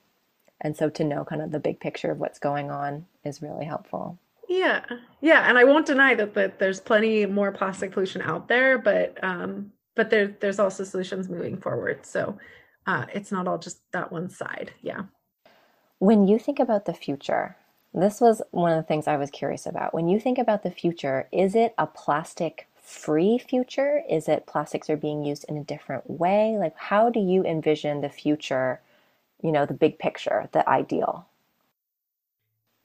And 0.61 0.77
so 0.77 0.89
to 0.91 1.05
know 1.05 1.25
kind 1.25 1.43
of 1.43 1.51
the 1.51 1.59
big 1.59 1.81
picture 1.81 2.13
of 2.13 2.19
what's 2.19 2.39
going 2.39 2.71
on 2.71 3.05
is 3.25 3.43
really 3.43 3.65
helpful. 3.65 4.17
Yeah. 4.49 4.85
Yeah. 5.21 5.49
And 5.49 5.59
I 5.59 5.65
won't 5.65 5.87
deny 5.87 6.15
that, 6.15 6.35
that 6.35 6.59
there's 6.59 6.81
plenty 6.81 7.27
more 7.27 7.53
plastic 7.53 7.93
pollution 7.93 8.23
out 8.23 8.49
there, 8.49 8.79
but 8.79 9.19
um, 9.23 9.73
but 9.95 10.11
there 10.11 10.35
there's 10.41 10.59
also 10.59 10.85
solutions 10.85 11.29
moving 11.29 11.57
forward. 11.57 12.07
So 12.07 12.39
uh, 12.87 13.07
it's 13.13 13.33
not 13.33 13.49
all 13.49 13.59
just 13.59 13.81
that 13.93 14.13
one 14.13 14.29
side. 14.29 14.73
Yeah. 14.81 15.03
When 15.99 16.27
you 16.27 16.39
think 16.39 16.59
about 16.59 16.85
the 16.85 16.95
future, 16.95 17.57
this 17.95 18.21
was 18.21 18.43
one 18.51 18.73
of 18.73 18.77
the 18.77 18.87
things 18.87 19.07
I 19.07 19.17
was 19.17 19.31
curious 19.31 19.67
about. 19.67 19.95
When 19.95 20.09
you 20.09 20.19
think 20.19 20.39
about 20.39 20.63
the 20.63 20.71
future, 20.71 21.29
is 21.31 21.55
it 21.55 21.75
a 21.79 21.87
plastic 21.87 22.69
free 22.81 23.39
future? 23.39 24.03
Is 24.09 24.29
it 24.29 24.47
plastics 24.47 24.91
are 24.91 24.97
being 24.97 25.25
used 25.25 25.45
in 25.49 25.57
a 25.57 25.65
different 25.65 26.09
way? 26.09 26.57
Like, 26.59 26.77
how 26.77 27.11
do 27.11 27.21
you 27.21 27.45
envision 27.45 28.01
the 28.01 28.09
future, 28.09 28.81
you 29.43 29.53
know, 29.53 29.67
the 29.67 29.75
big 29.75 29.99
picture, 29.99 30.49
the 30.53 30.69
ideal? 30.69 31.27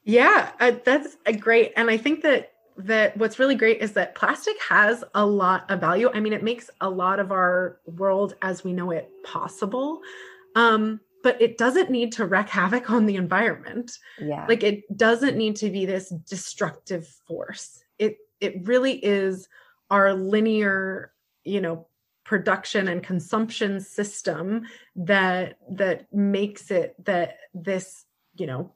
Yeah, 0.03 0.51
uh, 0.59 0.73
that's 0.85 1.17
a 1.25 1.33
great. 1.33 1.73
And 1.75 1.89
I 1.89 1.97
think 1.97 2.21
that 2.21 2.53
that 2.77 3.17
what's 3.17 3.39
really 3.39 3.55
great 3.55 3.81
is 3.81 3.93
that 3.93 4.15
plastic 4.15 4.55
has 4.61 5.03
a 5.15 5.25
lot 5.25 5.69
of 5.69 5.79
value. 5.79 6.09
I 6.13 6.19
mean, 6.19 6.33
it 6.33 6.43
makes 6.43 6.69
a 6.81 6.89
lot 6.89 7.19
of 7.19 7.31
our 7.31 7.79
world 7.85 8.35
as 8.41 8.63
we 8.63 8.73
know 8.73 8.91
it 8.91 9.09
possible. 9.23 10.01
Um, 10.55 10.99
but 11.23 11.41
it 11.41 11.57
doesn't 11.57 11.89
need 11.89 12.11
to 12.13 12.25
wreak 12.25 12.49
havoc 12.49 12.89
on 12.89 13.05
the 13.05 13.15
environment. 13.15 13.97
Yeah. 14.19 14.45
Like 14.47 14.63
it 14.63 14.97
doesn't 14.97 15.35
need 15.35 15.55
to 15.57 15.69
be 15.69 15.85
this 15.85 16.09
destructive 16.09 17.07
force. 17.27 17.83
It 17.97 18.17
it 18.39 18.67
really 18.67 18.93
is 18.93 19.49
our 19.89 20.13
linear, 20.13 21.11
you 21.43 21.61
know, 21.61 21.87
production 22.23 22.87
and 22.87 23.01
consumption 23.01 23.79
system 23.79 24.63
that 24.95 25.57
that 25.71 26.13
makes 26.13 26.71
it 26.71 26.95
that 27.05 27.37
this, 27.53 28.05
you 28.35 28.45
know, 28.45 28.73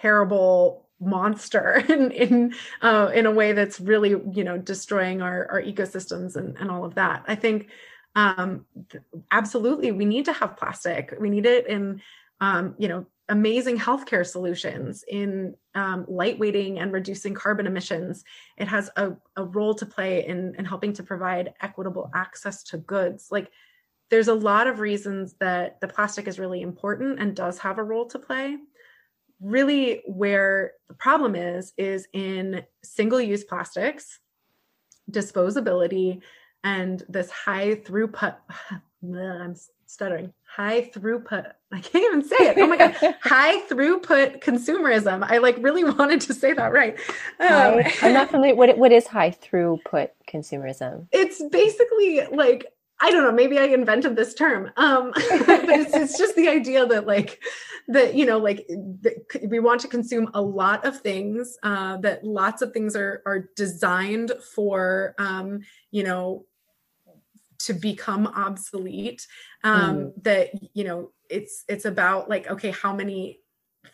terrible 0.00 0.88
monster 1.00 1.82
in 1.88 2.10
in 2.10 2.54
uh, 2.82 3.10
in 3.14 3.26
a 3.26 3.30
way 3.30 3.52
that's 3.52 3.80
really 3.80 4.10
you 4.10 4.44
know 4.44 4.58
destroying 4.58 5.22
our 5.22 5.46
our 5.50 5.62
ecosystems 5.62 6.36
and 6.36 6.56
and 6.58 6.70
all 6.70 6.84
of 6.84 6.94
that. 6.94 7.24
I 7.26 7.34
think 7.34 7.68
um, 8.16 8.66
absolutely 9.30 9.92
we 9.92 10.04
need 10.04 10.26
to 10.26 10.32
have 10.32 10.56
plastic. 10.56 11.14
We 11.18 11.30
need 11.30 11.46
it 11.46 11.66
in 11.66 12.02
um, 12.40 12.74
you 12.78 12.88
know 12.88 13.06
amazing 13.30 13.78
healthcare 13.78 14.26
solutions 14.26 15.04
in 15.06 15.54
um, 15.76 16.04
lightweighting 16.06 16.80
and 16.80 16.92
reducing 16.92 17.32
carbon 17.32 17.66
emissions. 17.66 18.24
It 18.58 18.66
has 18.66 18.90
a, 18.96 19.12
a 19.36 19.44
role 19.44 19.72
to 19.74 19.86
play 19.86 20.26
in, 20.26 20.56
in 20.58 20.64
helping 20.64 20.92
to 20.94 21.04
provide 21.04 21.54
equitable 21.60 22.10
access 22.12 22.64
to 22.64 22.78
goods. 22.78 23.28
Like 23.30 23.52
there's 24.10 24.26
a 24.26 24.34
lot 24.34 24.66
of 24.66 24.80
reasons 24.80 25.34
that 25.34 25.80
the 25.80 25.86
plastic 25.86 26.26
is 26.26 26.40
really 26.40 26.60
important 26.60 27.20
and 27.20 27.36
does 27.36 27.58
have 27.58 27.78
a 27.78 27.84
role 27.84 28.06
to 28.06 28.18
play 28.18 28.56
really 29.40 30.02
where 30.06 30.72
the 30.88 30.94
problem 30.94 31.34
is 31.34 31.72
is 31.76 32.06
in 32.12 32.62
single 32.82 33.20
use 33.20 33.44
plastics 33.44 34.18
disposability 35.10 36.20
and 36.62 37.04
this 37.08 37.30
high 37.30 37.74
throughput 37.74 38.36
i'm 39.14 39.56
stuttering 39.86 40.32
high 40.44 40.82
throughput 40.82 41.50
i 41.72 41.80
can't 41.80 42.04
even 42.04 42.22
say 42.22 42.36
it. 42.38 42.58
Oh 42.58 42.66
my 42.66 42.76
god 42.76 42.94
high 43.22 43.60
throughput 43.62 44.42
consumerism. 44.42 45.24
I 45.28 45.38
like 45.38 45.56
really 45.60 45.84
wanted 45.98 46.20
to 46.22 46.34
say 46.34 46.52
that 46.52 46.72
right. 46.72 46.98
Um, 47.40 47.82
i'm 48.02 48.12
not 48.12 48.30
familiar 48.30 48.54
what, 48.54 48.76
what 48.76 48.92
is 48.92 49.06
high 49.06 49.30
throughput 49.30 50.10
consumerism? 50.28 51.06
It's 51.12 51.42
basically 51.50 52.20
like 52.30 52.66
I 53.00 53.10
don't 53.10 53.22
know, 53.22 53.32
maybe 53.32 53.58
I 53.58 53.64
invented 53.64 54.14
this 54.14 54.34
term. 54.34 54.70
Um, 54.76 55.12
but 55.14 55.68
it's, 55.68 55.94
it's, 55.94 56.18
just 56.18 56.36
the 56.36 56.48
idea 56.48 56.86
that 56.86 57.06
like 57.06 57.42
that, 57.88 58.14
you 58.14 58.26
know, 58.26 58.38
like 58.38 58.68
we 59.46 59.58
want 59.58 59.80
to 59.80 59.88
consume 59.88 60.30
a 60.34 60.42
lot 60.42 60.84
of 60.84 61.00
things, 61.00 61.56
uh, 61.62 61.96
that 61.98 62.24
lots 62.24 62.62
of 62.62 62.72
things 62.72 62.94
are, 62.94 63.22
are 63.26 63.48
designed 63.56 64.32
for, 64.54 65.14
um, 65.18 65.60
you 65.90 66.04
know, 66.04 66.44
to 67.60 67.72
become 67.72 68.26
obsolete. 68.26 69.26
Um, 69.64 69.96
mm. 69.96 70.22
that, 70.22 70.50
you 70.74 70.84
know, 70.84 71.12
it's, 71.28 71.64
it's 71.68 71.84
about 71.84 72.28
like, 72.28 72.50
okay, 72.50 72.70
how 72.70 72.94
many 72.94 73.39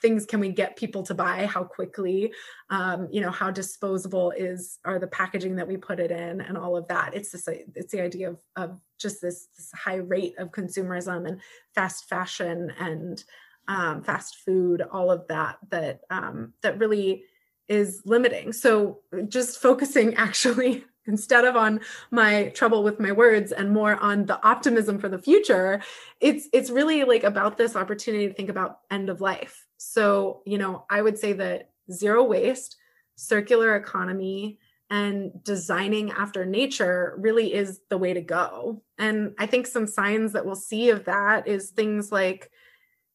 things 0.01 0.27
can 0.27 0.41
we 0.41 0.51
get 0.51 0.77
people 0.77 1.03
to 1.05 1.15
buy? 1.15 1.47
How 1.47 1.65
quickly? 1.65 2.33
Um, 2.71 3.09
you 3.11 3.21
know 3.21 3.31
how 3.31 3.51
disposable 3.51 4.33
is 4.33 4.79
are 4.85 4.99
the 4.99 5.07
packaging 5.07 5.57
that 5.57 5.69
we 5.69 5.77
put 5.77 6.01
it 6.01 6.11
in 6.11 6.41
and 6.41 6.57
all 6.57 6.77
of 6.77 6.89
that? 6.89 7.15
It's 7.15 7.31
this 7.31 7.49
it's 7.49 7.93
the 7.93 8.03
idea 8.03 8.31
of, 8.31 8.39
of 8.57 8.81
just 8.99 9.21
this, 9.21 9.49
this 9.57 9.71
high 9.75 9.97
rate 9.97 10.35
of 10.39 10.51
consumerism 10.51 11.27
and 11.27 11.41
fast 11.75 12.09
fashion 12.09 12.73
and 12.79 13.23
um, 13.69 14.03
fast 14.03 14.37
food 14.45 14.83
all 14.93 15.11
of 15.11 15.27
that 15.29 15.59
that 15.71 16.01
um, 16.11 16.53
that 16.63 16.79
really 16.79 17.25
is 17.69 18.03
limiting. 18.05 18.53
So 18.53 19.01
just 19.29 19.61
focusing 19.61 20.15
actually 20.17 20.85
instead 21.07 21.45
of 21.45 21.57
on 21.57 21.81
my 22.11 22.49
trouble 22.49 22.83
with 22.83 22.99
my 23.01 23.13
words 23.13 23.53
and 23.53 23.71
more 23.71 23.97
on 23.97 24.27
the 24.27 24.43
optimism 24.47 24.99
for 24.99 25.09
the 25.09 25.19
future 25.19 25.81
it's 26.21 26.49
it's 26.53 26.71
really 26.71 27.05
like 27.05 27.25
about 27.25 27.57
this 27.57 27.77
opportunity 27.77 28.27
to 28.29 28.35
think 28.35 28.49
about 28.49 28.81
end 28.91 29.09
of 29.09 29.21
life 29.21 29.67
so, 29.79 30.43
you 30.45 30.59
know, 30.59 30.85
I 30.91 31.03
would 31.03 31.19
say 31.19 31.33
that 31.35 31.71
zero 31.93 32.23
waste, 32.23 32.77
circular 33.17 33.77
economy, 33.77 34.59
and 34.89 35.33
designing 35.43 36.13
after 36.13 36.47
nature 36.47 37.15
really 37.19 37.53
is 37.53 37.81
the 37.89 37.99
way 37.99 38.15
to 38.15 38.21
go. 38.21 38.83
And 38.99 39.35
I 39.39 39.47
think 39.47 39.67
some 39.67 39.87
signs 39.87 40.33
that 40.33 40.47
we'll 40.47 40.55
see 40.55 40.91
of 40.91 41.05
that 41.07 41.49
is 41.49 41.71
things 41.71 42.13
like, 42.13 42.51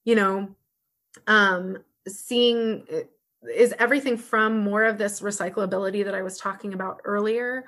you 0.04 0.16
know, 0.16 0.56
um, 1.28 1.78
seeing 2.08 2.86
is 3.56 3.74
everything 3.80 4.18
from 4.18 4.60
more 4.60 4.84
of 4.84 4.98
this 4.98 5.22
recyclability 5.22 6.04
that 6.06 6.16
I 6.16 6.22
was 6.22 6.38
talking 6.38 6.74
about 6.74 7.02
earlier 7.04 7.66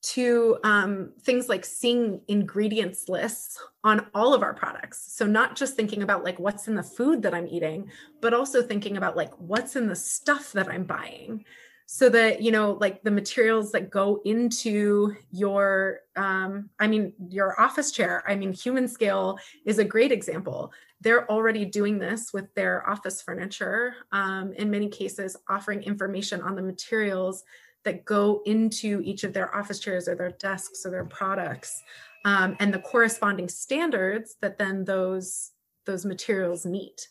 to 0.00 0.58
um, 0.62 1.12
things 1.22 1.48
like 1.48 1.64
seeing 1.64 2.20
ingredients 2.28 3.08
lists 3.08 3.60
on 3.82 4.06
all 4.14 4.32
of 4.32 4.42
our 4.42 4.54
products. 4.54 5.12
So, 5.12 5.26
not 5.26 5.56
just 5.56 5.74
thinking 5.74 6.02
about 6.02 6.22
like 6.22 6.38
what's 6.38 6.68
in 6.68 6.76
the 6.76 6.82
food 6.82 7.22
that 7.22 7.34
I'm 7.34 7.48
eating, 7.48 7.90
but 8.20 8.32
also 8.32 8.62
thinking 8.62 8.96
about 8.96 9.16
like 9.16 9.32
what's 9.38 9.74
in 9.74 9.88
the 9.88 9.96
stuff 9.96 10.52
that 10.52 10.68
I'm 10.68 10.84
buying. 10.84 11.44
So 11.90 12.10
that 12.10 12.42
you 12.42 12.52
know 12.52 12.76
like 12.82 13.02
the 13.02 13.10
materials 13.10 13.72
that 13.72 13.88
go 13.88 14.20
into 14.26 15.16
your 15.30 16.00
um, 16.16 16.68
i 16.78 16.86
mean 16.86 17.14
your 17.30 17.58
office 17.58 17.92
chair 17.92 18.22
i 18.28 18.34
mean 18.34 18.52
Humanscale 18.52 19.38
is 19.64 19.78
a 19.78 19.84
great 19.86 20.12
example. 20.12 20.70
They're 21.00 21.28
already 21.30 21.64
doing 21.64 21.98
this 21.98 22.30
with 22.34 22.54
their 22.54 22.86
office 22.86 23.22
furniture 23.22 23.94
um, 24.12 24.52
in 24.52 24.70
many 24.70 24.90
cases 24.90 25.34
offering 25.48 25.82
information 25.82 26.42
on 26.42 26.56
the 26.56 26.62
materials 26.62 27.42
that 27.84 28.04
go 28.04 28.42
into 28.44 29.00
each 29.02 29.24
of 29.24 29.32
their 29.32 29.56
office 29.56 29.78
chairs 29.78 30.08
or 30.08 30.14
their 30.14 30.32
desks 30.32 30.84
or 30.84 30.90
their 30.90 31.06
products 31.06 31.82
um, 32.26 32.54
and 32.60 32.74
the 32.74 32.80
corresponding 32.80 33.48
standards 33.48 34.36
that 34.42 34.58
then 34.58 34.84
those 34.84 35.52
those 35.86 36.04
materials 36.04 36.66
meet. 36.66 37.08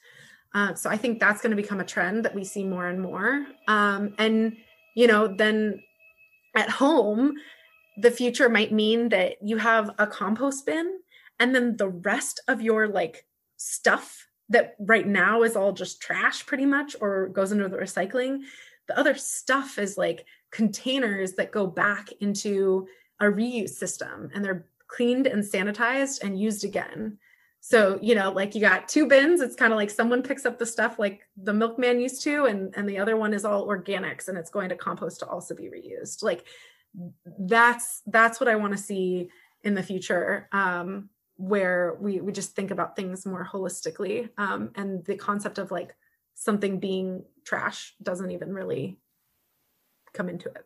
Uh, 0.53 0.75
so 0.75 0.87
i 0.87 0.95
think 0.95 1.19
that's 1.19 1.41
going 1.41 1.49
to 1.49 1.61
become 1.61 1.79
a 1.79 1.83
trend 1.83 2.23
that 2.23 2.35
we 2.35 2.43
see 2.43 2.63
more 2.63 2.85
and 2.85 3.01
more. 3.01 3.43
Um, 3.67 4.13
and 4.19 4.55
you 4.97 5.05
know, 5.05 5.27
then 5.27 5.79
at 6.55 6.71
home, 6.71 7.35
the 7.97 8.09
future 8.09 8.49
might 8.49 8.71
mean 8.71 9.09
that 9.09 9.35
you 9.43 9.57
have 9.57 9.91
a 9.99 10.07
compost 10.07 10.65
bin 10.65 10.99
and 11.39 11.53
then 11.53 11.77
the 11.77 11.89
rest 11.89 12.41
of 12.47 12.63
your 12.63 12.87
like 12.87 13.23
stuff 13.57 14.27
that 14.49 14.75
right 14.79 15.05
now 15.05 15.43
is 15.43 15.55
all 15.55 15.71
just 15.71 16.01
trash 16.01 16.45
pretty 16.47 16.65
much 16.65 16.95
or 16.99 17.27
goes 17.27 17.51
into 17.51 17.67
the 17.69 17.77
recycling 17.77 18.39
the 18.87 18.97
other 18.97 19.15
stuff 19.15 19.77
is 19.77 19.97
like 19.97 20.25
containers 20.51 21.33
that 21.33 21.51
go 21.51 21.67
back 21.67 22.09
into 22.19 22.87
a 23.19 23.25
reuse 23.25 23.71
system 23.71 24.29
and 24.33 24.43
they're 24.45 24.65
cleaned 24.87 25.27
and 25.27 25.43
sanitized 25.43 26.23
and 26.23 26.39
used 26.39 26.63
again 26.63 27.17
so 27.69 27.99
you 28.01 28.15
know 28.15 28.31
like 28.31 28.55
you 28.55 28.61
got 28.61 28.87
two 28.87 29.05
bins 29.05 29.41
it's 29.41 29.55
kind 29.55 29.73
of 29.73 29.77
like 29.77 29.89
someone 29.89 30.23
picks 30.23 30.45
up 30.45 30.57
the 30.57 30.65
stuff 30.65 30.97
like 30.97 31.27
the 31.35 31.53
milkman 31.53 31.99
used 31.99 32.23
to 32.23 32.45
and 32.45 32.73
and 32.77 32.87
the 32.87 32.97
other 32.97 33.17
one 33.17 33.33
is 33.33 33.43
all 33.43 33.67
organics 33.67 34.29
and 34.29 34.37
it's 34.37 34.49
going 34.49 34.69
to 34.69 34.75
compost 34.75 35.19
to 35.19 35.25
also 35.27 35.53
be 35.53 35.63
reused. 35.63 36.23
Like 36.23 36.45
that's 37.37 38.01
that's 38.07 38.39
what 38.39 38.47
i 38.47 38.55
want 38.55 38.71
to 38.75 38.81
see 38.81 39.29
in 39.63 39.75
the 39.75 39.83
future 39.83 40.47
um 40.53 41.09
where 41.35 41.97
we 41.99 42.21
we 42.21 42.31
just 42.31 42.55
think 42.55 42.71
about 42.71 42.95
things 42.95 43.25
more 43.25 43.45
holistically 43.45 44.29
um 44.37 44.71
and 44.75 45.03
the 45.05 45.15
concept 45.15 45.57
of 45.57 45.69
like 45.69 45.93
something 46.35 46.79
being 46.79 47.23
trash 47.43 47.93
doesn't 48.01 48.31
even 48.31 48.53
really 48.53 48.97
come 50.13 50.29
into 50.29 50.47
it. 50.49 50.65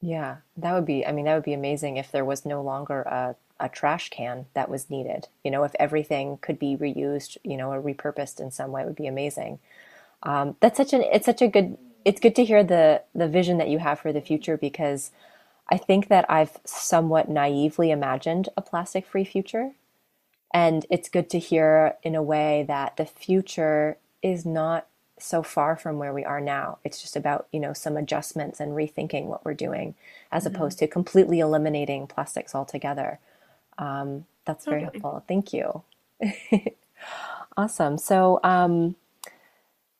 Yeah 0.00 0.36
that 0.58 0.72
would 0.74 0.86
be 0.86 1.04
i 1.04 1.10
mean 1.10 1.24
that 1.24 1.34
would 1.34 1.44
be 1.44 1.54
amazing 1.54 1.96
if 1.96 2.12
there 2.12 2.24
was 2.24 2.46
no 2.46 2.62
longer 2.62 3.02
a 3.02 3.34
a 3.60 3.68
trash 3.68 4.10
can 4.10 4.46
that 4.54 4.68
was 4.68 4.90
needed. 4.90 5.28
You 5.44 5.50
know, 5.50 5.64
if 5.64 5.74
everything 5.78 6.38
could 6.38 6.58
be 6.58 6.76
reused, 6.76 7.36
you 7.42 7.56
know, 7.56 7.70
or 7.70 7.80
repurposed 7.80 8.40
in 8.40 8.50
some 8.50 8.72
way, 8.72 8.82
it 8.82 8.86
would 8.86 8.96
be 8.96 9.06
amazing. 9.06 9.58
Um, 10.22 10.56
that's 10.60 10.76
such 10.76 10.92
an 10.92 11.02
it's 11.02 11.26
such 11.26 11.42
a 11.42 11.48
good 11.48 11.76
it's 12.04 12.20
good 12.20 12.34
to 12.36 12.44
hear 12.44 12.64
the 12.64 13.02
the 13.14 13.28
vision 13.28 13.58
that 13.58 13.68
you 13.68 13.78
have 13.78 14.00
for 14.00 14.12
the 14.12 14.20
future 14.20 14.56
because 14.56 15.10
I 15.70 15.78
think 15.78 16.08
that 16.08 16.26
I've 16.28 16.58
somewhat 16.64 17.28
naively 17.28 17.90
imagined 17.90 18.48
a 18.56 18.62
plastic 18.62 19.06
free 19.06 19.24
future. 19.24 19.72
And 20.52 20.86
it's 20.88 21.08
good 21.08 21.30
to 21.30 21.38
hear 21.38 21.96
in 22.02 22.14
a 22.14 22.22
way 22.22 22.64
that 22.68 22.96
the 22.96 23.06
future 23.06 23.96
is 24.22 24.46
not 24.46 24.86
so 25.18 25.42
far 25.42 25.76
from 25.76 25.98
where 25.98 26.12
we 26.12 26.24
are 26.24 26.40
now. 26.40 26.78
It's 26.84 27.00
just 27.00 27.16
about, 27.16 27.48
you 27.52 27.60
know, 27.60 27.72
some 27.72 27.96
adjustments 27.96 28.60
and 28.60 28.72
rethinking 28.72 29.24
what 29.24 29.44
we're 29.44 29.54
doing 29.54 29.94
as 30.30 30.44
mm-hmm. 30.44 30.54
opposed 30.54 30.78
to 30.80 30.86
completely 30.86 31.40
eliminating 31.40 32.06
plastics 32.06 32.54
altogether. 32.54 33.18
Um, 33.78 34.26
that's 34.44 34.64
very 34.64 34.84
okay. 34.84 34.98
helpful. 35.00 35.24
Thank 35.26 35.52
you. 35.52 35.82
awesome. 37.56 37.98
So, 37.98 38.40
um, 38.44 38.96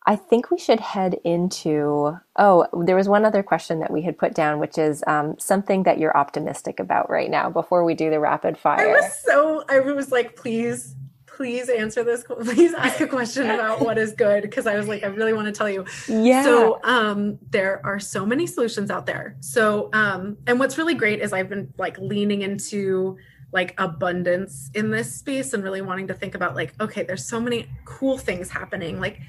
I 0.06 0.16
think 0.16 0.50
we 0.50 0.58
should 0.58 0.80
head 0.80 1.18
into. 1.24 2.18
Oh, 2.36 2.66
there 2.84 2.96
was 2.96 3.08
one 3.08 3.24
other 3.24 3.42
question 3.42 3.80
that 3.80 3.90
we 3.90 4.02
had 4.02 4.18
put 4.18 4.34
down, 4.34 4.58
which 4.58 4.76
is 4.76 5.02
um, 5.06 5.38
something 5.38 5.84
that 5.84 5.98
you're 5.98 6.16
optimistic 6.16 6.78
about 6.78 7.08
right 7.08 7.30
now 7.30 7.48
before 7.48 7.84
we 7.84 7.94
do 7.94 8.10
the 8.10 8.20
rapid 8.20 8.58
fire. 8.58 8.88
I 8.88 9.00
was 9.00 9.18
so, 9.20 9.64
I 9.68 9.80
was 9.80 10.12
like, 10.12 10.36
please, 10.36 10.94
please 11.26 11.70
answer 11.70 12.04
this. 12.04 12.24
Please 12.44 12.74
ask 12.74 13.00
a 13.00 13.06
question 13.06 13.50
about 13.50 13.80
what 13.80 13.98
is 13.98 14.12
good 14.12 14.42
because 14.42 14.66
I 14.66 14.76
was 14.76 14.86
like, 14.86 15.02
I 15.02 15.06
really 15.06 15.32
want 15.32 15.46
to 15.46 15.52
tell 15.52 15.70
you. 15.70 15.84
Yeah. 16.06 16.44
So, 16.44 16.80
um, 16.84 17.38
there 17.50 17.80
are 17.84 17.98
so 17.98 18.26
many 18.26 18.46
solutions 18.46 18.90
out 18.90 19.06
there. 19.06 19.36
So, 19.40 19.88
um, 19.94 20.36
and 20.46 20.58
what's 20.58 20.76
really 20.78 20.94
great 20.94 21.20
is 21.20 21.32
I've 21.32 21.48
been 21.48 21.72
like 21.78 21.98
leaning 21.98 22.42
into 22.42 23.16
like 23.54 23.72
abundance 23.78 24.68
in 24.74 24.90
this 24.90 25.14
space 25.14 25.54
and 25.54 25.62
really 25.62 25.80
wanting 25.80 26.08
to 26.08 26.14
think 26.14 26.34
about 26.34 26.56
like 26.56 26.74
okay 26.80 27.04
there's 27.04 27.24
so 27.24 27.40
many 27.40 27.66
cool 27.86 28.18
things 28.18 28.50
happening. 28.50 29.00
Like 29.00 29.20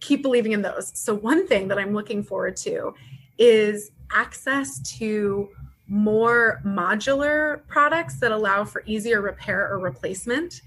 keep 0.00 0.22
believing 0.22 0.52
in 0.52 0.62
those. 0.62 0.90
So 0.98 1.14
one 1.14 1.46
thing 1.46 1.68
that 1.68 1.78
i'm 1.78 1.94
looking 1.94 2.22
forward 2.22 2.56
to 2.56 2.94
is 3.38 3.90
access 4.10 4.80
to 4.98 5.48
more 5.86 6.60
modular 6.64 7.66
products 7.68 8.18
that 8.20 8.32
allow 8.32 8.64
for 8.64 8.82
easier 8.86 9.20
repair 9.20 9.70
or 9.70 9.78
replacement. 9.78 10.62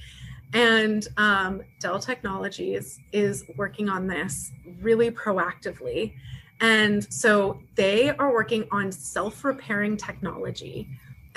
And 0.54 1.08
um, 1.18 1.62
dell 1.80 2.00
technologies 2.00 3.00
is 3.12 3.44
working 3.58 3.90
on 3.90 4.08
this 4.08 4.52
really 4.82 5.12
proactively. 5.12 6.14
And 6.62 7.12
so 7.12 7.60
they 7.76 8.12
are 8.12 8.32
working 8.32 8.68
on 8.72 8.92
self-repairing 8.92 9.98
technology 9.98 10.88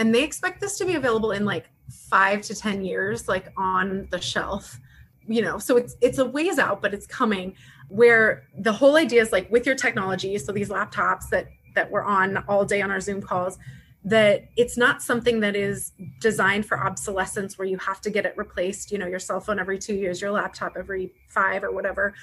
and 0.01 0.15
they 0.15 0.25
expect 0.25 0.61
this 0.61 0.79
to 0.79 0.85
be 0.85 0.95
available 0.97 1.31
in 1.31 1.45
like 1.45 1.67
five 1.91 2.41
to 2.43 2.55
ten 2.55 2.85
years 2.85 3.29
like 3.29 3.53
on 3.57 4.09
the 4.11 4.21
shelf 4.21 4.81
you 5.29 5.43
know? 5.43 5.59
So 5.59 5.77
it's 5.77 5.97
it's 6.01 6.19
a 6.19 6.25
ways 6.25 6.59
out 6.59 6.83
but 6.83 6.93
it's 6.93 7.07
coming 7.07 7.55
where 7.89 8.45
the 8.59 8.73
whole 8.73 8.97
idea 8.97 9.23
is 9.23 9.31
like 9.31 9.51
with 9.51 9.65
your 9.65 9.77
technology 9.77 10.37
so 10.39 10.51
these 10.51 10.71
laptops 10.71 11.29
that 11.31 11.49
that 11.77 11.91
we're 11.91 12.05
on 12.05 12.39
all 12.49 12.65
day 12.65 12.83
on 12.83 12.91
our 12.91 13.01
zoom 13.01 13.23
calls 13.23 13.59
that 14.03 14.49
it's 14.57 14.77
not 14.77 15.03
something 15.03 15.41
that 15.41 15.55
is 15.55 15.93
designed 16.21 16.65
for 16.67 16.81
obsolescence 16.81 17.59
where 17.59 17.69
you 17.69 17.77
have 17.79 18.01
to 18.01 18.11
get 18.11 18.25
it 18.25 18.35
replaced 18.37 18.91
you 18.91 18.99
know 18.99 19.07
your 19.07 19.19
cell 19.19 19.41
phone 19.41 19.59
every 19.61 19.79
two 19.79 19.95
years 19.95 20.21
your 20.21 20.33
laptop 20.33 20.73
every 20.77 21.13
five 21.29 21.63
or 21.63 21.71
whatever. 21.71 22.15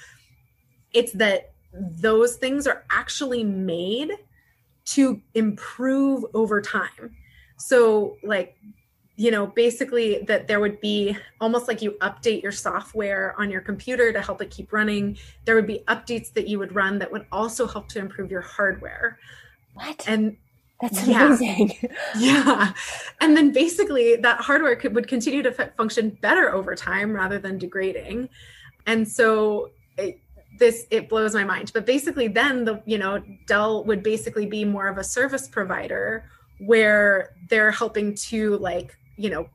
It's 0.92 1.12
that 1.12 1.52
those 1.72 2.36
things 2.36 2.66
are 2.66 2.84
actually 2.90 3.44
made 3.44 4.10
to 4.86 5.20
improve 5.34 6.24
over 6.34 6.60
time 6.60 7.14
so, 7.58 8.16
like, 8.22 8.56
you 9.16 9.32
know, 9.32 9.48
basically 9.48 10.22
that 10.28 10.46
there 10.46 10.60
would 10.60 10.80
be 10.80 11.16
almost 11.40 11.66
like 11.66 11.82
you 11.82 11.90
update 12.00 12.40
your 12.40 12.52
software 12.52 13.34
on 13.36 13.50
your 13.50 13.60
computer 13.60 14.12
to 14.12 14.22
help 14.22 14.40
it 14.40 14.48
keep 14.48 14.72
running. 14.72 15.18
There 15.44 15.56
would 15.56 15.66
be 15.66 15.82
updates 15.88 16.32
that 16.34 16.46
you 16.46 16.60
would 16.60 16.72
run 16.74 17.00
that 17.00 17.10
would 17.10 17.26
also 17.32 17.66
help 17.66 17.88
to 17.88 17.98
improve 17.98 18.30
your 18.30 18.42
hardware. 18.42 19.18
What? 19.74 20.04
And 20.06 20.36
that's 20.80 21.04
amazing. 21.04 21.72
Yeah. 21.82 21.90
yeah. 22.18 22.72
And 23.20 23.36
then 23.36 23.52
basically 23.52 24.14
that 24.16 24.40
hardware 24.40 24.76
could, 24.76 24.94
would 24.94 25.08
continue 25.08 25.42
to 25.42 25.60
f- 25.60 25.74
function 25.76 26.10
better 26.22 26.54
over 26.54 26.76
time 26.76 27.12
rather 27.12 27.40
than 27.40 27.58
degrading. 27.58 28.28
And 28.86 29.06
so 29.06 29.70
it, 29.96 30.20
this 30.60 30.86
it 30.90 31.08
blows 31.08 31.34
my 31.34 31.42
mind. 31.42 31.72
But 31.74 31.86
basically 31.86 32.28
then 32.28 32.64
the 32.64 32.80
you 32.86 32.98
know 32.98 33.20
Dell 33.46 33.82
would 33.84 34.04
basically 34.04 34.46
be 34.46 34.64
more 34.64 34.86
of 34.86 34.98
a 34.98 35.04
service 35.04 35.48
provider 35.48 36.24
where 36.58 37.34
they're 37.48 37.70
helping 37.70 38.14
to 38.14 38.56
like 38.58 38.96
you 39.16 39.30
know 39.30 39.48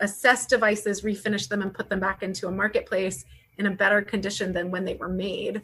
assess 0.00 0.46
devices 0.46 1.02
refinish 1.02 1.48
them 1.48 1.62
and 1.62 1.72
put 1.72 1.88
them 1.88 2.00
back 2.00 2.22
into 2.22 2.48
a 2.48 2.50
marketplace 2.50 3.24
in 3.58 3.66
a 3.66 3.70
better 3.70 4.02
condition 4.02 4.52
than 4.52 4.70
when 4.70 4.84
they 4.84 4.94
were 4.94 5.08
made. 5.08 5.62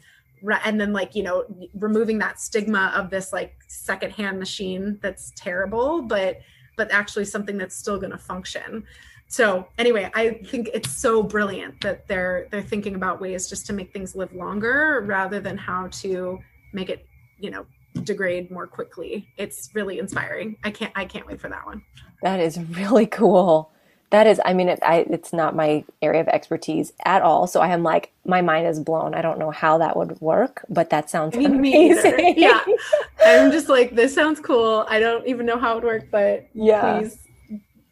And 0.64 0.80
then 0.80 0.92
like 0.92 1.16
you 1.16 1.24
know 1.24 1.44
removing 1.74 2.18
that 2.18 2.40
stigma 2.40 2.92
of 2.94 3.10
this 3.10 3.32
like 3.32 3.56
secondhand 3.66 4.38
machine 4.38 4.98
that's 5.02 5.32
terrible 5.36 6.02
but 6.02 6.40
but 6.76 6.92
actually 6.92 7.24
something 7.24 7.58
that's 7.58 7.74
still 7.74 7.98
going 7.98 8.12
to 8.12 8.18
function. 8.18 8.84
So 9.26 9.66
anyway 9.78 10.10
i 10.14 10.40
think 10.46 10.70
it's 10.72 10.92
so 10.92 11.22
brilliant 11.24 11.80
that 11.80 12.06
they're 12.06 12.46
they're 12.50 12.62
thinking 12.62 12.94
about 12.94 13.20
ways 13.20 13.48
just 13.48 13.66
to 13.66 13.72
make 13.72 13.92
things 13.92 14.14
live 14.14 14.32
longer 14.32 15.04
rather 15.06 15.40
than 15.40 15.58
how 15.58 15.88
to 15.88 16.38
make 16.72 16.88
it 16.88 17.04
you 17.38 17.50
know 17.50 17.66
degrade 18.04 18.50
more 18.50 18.66
quickly. 18.66 19.28
It's 19.36 19.70
really 19.74 19.98
inspiring. 19.98 20.56
I 20.64 20.70
can't 20.70 20.92
I 20.94 21.04
can't 21.04 21.26
wait 21.26 21.40
for 21.40 21.48
that 21.48 21.66
one. 21.66 21.82
That 22.22 22.40
is 22.40 22.58
really 22.58 23.06
cool. 23.06 23.70
That 24.10 24.26
is, 24.26 24.40
I 24.44 24.54
mean, 24.54 24.70
it, 24.70 24.78
I, 24.82 25.00
it's 25.10 25.34
not 25.34 25.54
my 25.54 25.84
area 26.00 26.22
of 26.22 26.28
expertise 26.28 26.94
at 27.04 27.20
all. 27.20 27.46
So 27.46 27.60
I 27.60 27.68
am 27.68 27.82
like, 27.82 28.10
my 28.24 28.40
mind 28.40 28.66
is 28.66 28.80
blown. 28.80 29.12
I 29.14 29.20
don't 29.20 29.38
know 29.38 29.50
how 29.50 29.76
that 29.78 29.98
would 29.98 30.18
work, 30.22 30.64
but 30.70 30.88
that 30.90 31.10
sounds 31.10 31.36
I 31.36 31.40
mean, 31.40 31.56
amazing. 31.56 32.34
yeah, 32.38 32.64
I'm 33.24 33.52
just 33.52 33.68
like, 33.68 33.94
this 33.94 34.14
sounds 34.14 34.40
cool. 34.40 34.86
I 34.88 34.98
don't 34.98 35.26
even 35.26 35.44
know 35.44 35.58
how 35.58 35.72
it 35.72 35.74
would 35.76 35.84
work, 35.84 36.10
but 36.10 36.48
yeah, 36.54 37.00
please 37.00 37.18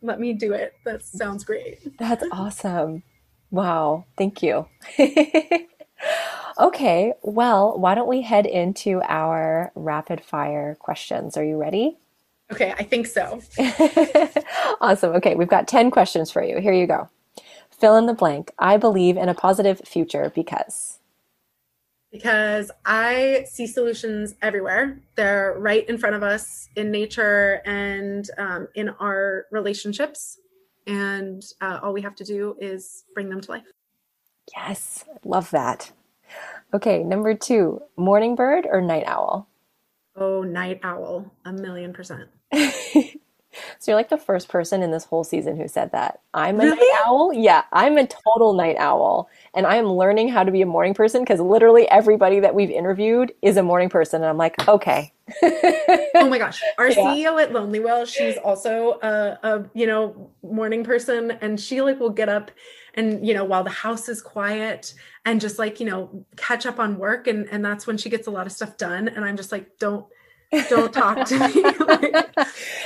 let 0.01 0.19
me 0.19 0.33
do 0.33 0.55
it. 0.55 0.73
That 0.87 1.05
sounds 1.05 1.45
great. 1.45 1.99
That's 1.99 2.25
awesome. 2.33 3.03
Wow, 3.51 4.07
thank 4.17 4.43
you. 4.43 4.67
Okay, 6.59 7.13
well, 7.23 7.79
why 7.79 7.95
don't 7.95 8.09
we 8.09 8.23
head 8.23 8.47
into 8.47 9.03
our 9.07 9.73
rapid 9.75 10.23
fire 10.23 10.75
questions? 10.81 11.37
Are 11.37 11.45
you 11.45 11.57
ready? 11.59 11.99
Okay, 12.51 12.73
I 12.79 12.83
think 12.83 13.07
so. 13.07 13.43
awesome. 14.81 15.13
Okay, 15.17 15.35
we've 15.35 15.49
got 15.49 15.69
10 15.69 15.91
questions 15.91 16.31
for 16.31 16.43
you. 16.43 16.59
Here 16.61 16.73
you 16.73 16.87
go. 16.87 17.11
Fill 17.71 17.97
in 17.97 18.07
the 18.07 18.15
blank. 18.15 18.53
I 18.59 18.79
believe 18.79 19.17
in 19.17 19.29
a 19.29 19.35
positive 19.35 19.81
future 19.85 20.33
because. 20.35 20.99
because 22.11 22.71
I 22.87 23.45
see 23.51 23.67
solutions 23.67 24.35
everywhere. 24.41 24.99
They're 25.17 25.57
right 25.59 25.87
in 25.89 25.99
front 25.99 26.17
of 26.17 26.23
us 26.23 26.71
in 26.77 26.91
nature 26.91 27.61
and 27.67 28.31
um, 28.39 28.69
in 28.75 28.89
our 28.89 29.47
relationships. 29.51 30.39
And 30.87 31.45
uh, 31.61 31.81
all 31.83 31.93
we 31.93 32.01
have 32.03 32.15
to 32.17 32.25
do 32.25 32.57
is 32.61 33.05
bring 33.13 33.29
them 33.29 33.41
to 33.43 33.51
life. 33.51 33.76
Yes, 34.55 35.05
love 35.25 35.51
that. 35.51 35.93
Okay, 36.75 37.03
number 37.03 37.35
two 37.35 37.83
morning 37.97 38.35
bird 38.35 38.67
or 38.71 38.81
night 38.81 39.05
owl? 39.07 39.49
Oh, 40.15 40.43
night 40.43 40.81
owl, 40.83 41.33
a 41.45 41.53
million 41.53 41.93
percent. 41.93 42.29
So 43.79 43.91
you're 43.91 43.97
like 43.97 44.09
the 44.09 44.17
first 44.17 44.49
person 44.49 44.83
in 44.83 44.91
this 44.91 45.05
whole 45.05 45.25
season 45.25 45.57
who 45.57 45.69
said 45.69 45.93
that. 45.93 46.21
I'm 46.35 46.61
a 46.61 46.65
really? 46.65 46.77
night 46.77 47.01
owl. 47.07 47.33
Yeah, 47.33 47.63
I'm 47.73 47.97
a 47.97 48.07
total 48.07 48.53
night 48.53 48.77
owl. 48.79 49.29
And 49.55 49.67
I 49.67 49.77
am 49.77 49.87
learning 49.87 50.29
how 50.29 50.45
to 50.45 50.53
be 50.53 50.63
a 50.63 50.67
morning 50.67 50.95
person 50.95 51.23
because 51.23 51.41
literally 51.41 51.89
everybody 51.89 52.41
that 52.41 52.55
we've 52.55 52.71
interviewed 52.71 53.33
is 53.43 53.57
a 53.57 53.63
morning 53.63 53.89
person. 53.89 54.23
And 54.23 54.29
I'm 54.29 54.37
like, 54.37 54.69
okay. 54.69 55.13
oh 55.43 56.29
my 56.29 56.39
gosh. 56.39 56.63
Our 56.79 56.91
yeah. 56.91 56.97
CEO 56.97 57.43
at 57.43 57.53
Lonely 57.53 57.81
Whale, 57.81 58.07
she's 58.07 58.37
also 58.39 58.99
a, 59.03 59.39
a, 59.43 59.65
you 59.75 59.87
know, 59.87 60.31
morning 60.43 60.85
person. 60.85 61.33
And 61.41 61.61
she 61.61 61.81
like 61.81 61.99
will 62.01 62.11
get 62.11 62.29
up 62.29 62.51
and, 62.97 63.27
you 63.27 63.35
know, 63.35 63.45
while 63.45 63.63
the 63.63 63.71
house 63.71 64.09
is 64.09 64.23
quiet 64.23 64.95
and 65.25 65.41
just 65.41 65.59
like, 65.59 65.81
you 65.81 65.87
know, 65.87 66.25
catch 66.37 66.67
up 66.67 66.79
on 66.79 66.99
work. 66.99 67.27
And, 67.27 67.49
and 67.51 67.65
that's 67.65 67.87
when 67.87 67.97
she 67.99 68.09
gets 68.09 68.27
a 68.27 68.31
lot 68.31 68.47
of 68.47 68.53
stuff 68.53 68.77
done. 68.77 69.09
And 69.09 69.25
I'm 69.25 69.37
just 69.37 69.53
like, 69.53 69.79
don't, 69.79 70.07
don't 70.69 70.93
talk 70.93 71.27
to 71.27 71.39
me. 71.39 71.63
like, 71.63 72.13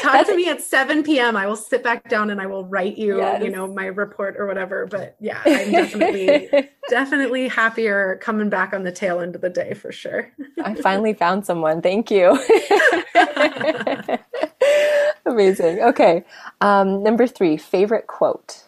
talk 0.00 0.12
That's 0.12 0.30
to 0.30 0.36
me 0.36 0.48
at 0.48 0.62
7 0.62 1.02
p.m. 1.02 1.36
I 1.36 1.46
will 1.46 1.56
sit 1.56 1.82
back 1.82 2.08
down 2.08 2.30
and 2.30 2.40
I 2.40 2.46
will 2.46 2.64
write 2.64 2.96
you, 2.96 3.18
yes. 3.18 3.42
you 3.42 3.50
know, 3.50 3.66
my 3.72 3.86
report 3.86 4.36
or 4.38 4.46
whatever. 4.46 4.86
But 4.86 5.16
yeah, 5.20 5.42
I'm 5.46 5.70
definitely, 5.70 6.48
definitely 6.88 7.48
happier 7.48 8.18
coming 8.22 8.48
back 8.48 8.72
on 8.72 8.82
the 8.82 8.92
tail 8.92 9.20
end 9.20 9.34
of 9.34 9.42
the 9.42 9.50
day 9.50 9.74
for 9.74 9.92
sure. 9.92 10.32
I 10.64 10.74
finally 10.74 11.12
found 11.12 11.46
someone. 11.46 11.82
Thank 11.82 12.10
you. 12.10 12.38
Amazing. 15.26 15.80
Okay. 15.82 16.24
Um, 16.60 17.02
number 17.02 17.26
three, 17.26 17.56
favorite 17.56 18.06
quote. 18.06 18.64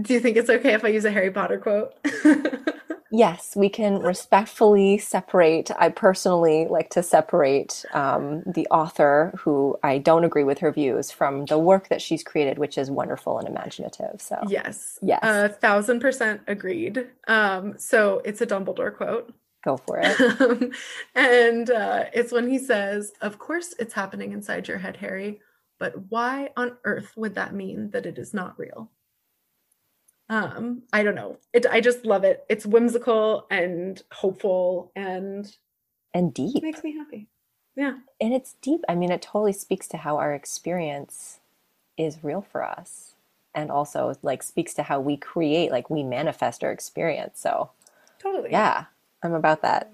Do 0.00 0.14
you 0.14 0.20
think 0.20 0.36
it's 0.36 0.50
okay 0.50 0.74
if 0.74 0.84
I 0.84 0.88
use 0.88 1.04
a 1.04 1.10
Harry 1.10 1.30
Potter 1.30 1.58
quote? 1.58 1.94
yes, 3.10 3.54
we 3.56 3.68
can 3.68 3.98
respectfully 3.98 4.98
separate. 4.98 5.70
I 5.76 5.88
personally 5.88 6.66
like 6.68 6.90
to 6.90 7.02
separate 7.02 7.84
um, 7.92 8.42
the 8.46 8.66
author, 8.68 9.32
who 9.38 9.76
I 9.82 9.98
don't 9.98 10.24
agree 10.24 10.44
with 10.44 10.58
her 10.60 10.70
views, 10.70 11.10
from 11.10 11.46
the 11.46 11.58
work 11.58 11.88
that 11.88 12.00
she's 12.00 12.22
created, 12.22 12.58
which 12.58 12.78
is 12.78 12.90
wonderful 12.90 13.38
and 13.38 13.48
imaginative. 13.48 14.20
So 14.20 14.38
yes, 14.48 14.98
yes, 15.02 15.20
a 15.22 15.48
thousand 15.48 16.00
percent 16.00 16.42
agreed. 16.46 17.08
Um, 17.26 17.74
so 17.78 18.22
it's 18.24 18.40
a 18.40 18.46
Dumbledore 18.46 18.96
quote. 18.96 19.34
Go 19.64 19.76
for 19.76 20.00
it. 20.00 20.72
and 21.16 21.70
uh, 21.70 22.04
it's 22.12 22.30
when 22.30 22.48
he 22.48 22.58
says, 22.58 23.12
"Of 23.20 23.38
course, 23.40 23.74
it's 23.80 23.94
happening 23.94 24.32
inside 24.32 24.68
your 24.68 24.78
head, 24.78 24.96
Harry." 24.98 25.40
But 25.80 26.10
why 26.10 26.50
on 26.56 26.76
earth 26.84 27.12
would 27.16 27.36
that 27.36 27.54
mean 27.54 27.90
that 27.90 28.06
it 28.06 28.18
is 28.18 28.34
not 28.34 28.58
real? 28.58 28.90
Um 30.28 30.82
i 30.92 31.02
don't 31.02 31.14
know. 31.14 31.38
It 31.52 31.66
i 31.70 31.80
just 31.80 32.04
love 32.04 32.24
it. 32.24 32.44
It's 32.48 32.66
whimsical 32.66 33.46
and 33.50 34.02
hopeful 34.12 34.92
and 34.94 35.50
and 36.14 36.32
deep. 36.34 36.62
makes 36.62 36.82
me 36.84 36.96
happy. 36.96 37.28
Yeah. 37.76 37.98
And 38.20 38.34
it's 38.34 38.54
deep. 38.60 38.80
I 38.88 38.94
mean 38.94 39.10
it 39.10 39.22
totally 39.22 39.52
speaks 39.52 39.88
to 39.88 39.96
how 39.98 40.18
our 40.18 40.34
experience 40.34 41.40
is 41.96 42.22
real 42.22 42.42
for 42.42 42.62
us 42.62 43.14
and 43.54 43.70
also 43.70 44.14
like 44.22 44.42
speaks 44.42 44.74
to 44.74 44.82
how 44.84 45.00
we 45.00 45.16
create 45.16 45.70
like 45.70 45.90
we 45.90 46.02
manifest 46.02 46.62
our 46.62 46.72
experience. 46.72 47.40
So 47.40 47.70
totally. 48.18 48.50
yeah 48.50 48.86
i'm 49.22 49.34
about 49.34 49.62
that. 49.62 49.90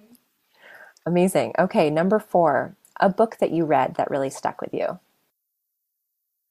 Amazing. 1.06 1.52
Okay 1.58 1.90
number 1.90 2.18
four 2.18 2.76
a 3.00 3.08
book 3.08 3.36
that 3.40 3.50
you 3.50 3.64
read 3.64 3.96
that 3.96 4.10
really 4.10 4.30
stuck 4.30 4.60
with 4.60 4.72
you. 4.72 4.98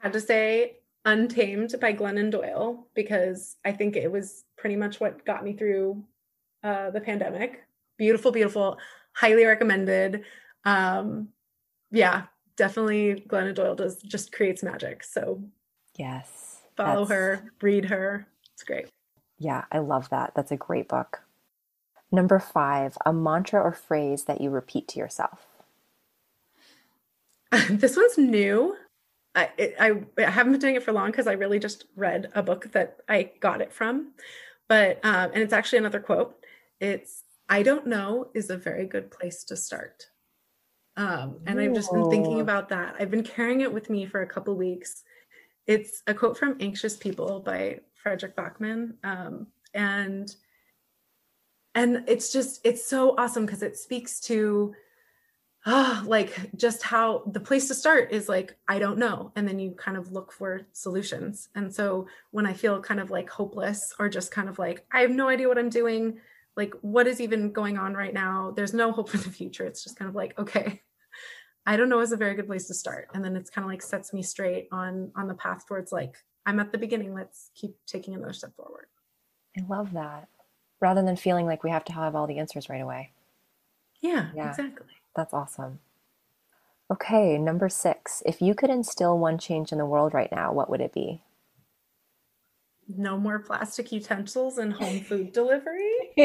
I 0.02 0.08
have 0.08 0.12
to 0.12 0.20
say 0.20 0.78
Untamed 1.06 1.76
by 1.82 1.93
Glennon 1.93 2.32
Doyle 2.32 2.88
because 2.93 3.58
I 3.66 3.74
think 3.74 3.95
it 3.95 4.12
was 4.12 4.45
pretty 4.58 4.76
much 4.76 4.99
what 4.99 5.26
got 5.26 5.43
me 5.43 5.54
through 5.54 6.04
uh, 6.64 6.91
the 6.91 7.01
pandemic. 7.01 7.64
Beautiful, 7.97 8.32
beautiful, 8.32 8.78
highly 9.14 9.45
recommended. 9.45 10.24
Um, 10.64 11.30
yeah, 11.91 12.24
definitely 12.56 13.26
Glennon 13.28 13.56
Doyle 13.56 13.76
does 13.76 13.97
just 13.97 14.32
creates 14.32 14.64
magic. 14.64 15.04
So 15.04 15.43
yes, 15.97 16.62
follow 16.78 17.06
her, 17.06 17.51
read 17.62 17.86
her. 17.86 18.28
It's 18.54 18.64
great. 18.64 18.88
Yeah, 19.38 19.66
I 19.72 19.80
love 19.80 20.10
that. 20.10 20.34
That's 20.36 20.51
a 20.51 20.58
great 20.58 20.88
book. 20.88 21.24
Number 22.12 22.39
five, 22.39 22.97
a 23.06 23.12
mantra 23.12 23.62
or 23.62 23.74
phrase 23.74 24.26
that 24.26 24.39
you 24.39 24.49
repeat 24.51 24.88
to 24.89 24.99
yourself. 24.99 25.47
this 27.70 27.97
one's 27.97 28.18
new. 28.18 28.78
I, 29.36 29.50
I, 29.80 29.94
I 30.20 30.30
haven't 30.30 30.54
been 30.54 30.62
doing 30.62 30.76
it 30.76 30.84
for 30.84 30.92
long 30.92 31.10
because 31.12 31.28
I 31.28 31.34
really 31.34 31.60
just 31.60 31.86
read 31.96 32.30
a 32.36 32.44
book 32.44 32.72
that 32.74 32.98
I 33.10 33.32
got 33.40 33.62
it 33.62 33.74
from. 33.74 34.12
But, 34.68 35.04
um, 35.04 35.32
and 35.34 35.42
it's 35.42 35.54
actually 35.54 35.80
another 35.80 36.00
quote. 36.00 36.36
It's, 36.80 37.24
I 37.50 37.64
don't 37.64 37.88
know 37.88 38.30
is 38.34 38.50
a 38.50 38.58
very 38.58 38.86
good 38.86 39.12
place 39.12 39.44
to 39.46 39.56
start. 39.56 40.08
Um, 40.96 41.40
and 41.48 41.60
I've 41.60 41.74
just 41.74 41.92
been 41.92 42.10
thinking 42.10 42.42
about 42.42 42.70
that. 42.70 42.96
I've 43.00 43.10
been 43.10 43.24
carrying 43.24 43.62
it 43.62 43.74
with 43.74 43.90
me 43.90 44.06
for 44.06 44.22
a 44.22 44.28
couple 44.28 44.56
weeks. 44.56 45.04
It's 45.66 46.04
a 46.06 46.14
quote 46.14 46.38
from 46.38 46.58
Anxious 46.60 46.96
People 46.96 47.40
by 47.40 47.80
Fredrik 47.96 48.36
Backman. 48.36 48.94
Um, 49.04 49.48
and, 49.74 50.34
and 51.74 52.04
it's 52.08 52.32
just, 52.32 52.62
it's 52.64 52.86
so 52.86 53.16
awesome 53.18 53.46
because 53.46 53.64
it 53.64 53.78
speaks 53.78 54.20
to 54.22 54.76
ah, 55.66 56.03
like 56.05 56.55
just 56.57 56.84
how 56.84 57.24
the 57.32 57.39
place 57.39 57.68
to 57.70 57.76
start 57.76 58.11
is 58.11 58.28
like, 58.28 58.57
I 58.68 58.80
don't 58.80 58.97
know. 58.97 59.32
And 59.36 59.47
then 59.47 59.59
you 59.59 59.72
kind 59.72 59.97
of 59.97 60.11
look 60.11 60.32
for 60.32 60.68
solutions. 60.74 61.49
And 61.55 61.74
so 61.74 62.07
when 62.32 62.45
I 62.45 62.53
feel 62.53 62.82
kind 62.82 62.99
of 62.99 63.11
like 63.11 63.30
hopeless 63.30 63.93
or 63.99 64.09
just 64.09 64.32
kind 64.32 64.49
of 64.49 64.59
like, 64.59 64.86
I 64.91 65.01
have 65.01 65.11
no 65.11 65.30
idea 65.30 65.47
what 65.47 65.57
I'm 65.57 65.70
doing, 65.70 66.20
like, 66.55 66.74
what 66.82 67.07
is 67.07 67.22
even 67.22 67.51
going 67.51 67.78
on 67.78 67.93
right 67.93 68.14
now? 68.14 68.53
There's 68.55 68.74
no 68.74 68.91
hope 68.91 69.09
for 69.09 69.18
the 69.18 69.30
future. 69.30 69.66
It's 69.66 69.84
just 69.84 69.97
kind 69.97 70.09
of 70.09 70.16
like, 70.16 70.38
okay, 70.38 70.82
I 71.66 71.78
don't 71.78 71.89
know 71.89 72.01
is 72.01 72.11
a 72.11 72.18
very 72.18 72.36
good 72.36 72.47
place 72.47 72.68
to 72.68 72.74
start. 72.74 73.07
And 73.14 73.24
then 73.24 73.36
it's 73.38 73.49
kind 73.49 73.64
of 73.64 73.72
like 73.72 73.82
sets 73.82 74.14
me 74.14 74.22
straight 74.22 74.68
on 74.72 75.11
on 75.16 75.28
the 75.28 75.34
path 75.34 75.66
towards 75.66 75.93
like, 75.93 76.18
I'm 76.45 76.59
at 76.59 76.74
the 76.74 76.78
beginning. 76.78 77.14
Let's 77.14 77.51
keep 77.55 77.78
taking 77.88 78.14
another 78.14 78.34
step 78.34 78.53
forward. 78.55 78.88
I 79.57 79.61
love 79.70 79.93
that. 79.93 80.28
Rather 80.82 81.01
than 81.01 81.16
feeling 81.16 81.45
like 81.45 81.64
we 81.64 81.70
have 81.70 81.86
to 81.86 81.93
have 81.93 82.16
all 82.16 82.28
the 82.28 82.39
answers 82.39 82.70
right 82.70 82.82
away. 82.82 83.11
Yeah, 84.01 84.28
yeah. 84.36 84.49
exactly. 84.49 84.88
That's 85.16 85.34
awesome. 85.34 85.80
Okay, 86.91 87.38
number 87.38 87.70
six. 87.70 88.22
If 88.26 88.41
you 88.41 88.53
could 88.53 88.70
instill 88.70 89.18
one 89.18 89.38
change 89.38 89.72
in 89.72 89.78
the 89.78 89.86
world 89.86 90.14
right 90.14 90.32
now, 90.32 90.51
what 90.51 90.70
would 90.70 90.82
it 90.82 90.93
be? 90.93 91.22
No 92.88 93.18
more 93.18 93.39
plastic 93.39 93.91
utensils 93.91 94.57
and 94.57 94.74
home 94.74 94.99
food 95.09 95.32
delivery. 95.32 95.91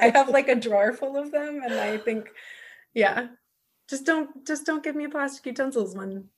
I 0.00 0.10
have 0.14 0.28
like 0.28 0.48
a 0.48 0.54
drawer 0.54 0.92
full 0.92 1.16
of 1.16 1.32
them, 1.32 1.62
and 1.64 1.74
I 1.74 1.98
think, 1.98 2.28
yeah, 2.94 3.28
just 3.88 4.04
don't 4.04 4.46
just 4.46 4.66
don't 4.66 4.84
give 4.84 4.94
me 4.94 5.08
plastic 5.08 5.46
utensils 5.46 5.96
when 5.96 6.28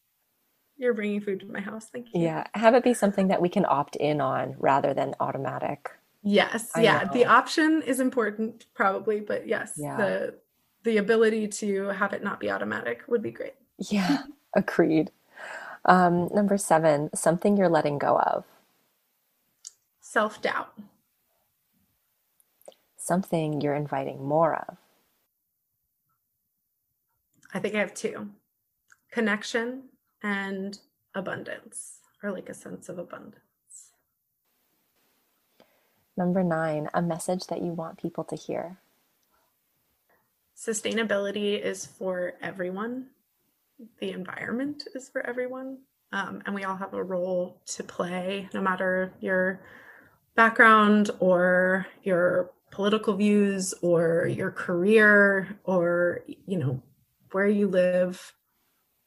you're 0.79 0.95
bringing 0.95 1.21
food 1.21 1.41
to 1.41 1.47
my 1.47 1.61
house. 1.61 1.89
Thank 1.93 2.09
you. 2.15 2.23
Yeah, 2.23 2.47
have 2.55 2.75
it 2.75 2.85
be 2.85 2.95
something 2.95 3.29
that 3.29 3.43
we 3.43 3.49
can 3.49 3.67
opt 3.69 3.97
in 3.97 4.21
on 4.21 4.55
rather 4.59 4.95
than 4.95 5.15
automatic. 5.21 5.91
Yes, 6.23 6.71
I 6.75 6.83
yeah. 6.83 7.03
Know. 7.03 7.13
The 7.13 7.25
option 7.27 7.83
is 7.83 7.99
important, 7.99 8.67
probably, 8.75 9.21
but 9.21 9.49
yes, 9.49 9.75
yeah. 9.77 9.97
the 9.97 10.35
the 10.85 10.99
ability 10.99 11.49
to 11.49 11.89
have 11.89 12.13
it 12.13 12.23
not 12.23 12.41
be 12.41 12.51
automatic 12.51 13.03
would 13.09 13.23
be 13.23 13.31
great. 13.31 13.55
Yeah, 13.79 14.23
agreed. 14.57 15.11
Um, 15.85 16.29
number 16.33 16.59
seven, 16.59 17.11
something 17.15 17.57
you're 17.57 17.69
letting 17.69 17.99
go 17.99 18.19
of. 18.19 18.45
Self 20.01 20.43
doubt. 20.43 20.73
Something 22.97 23.61
you're 23.61 23.75
inviting 23.75 24.25
more 24.25 24.55
of. 24.69 24.77
I 27.55 27.59
think 27.59 27.75
I 27.75 27.79
have 27.81 27.95
two 27.95 28.31
connection 29.11 29.85
and 30.23 30.79
abundance, 31.15 31.99
or 32.23 32.33
like 32.33 32.49
a 32.49 32.55
sense 32.55 32.89
of 32.89 32.99
abundance. 32.99 33.37
Number 36.17 36.43
nine, 36.43 36.89
a 36.95 37.03
message 37.03 37.47
that 37.49 37.63
you 37.63 37.73
want 37.73 38.01
people 38.01 38.25
to 38.25 38.37
hear 38.37 38.79
sustainability 40.65 41.61
is 41.61 41.87
for 41.87 42.35
everyone. 42.41 43.07
The 44.01 44.11
environment 44.11 44.85
is 44.95 45.09
for 45.09 45.25
everyone. 45.27 45.79
Um, 46.13 46.43
and 46.45 46.55
we 46.55 46.65
all 46.65 46.77
have 46.77 46.95
a 46.95 47.03
role 47.03 47.61
to 47.67 47.83
play, 47.83 48.49
no 48.53 48.61
matter 48.61 49.13
your 49.21 49.61
background 50.35 51.11
or 51.21 51.87
your 52.03 52.51
political 52.71 53.15
views 53.15 53.75
or 53.83 54.27
your 54.27 54.51
career 54.51 55.59
or, 55.65 56.21
you 56.47 56.59
know, 56.59 56.83
where 57.33 57.49
you 57.49 57.67
live. 57.67 58.35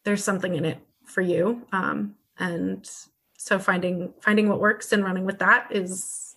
There's 0.04 0.24
something 0.24 0.56
in 0.56 0.66
it 0.66 0.80
for 1.06 1.22
you. 1.22 1.66
Um, 1.72 2.16
and 2.38 2.90
so 3.38 3.60
finding 3.60 4.14
finding 4.22 4.50
what 4.50 4.60
works 4.60 4.92
and 4.92 5.04
running 5.04 5.26
with 5.26 5.40
that 5.40 5.68
is 5.70 6.36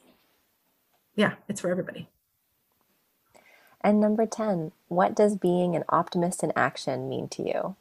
yeah 1.16 1.34
it's 1.48 1.60
for 1.62 1.70
everybody 1.70 2.08
And 3.80 4.00
number 4.00 4.26
10, 4.26 4.72
what 4.88 5.14
does 5.14 5.36
being 5.36 5.76
an 5.76 5.84
optimist 5.88 6.42
in 6.42 6.52
action 6.56 7.08
mean 7.08 7.28
to 7.28 7.42
you? 7.42 7.76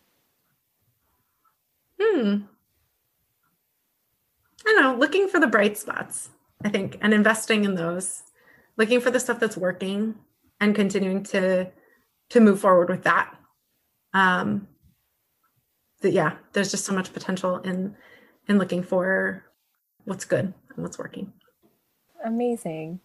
Hmm. 1.99 2.37
I 4.65 4.73
don't 4.73 4.81
know, 4.83 4.95
looking 4.95 5.27
for 5.27 5.39
the 5.39 5.47
bright 5.47 5.77
spots, 5.77 6.29
I 6.63 6.69
think, 6.69 6.97
and 7.01 7.13
investing 7.13 7.63
in 7.63 7.75
those, 7.75 8.23
looking 8.75 8.99
for 9.01 9.11
the 9.11 9.19
stuff 9.19 9.39
that's 9.39 9.57
working 9.57 10.15
and 10.59 10.75
continuing 10.75 11.23
to 11.23 11.71
to 12.29 12.39
move 12.41 12.59
forward 12.59 12.89
with 12.89 13.03
that. 13.03 13.33
Um 14.13 14.67
that 16.01 16.11
yeah, 16.11 16.37
there's 16.53 16.71
just 16.71 16.85
so 16.85 16.93
much 16.93 17.13
potential 17.13 17.57
in 17.57 17.95
in 18.47 18.57
looking 18.57 18.83
for 18.83 19.43
what's 20.05 20.25
good 20.25 20.53
and 20.75 20.83
what's 20.83 20.99
working. 20.99 21.33
Amazing. 22.25 22.99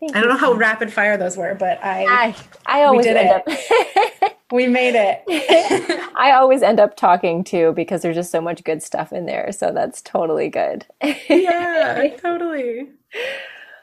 Thank 0.00 0.16
I 0.16 0.20
don't 0.20 0.28
know 0.28 0.36
how 0.36 0.52
rapid 0.52 0.92
fire 0.92 1.16
those 1.16 1.36
were, 1.36 1.54
but 1.54 1.82
I 1.82 2.04
I, 2.04 2.36
I 2.66 2.82
always 2.84 3.06
end 3.06 3.18
it. 3.18 3.30
up 3.30 4.34
we 4.52 4.66
made 4.66 4.94
it. 4.94 5.22
I 6.16 6.32
always 6.32 6.62
end 6.62 6.80
up 6.80 6.96
talking 6.96 7.44
too 7.44 7.72
because 7.74 8.02
there's 8.02 8.16
just 8.16 8.30
so 8.30 8.40
much 8.40 8.62
good 8.64 8.82
stuff 8.82 9.12
in 9.12 9.26
there. 9.26 9.50
So 9.52 9.72
that's 9.72 10.00
totally 10.02 10.48
good. 10.48 10.86
yeah, 11.28 12.08
totally. 12.20 12.88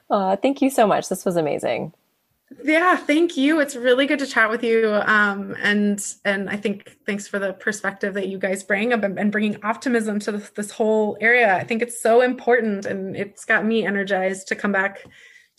Uh, 0.10 0.36
thank 0.38 0.62
you 0.62 0.70
so 0.70 0.88
much. 0.88 1.10
This 1.10 1.26
was 1.26 1.36
amazing. 1.36 1.94
Yeah, 2.64 2.98
thank 2.98 3.38
you. 3.38 3.60
It's 3.60 3.76
really 3.76 4.06
good 4.06 4.20
to 4.20 4.28
chat 4.28 4.50
with 4.50 4.64
you. 4.64 4.94
Um, 5.06 5.56
and 5.62 6.04
and 6.26 6.50
I 6.50 6.58
think 6.58 6.98
thanks 7.06 7.28
for 7.28 7.40
the 7.40 7.54
perspective 7.54 8.14
that 8.16 8.28
you 8.28 8.38
guys 8.38 8.64
bring 8.64 8.94
and, 8.94 9.04
and 9.18 9.32
bringing 9.32 9.64
optimism 9.64 10.20
to 10.20 10.34
this, 10.34 10.50
this 10.52 10.72
whole 10.72 11.18
area. 11.22 11.56
I 11.56 11.64
think 11.64 11.82
it's 11.82 12.02
so 12.02 12.22
important, 12.22 12.86
and 12.86 13.16
it's 13.16 13.46
got 13.46 13.66
me 13.66 13.86
energized 13.86 14.48
to 14.50 14.56
come 14.56 14.74
back 14.74 15.06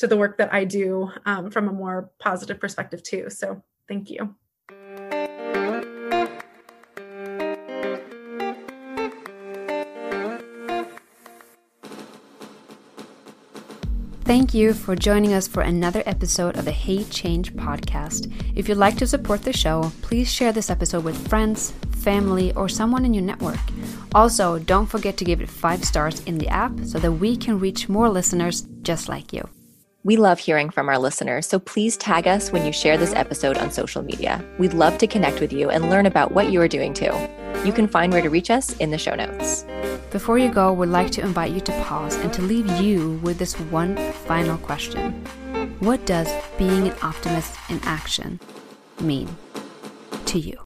to 0.03 0.09
the 0.09 0.17
work 0.17 0.37
that 0.39 0.53
I 0.53 0.65
do 0.65 1.13
um, 1.27 1.49
from 1.53 1.69
a 1.69 1.73
more 1.73 2.11
positive 2.19 2.59
perspective 2.59 3.05
too. 3.05 3.31
So 3.31 3.63
thank 3.87 4.11
you. 4.11 4.35
Thank 14.25 14.55
you 14.55 14.75
for 14.75 14.97
joining 14.97 15.35
us 15.35 15.47
for 15.47 15.63
another 15.63 16.03
episode 16.05 16.57
of 16.57 16.65
the 16.65 16.73
Hey 16.73 17.05
Change 17.05 17.55
podcast. 17.55 18.33
If 18.57 18.69
you'd 18.69 18.79
like 18.79 18.97
to 18.97 19.07
support 19.07 19.43
the 19.43 19.53
show, 19.53 19.93
please 20.03 20.29
share 20.33 20.53
this 20.53 20.69
episode 20.69 21.05
with 21.05 21.29
friends, 21.29 21.71
family, 21.99 22.53
or 22.55 22.69
someone 22.69 23.05
in 23.05 23.15
your 23.15 23.23
network. 23.23 23.61
Also, 24.17 24.59
don't 24.59 24.87
forget 24.87 25.17
to 25.19 25.25
give 25.25 25.41
it 25.41 25.49
five 25.49 25.85
stars 25.85 26.25
in 26.25 26.39
the 26.39 26.49
app 26.49 26.73
so 26.85 26.99
that 26.99 27.13
we 27.13 27.37
can 27.37 27.61
reach 27.61 27.89
more 27.89 28.09
listeners 28.09 28.63
just 28.83 29.09
like 29.09 29.33
you. 29.33 29.49
We 30.05 30.17
love 30.17 30.41
hearing 30.41 30.71
from 30.71 30.89
our 30.89 30.99
listeners, 30.99 31.47
so 31.47 31.61
please 31.61 31.97
tag 31.97 32.27
us 32.27 32.51
when 32.51 32.67
you 32.67 32.73
share 32.73 32.97
this 32.97 33.15
episode 33.15 33.57
on 33.57 33.71
social 33.71 34.03
media. 34.03 34.45
We'd 34.59 34.75
love 34.75 34.99
to 34.99 35.07
connect 35.07 35.41
with 35.41 35.53
you 35.53 35.71
and 35.71 35.91
learn 35.91 36.07
about 36.07 36.33
what 36.33 36.51
you 36.51 36.61
are 36.61 36.67
doing 36.67 36.93
too. 36.93 37.13
You 37.65 37.73
can 37.73 37.87
find 37.87 38.13
where 38.13 38.23
to 38.23 38.29
reach 38.29 38.51
us 38.51 38.77
in 38.79 38.91
the 38.91 38.99
show 38.99 39.15
notes. 39.15 39.65
Before 40.11 40.39
you 40.39 40.51
go, 40.51 40.73
we'd 40.73 40.89
like 40.89 41.13
to 41.13 41.21
invite 41.21 41.53
you 41.53 41.61
to 41.61 41.83
pause 41.85 42.17
and 42.17 42.33
to 42.33 42.43
leave 42.43 42.69
you 42.81 43.21
with 43.23 43.39
this 43.39 43.55
one 43.71 43.97
final 44.27 44.59
question 44.59 45.25
What 45.79 46.05
does 46.05 46.29
being 46.59 46.89
an 46.89 46.97
optimist 47.03 47.55
in 47.69 47.79
action 47.85 48.41
mean 49.01 49.29
to 50.27 50.41
you? 50.41 50.65